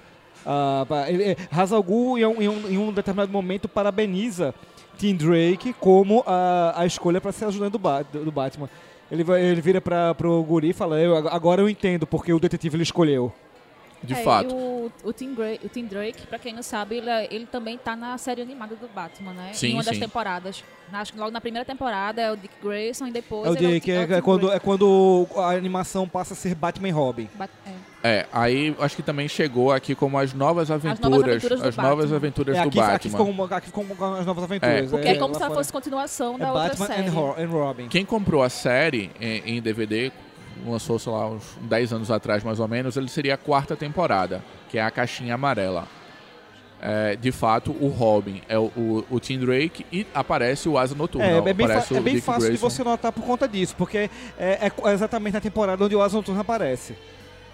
[1.10, 1.84] ele, é, Hazal
[2.18, 4.56] em um, em, um, em um determinado momento, parabeniza
[4.98, 8.70] Tim Drake como a, a escolha para ser ajudante do, Ba- do, Batman.
[9.12, 12.40] Ele, vai- ele vira para pro Guri e fala: "Eu- Agora eu entendo porque o
[12.40, 13.32] detetive ele escolheu.
[14.04, 14.50] De É, fato.
[14.50, 17.78] E o, o, Tim o Tim Drake, pra quem não sabe, ele, é- ele também
[17.78, 19.52] tá na série animada do Batman, né?
[19.54, 20.02] Sim, em uma das sim.
[20.02, 20.64] temporadas.
[20.92, 23.54] Na- Acho que logo na primeira temporada é o Dick Grayson e depois É o
[23.54, 26.54] ele Dick, é o, é, Tim é quando, é quando a animação passa a ser
[26.54, 27.30] Batman e Robin.
[27.36, 27.94] Bat- é.
[28.06, 32.64] É, aí acho que também chegou aqui como as novas aventuras, as novas aventuras do
[32.66, 32.66] Batman.
[32.66, 32.96] É, aqui, Batman.
[32.96, 34.90] aqui, ficou, uma- aqui ficou uma- as novas aventuras.
[34.92, 37.08] Porque é, como se ela fosse continuação é da outra Batman série.
[37.08, 37.88] Ro- and Robin.
[37.88, 40.12] Quem comprou a série em, em DVD,
[40.66, 44.44] lançou, sei lá, uns 10 anos atrás mais ou menos, ele seria a quarta temporada,
[44.70, 45.88] que é a caixinha amarela.
[46.82, 50.94] É, de fato, o Robin é o, o, o Tim Drake e aparece o Asa
[50.94, 51.26] Noturna.
[51.26, 51.68] É, é bem, é bem
[52.20, 55.96] fácil Grayson, de você notar por conta disso, porque é, é exatamente na temporada onde
[55.96, 56.96] o Asa Noturna aparece.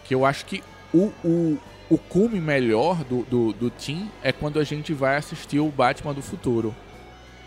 [0.04, 1.60] Que eu acho que o, o,
[1.92, 6.14] o cume melhor do, do, do Tim é quando a gente vai assistir o Batman
[6.14, 6.76] do futuro.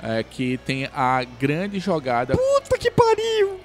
[0.00, 3.60] É, que tem a grande jogada Puta que pariu!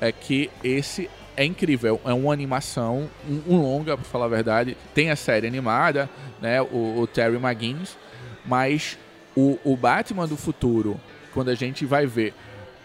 [0.00, 2.00] é que esse é incrível.
[2.04, 4.76] É uma animação, um, um longa, pra falar a verdade.
[4.94, 6.08] Tem a série animada,
[6.40, 6.60] né?
[6.62, 7.96] O, o Terry McGuinness.
[8.44, 8.98] Mas
[9.36, 11.00] o, o Batman do futuro,
[11.32, 12.34] quando a gente vai ver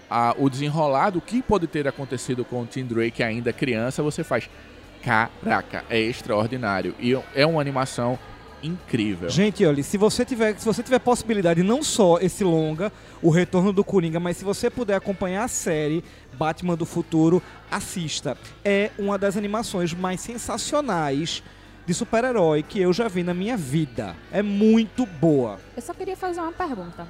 [0.09, 4.23] a- o desenrolar do que pode ter acontecido com o Tim Drake ainda criança, você
[4.23, 4.49] faz.
[5.03, 6.93] Caraca, é extraordinário.
[6.99, 8.17] E é uma animação
[8.63, 9.29] incrível.
[9.29, 12.91] Gente, olha, se você tiver, se você tiver possibilidade, não só esse longa,
[13.21, 16.03] o retorno do Coringa, mas se você puder acompanhar a série
[16.33, 18.37] Batman do Futuro, assista.
[18.63, 21.43] É uma das animações mais sensacionais
[21.85, 24.15] de super-herói que eu já vi na minha vida.
[24.31, 25.59] É muito boa.
[25.75, 27.07] Eu só queria fazer uma pergunta.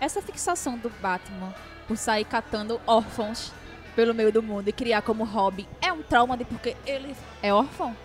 [0.00, 1.54] Essa fixação do Batman
[1.88, 3.52] por sair catando órfãos
[3.94, 7.52] pelo meio do mundo e criar como hobby é um trauma de porque ele é
[7.52, 7.96] órfão?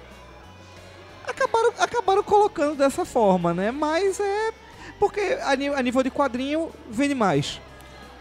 [1.27, 3.71] Acabaram, acabaram colocando dessa forma, né?
[3.71, 4.53] Mas é
[4.99, 7.61] porque a, nível de quadrinho vende mais.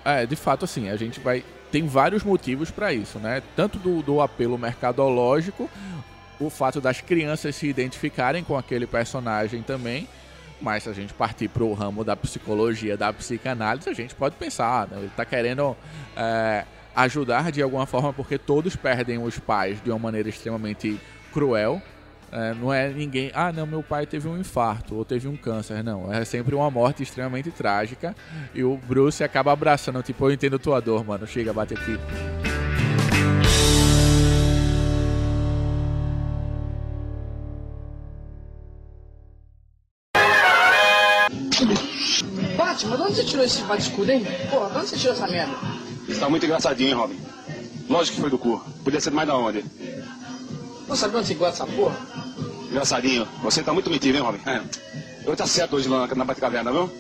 [0.05, 1.45] É, de fato, assim, a gente vai.
[1.71, 3.43] Tem vários motivos para isso, né?
[3.55, 5.69] Tanto do, do apelo mercadológico,
[6.39, 10.09] o fato das crianças se identificarem com aquele personagem também.
[10.61, 14.83] Mas se a gente partir pro ramo da psicologia, da psicanálise, a gente pode pensar,
[14.83, 15.77] ah, né, ele tá querendo
[16.17, 16.65] é,
[16.95, 20.99] ajudar de alguma forma, porque todos perdem os pais de uma maneira extremamente
[21.33, 21.83] cruel.
[22.33, 25.83] É, não é ninguém, ah, não, meu pai teve um infarto ou teve um câncer.
[25.83, 28.15] Não, é sempre uma morte extremamente trágica.
[28.55, 31.27] E o Bruce acaba abraçando, tipo, eu entendo tua dor, mano.
[31.27, 31.99] Chega, bate aqui.
[42.57, 44.27] Batman, de onde você tirou esse bate-escudo, hein?
[44.51, 45.55] Porra, de onde você tirou essa merda?
[46.07, 47.21] Você tá muito engraçadinho, hein, Robin?
[47.89, 48.61] Lógico que foi do cu.
[48.85, 49.65] Podia ser mais da onde?
[50.89, 51.97] Não sabe onde se guarda essa porra?
[52.71, 53.27] Engraçadinho.
[53.43, 54.41] Você tá muito metido, hein, Robin?
[54.47, 54.63] É.
[55.25, 56.91] Eu tá certo hoje lá na, na Batcaverna, viu?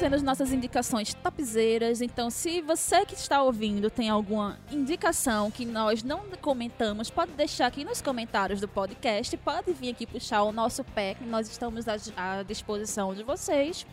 [0.00, 2.00] Aí, fizemos nossas indicações topzeiras.
[2.00, 7.66] Então, se você que está ouvindo tem alguma indicação que nós não comentamos, pode deixar
[7.66, 9.36] aqui nos comentários do podcast.
[9.36, 11.22] Pode vir aqui puxar o nosso pack.
[11.24, 13.86] Nós estamos à disposição de vocês.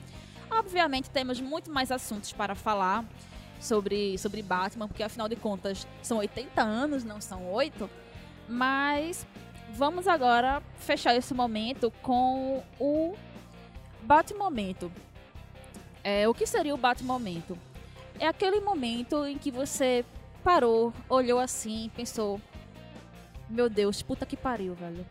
[0.50, 3.04] Obviamente, temos muito mais assuntos para falar
[3.60, 7.90] sobre, sobre Batman, porque afinal de contas são 80 anos, não são 8.
[8.48, 9.28] Mas
[9.74, 13.14] vamos agora fechar esse momento com o
[14.04, 14.90] Batmomento.
[16.10, 17.58] É, o que seria o Batmomento?
[18.18, 20.06] É aquele momento em que você
[20.42, 22.40] parou, olhou assim, pensou:
[23.50, 25.06] Meu Deus, puta que pariu, velho.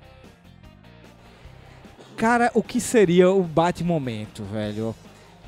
[2.16, 4.94] Cara, o que seria o bate-momento, velho?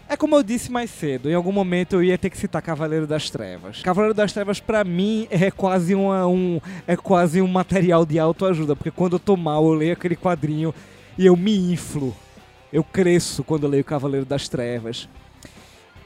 [0.06, 3.06] É como eu disse mais cedo, em algum momento eu ia ter que citar Cavaleiro
[3.06, 3.80] das Trevas.
[3.80, 8.76] Cavaleiro das Trevas, pra mim, é quase, uma, um, é quase um material de autoajuda,
[8.76, 10.74] porque quando eu tô mal, eu leio aquele quadrinho
[11.16, 12.14] e eu me inflo.
[12.70, 15.08] Eu cresço quando eu leio Cavaleiro das Trevas.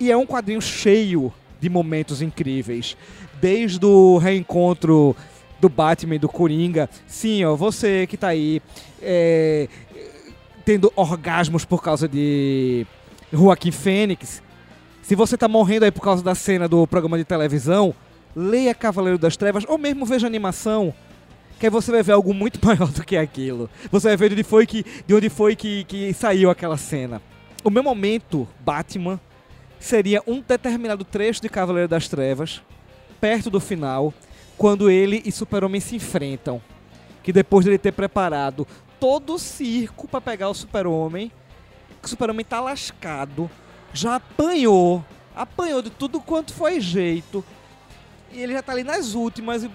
[0.02, 2.96] E é um quadrinho cheio de momentos incríveis.
[3.40, 5.14] Desde o reencontro
[5.60, 6.90] do Batman e do Coringa.
[7.06, 8.60] Sim, ó, você que tá aí
[9.00, 9.68] é,
[10.64, 12.84] tendo orgasmos por causa de
[13.32, 14.42] Joaquim Fênix.
[15.02, 17.94] Se você tá morrendo aí por causa da cena do programa de televisão,
[18.34, 20.92] leia Cavaleiro das Trevas ou mesmo veja animação.
[21.60, 23.70] Que aí você vai ver algo muito maior do que aquilo.
[23.92, 27.22] Você vai ver de onde foi que, de onde foi que, que saiu aquela cena.
[27.62, 29.20] O meu momento, Batman,
[29.82, 32.62] seria um determinado trecho de Cavaleiro das Trevas,
[33.20, 34.14] perto do final,
[34.56, 36.62] quando ele e Super-Homem se enfrentam.
[37.22, 38.66] Que depois de ele ter preparado
[38.98, 41.30] todo o circo para pegar o Super-Homem,
[42.00, 43.50] que o Super-Homem tá lascado,
[43.92, 45.04] já apanhou,
[45.34, 47.44] apanhou de tudo quanto foi jeito.
[48.32, 49.70] E ele já tá ali nas últimas e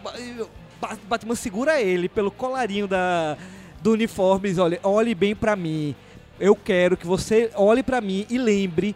[1.08, 3.38] Batman segura ele pelo colarinho da,
[3.82, 5.96] do uniforme e diz, olhe bem pra mim.
[6.40, 8.96] Eu quero que você olhe pra mim e lembre,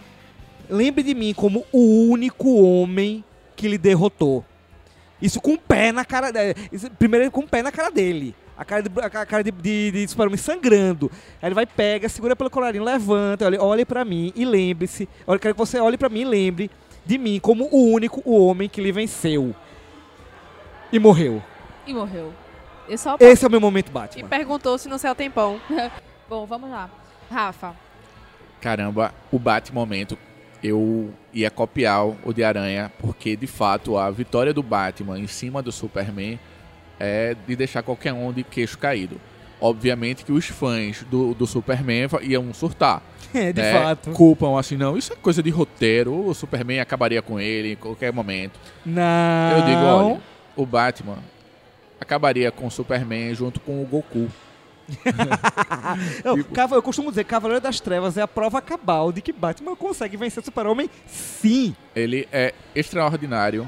[0.71, 3.23] lembre de mim como o único homem
[3.55, 4.43] que lhe derrotou.
[5.21, 6.55] Isso com o pé na cara dele.
[6.97, 8.33] Primeiro com o pé na cara dele.
[8.57, 11.11] A cara de, a cara de, de, de Super-Homem sangrando.
[11.41, 15.07] Aí ele vai, pega, segura pelo colarinho, levanta, olha, olhe pra mim e lembre-se.
[15.27, 16.71] Olha, quero que você olhe pra mim e lembre
[17.05, 19.55] de mim como o único o homem que lhe venceu.
[20.91, 21.41] E morreu.
[21.87, 22.33] E morreu.
[22.87, 23.15] Eu só...
[23.19, 24.27] Esse é o meu momento E Batman.
[24.27, 25.59] perguntou se no céu tem pão.
[26.29, 26.89] Bom, vamos lá.
[27.29, 27.75] Rafa,
[28.59, 30.17] Caramba, o Batmomento
[30.63, 35.61] eu ia copiar o de Aranha, porque de fato a vitória do Batman em cima
[35.61, 36.39] do Superman
[36.99, 39.19] é de deixar qualquer um de queixo caído.
[39.59, 43.01] Obviamente que os fãs do, do Superman iam surtar.
[43.33, 43.71] É, de né?
[43.71, 44.11] fato.
[44.11, 48.11] Culpam assim, não, isso é coisa de roteiro, o Superman acabaria com ele em qualquer
[48.11, 48.59] momento.
[48.85, 49.57] Não.
[49.57, 50.21] Eu digo, olha,
[50.53, 51.17] o Batman
[51.97, 54.27] acabaria com o Superman junto com o Goku.
[56.23, 59.75] Eu, Tipo- eu costumo dizer, Cavaleiro das Trevas é a prova cabal de que Batman
[59.75, 61.75] consegue vencer Super-Homem, sim.
[61.95, 63.67] Ele é extraordinário.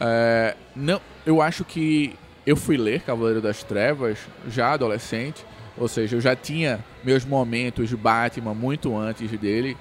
[0.00, 2.16] É, não, eu acho que
[2.46, 4.18] eu fui ler Cavaleiro das Trevas
[4.48, 5.44] já adolescente,
[5.78, 9.76] ou seja, eu já tinha meus momentos de Batman muito antes dele.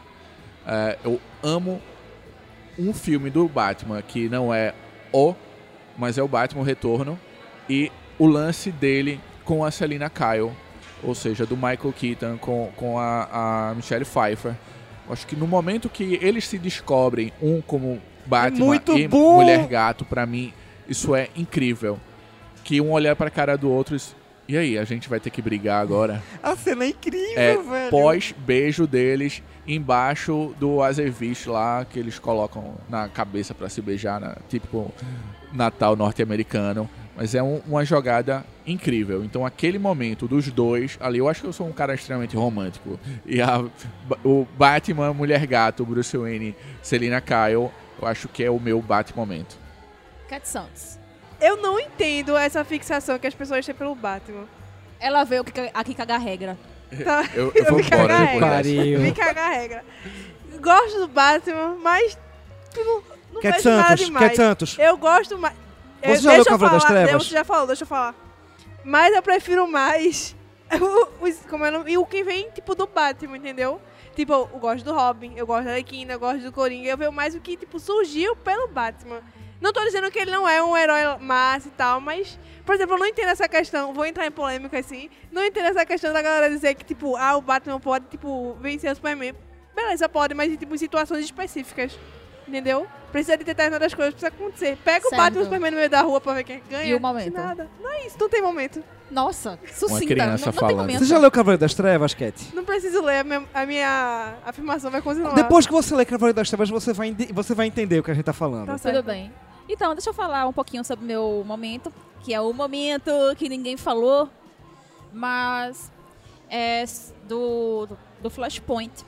[0.66, 1.82] É, eu amo
[2.78, 4.74] um filme do Batman que não é
[5.12, 5.34] o,
[5.98, 7.20] mas é o Batman Retorno
[7.70, 10.52] e o lance dele com a Selina Kyle,
[11.04, 14.54] ou seja, do Michael Keaton com, com a, a Michelle Pfeiffer.
[15.10, 19.42] Acho que no momento que eles se descobrem, um como Batman muito e bom!
[19.42, 20.54] Mulher Gato, pra mim,
[20.88, 22.00] isso é incrível.
[22.64, 24.00] Que um olhar pra cara do outro e
[24.46, 26.22] e aí, a gente vai ter que brigar agora?
[26.44, 27.90] A cena é incrível, É velho.
[27.90, 34.36] pós-beijo deles embaixo do azeviche lá que eles colocam na cabeça pra se beijar, na,
[34.50, 34.94] típico
[35.54, 36.90] Natal norte-americano.
[37.16, 39.24] Mas é um- uma jogada incrível.
[39.24, 43.00] Então aquele momento dos dois ali, eu acho que eu sou um cara extremamente romântico.
[43.26, 43.64] E a-
[44.24, 47.70] o Batman, Mulher Gato, Bruce Wayne, Selina Kyle,
[48.02, 49.56] eu acho que é o meu Batmomento.
[50.28, 50.98] Cat Santos.
[51.40, 54.46] Eu não entendo essa fixação que as pessoas têm pelo Batman.
[55.00, 56.58] Ela veio aqui, cagar regra.
[57.04, 57.24] Tá?
[57.34, 59.00] Eu, eu vou me embora depois.
[59.02, 59.84] Me cagar a regra.
[60.62, 62.18] Gosto do Batman, mas
[62.72, 63.04] tipo, não,
[63.34, 64.26] não Cat nada Santos, demais.
[64.28, 64.78] Cat Santos.
[64.80, 65.56] Eu gosto mais.
[66.04, 67.28] Você já leu deixa eu Cavaleiro das falar, Trevas?
[67.28, 68.16] Você já falou, deixa eu falar.
[68.84, 70.36] Mas eu prefiro mais
[71.22, 73.80] o, os- como é, o nome- e o que vem, tipo, do Batman, entendeu?
[74.16, 76.88] Tipo, eu gosto do Robin, eu gosto da Arlequina, eu gosto do Coringa.
[76.90, 79.22] Eu vejo mais o que, tipo, surgiu pelo Batman.
[79.60, 82.96] Não tô dizendo que ele não é um herói massa e tal, mas, por exemplo,
[82.96, 86.22] eu não entendo essa questão, vou entrar em polêmica assim, não entendo essa questão da
[86.22, 89.34] galera dizer que, tipo, ah, o Batman pode, tipo, vencer o Superman.
[89.74, 91.98] Beleza, pode, mas tipo, em situações específicas.
[92.48, 92.88] Entendeu?
[93.12, 94.78] Precisa de determinadas coisas, precisa acontecer.
[94.84, 95.14] Pega Certo.
[95.14, 96.86] o Batman e o Superman no meio da rua pra ver quem ganha.
[96.86, 97.34] E o momento?
[97.34, 97.70] Nada.
[97.82, 98.84] Não é isso, não tem momento.
[99.12, 100.08] Nossa, sucinta.
[100.08, 100.78] criança não, não tem falando.
[100.78, 101.00] momento.
[101.00, 102.50] Você já leu Cavaleiro das Trevas, Cat?
[102.56, 105.36] Não preciso ler, a minha, a minha afirmação vai continuar.
[105.36, 108.14] Depois que você ler Cavaleiro das Trevas, você vai, você vai entender o que a
[108.16, 108.66] gente tá falando.
[108.66, 108.96] Tá certo.
[108.96, 109.32] Tudo bem.
[109.70, 111.94] Então, deixa eu falar um pouquinho sobre o meu momento,
[112.24, 114.28] que é o momento que ninguém falou,
[115.14, 115.92] mas
[116.50, 116.84] é
[117.28, 117.88] do,
[118.22, 119.06] do Flashpoint.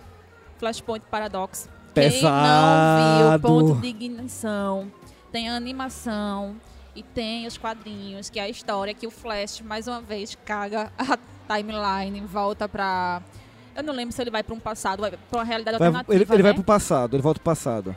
[0.59, 1.67] Flashpoint Paradox.
[1.95, 3.41] Quem não viu Pesado.
[3.41, 4.91] Ponto de Ignição,
[5.31, 6.55] tem a animação
[6.95, 10.91] e tem os quadrinhos, que é a história que o Flash, mais uma vez, caga
[10.97, 11.17] a
[11.57, 13.21] timeline, volta pra...
[13.75, 16.13] Eu não lembro se ele vai pra um passado, vai pra uma realidade Vai- alternativa,
[16.13, 16.55] ele ele vai né?
[16.55, 17.95] pro passado, ele volta pro passado.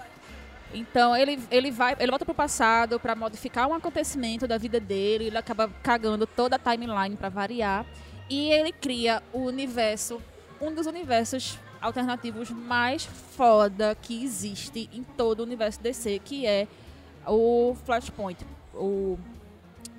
[0.75, 5.27] Então ele, ele vai, ele volta pro passado para modificar um acontecimento da vida dele,
[5.27, 7.87] ele acaba cagando toda a timeline para variar
[8.29, 10.20] e ele cria o universo,
[10.61, 16.66] um dos universos alternativos mais foda que existe em todo o universo DC, que é
[17.26, 18.44] o Flashpoint,
[18.74, 19.18] o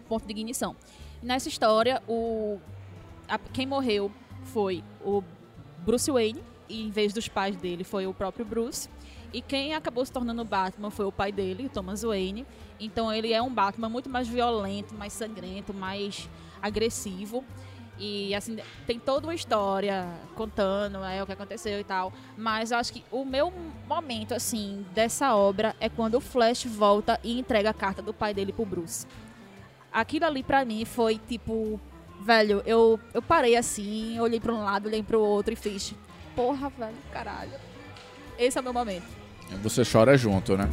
[0.08, 0.76] ponto de ignição.
[1.22, 2.60] Nessa história, o
[3.28, 4.12] a- quem morreu
[4.46, 5.24] foi o
[5.86, 8.90] Bruce Wayne, e em vez dos pais dele foi o próprio Bruce.
[9.32, 12.46] E quem acabou se tornando Batman foi o pai dele, o Thomas Wayne.
[12.80, 16.28] Então ele é um Batman muito mais violento, mais sangrento, mais
[16.62, 17.44] agressivo.
[18.00, 18.58] E assim,
[18.88, 22.14] tem toda uma história contando é, o que aconteceu e tal.
[22.38, 23.52] Mas eu acho que o meu
[23.88, 28.34] momento, assim, dessa obra é quando o Flash volta e entrega a carta do pai
[28.34, 29.06] dele pro Bruce.
[29.92, 31.80] Aquilo ali pra mim foi tipo.
[32.22, 35.94] Velho, eu, eu parei assim, olhei pra um lado, olhei pro outro e fiz.
[36.36, 37.52] Porra, velho, caralho.
[38.38, 39.08] Esse é o meu momento.
[39.64, 40.70] Você chora junto, né?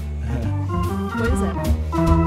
[1.17, 2.26] Pois é.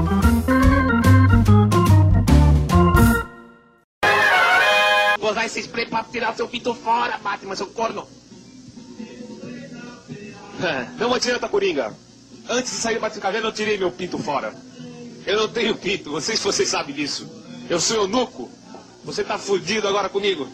[5.50, 8.06] Esse spray pra tirar seu pinto fora, Batman, seu corno.
[10.98, 11.94] Não adianta, Coringa.
[12.48, 14.54] Antes de sair do Batman eu tirei meu pinto fora.
[15.26, 17.28] Eu não tenho pinto, não sei se vocês sabem disso.
[17.68, 18.50] Eu sou eunuco.
[19.04, 20.48] Você tá fudido agora comigo.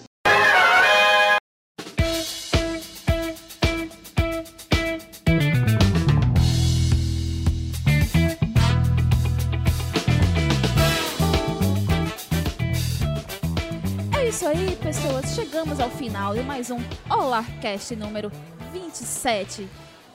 [14.56, 15.34] Aí, pessoas.
[15.34, 16.78] Chegamos ao final de mais um
[17.10, 18.32] Olarcast número
[18.72, 19.68] 27.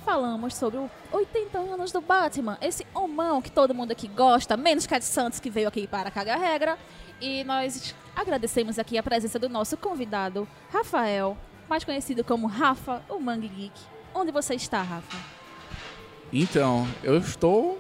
[0.04, 4.88] Falamos sobre os 80 anos do Batman, esse homão que todo mundo aqui gosta, menos
[4.88, 6.78] Cat Santos que veio aqui para cagar regra.
[7.22, 11.38] E nós agradecemos aqui a presença do nosso convidado, Rafael,
[11.70, 13.80] mais conhecido como Rafa, o Mangue Geek.
[14.12, 15.18] Onde você está, Rafa?
[16.34, 17.80] Então, eu estou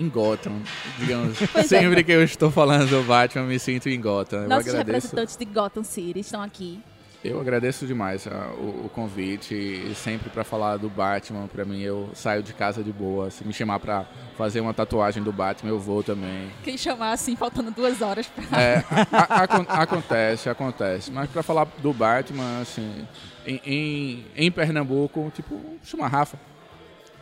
[0.00, 0.60] em Gotham,
[0.98, 1.38] digamos.
[1.54, 1.62] É.
[1.64, 4.42] Sempre que eu estou falando do Batman, eu me sinto em Gotham.
[4.42, 6.80] Eu Nossos agradeço, representantes de Gotham City estão aqui.
[7.24, 11.48] eu agradeço demais ah, o, o convite e sempre para falar do Batman.
[11.48, 13.28] Para mim, eu saio de casa de boa.
[13.30, 14.06] Se me chamar para
[14.36, 16.48] fazer uma tatuagem do Batman, eu vou também.
[16.62, 18.60] Quem chamar assim, faltando duas horas pra.
[18.60, 21.10] É, a- a- acon- acontece, acontece.
[21.10, 23.04] Mas para falar do Batman, assim,
[23.44, 26.38] em, em, em Pernambuco, tipo, chama Rafa,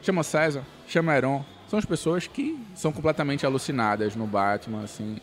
[0.03, 1.43] chama César, chama Heron.
[1.69, 5.19] São as pessoas que são completamente alucinadas no Batman, assim,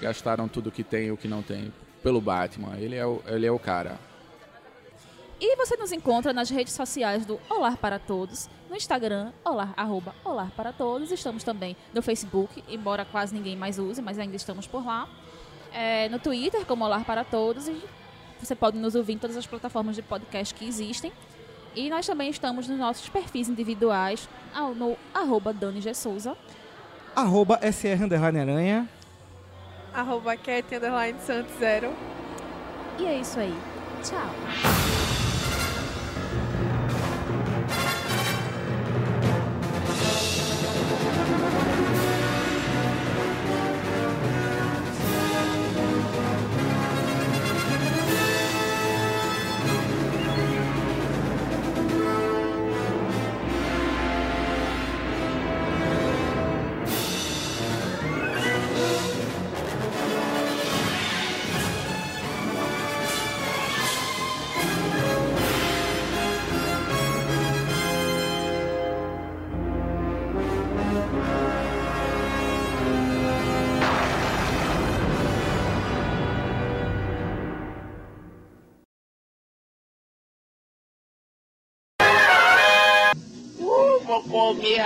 [0.00, 2.76] gastaram tudo que tem e o que não tem pelo Batman.
[2.78, 3.98] Ele é o, ele é o cara.
[5.40, 10.14] E você nos encontra nas redes sociais do Olar para Todos, no Instagram, olar, arroba,
[10.24, 11.12] Olar para Todos.
[11.12, 15.08] Estamos também no Facebook, embora quase ninguém mais use, mas ainda estamos por lá.
[15.72, 17.68] É, no Twitter, como Olar para Todos.
[17.68, 17.82] E
[18.40, 21.12] você pode nos ouvir em todas as plataformas de podcast que existem.
[21.76, 25.92] E nós também estamos nos nossos perfis individuais, ao- no arroba Dani G.
[25.94, 26.36] Souza.
[27.14, 28.88] Arroba SR Underline Aranha.
[29.94, 31.92] Arroba cat, underline, santos, zero.
[32.98, 33.54] E é isso aí.
[34.02, 34.95] Tchau.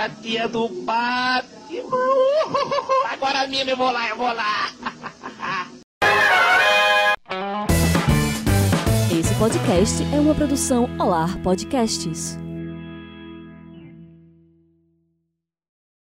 [0.01, 1.51] A tia do Batman.
[3.11, 4.71] Agora mesmo eu vou lá, eu vou lá.
[9.11, 12.40] Esse podcast é uma produção Olar Podcasts.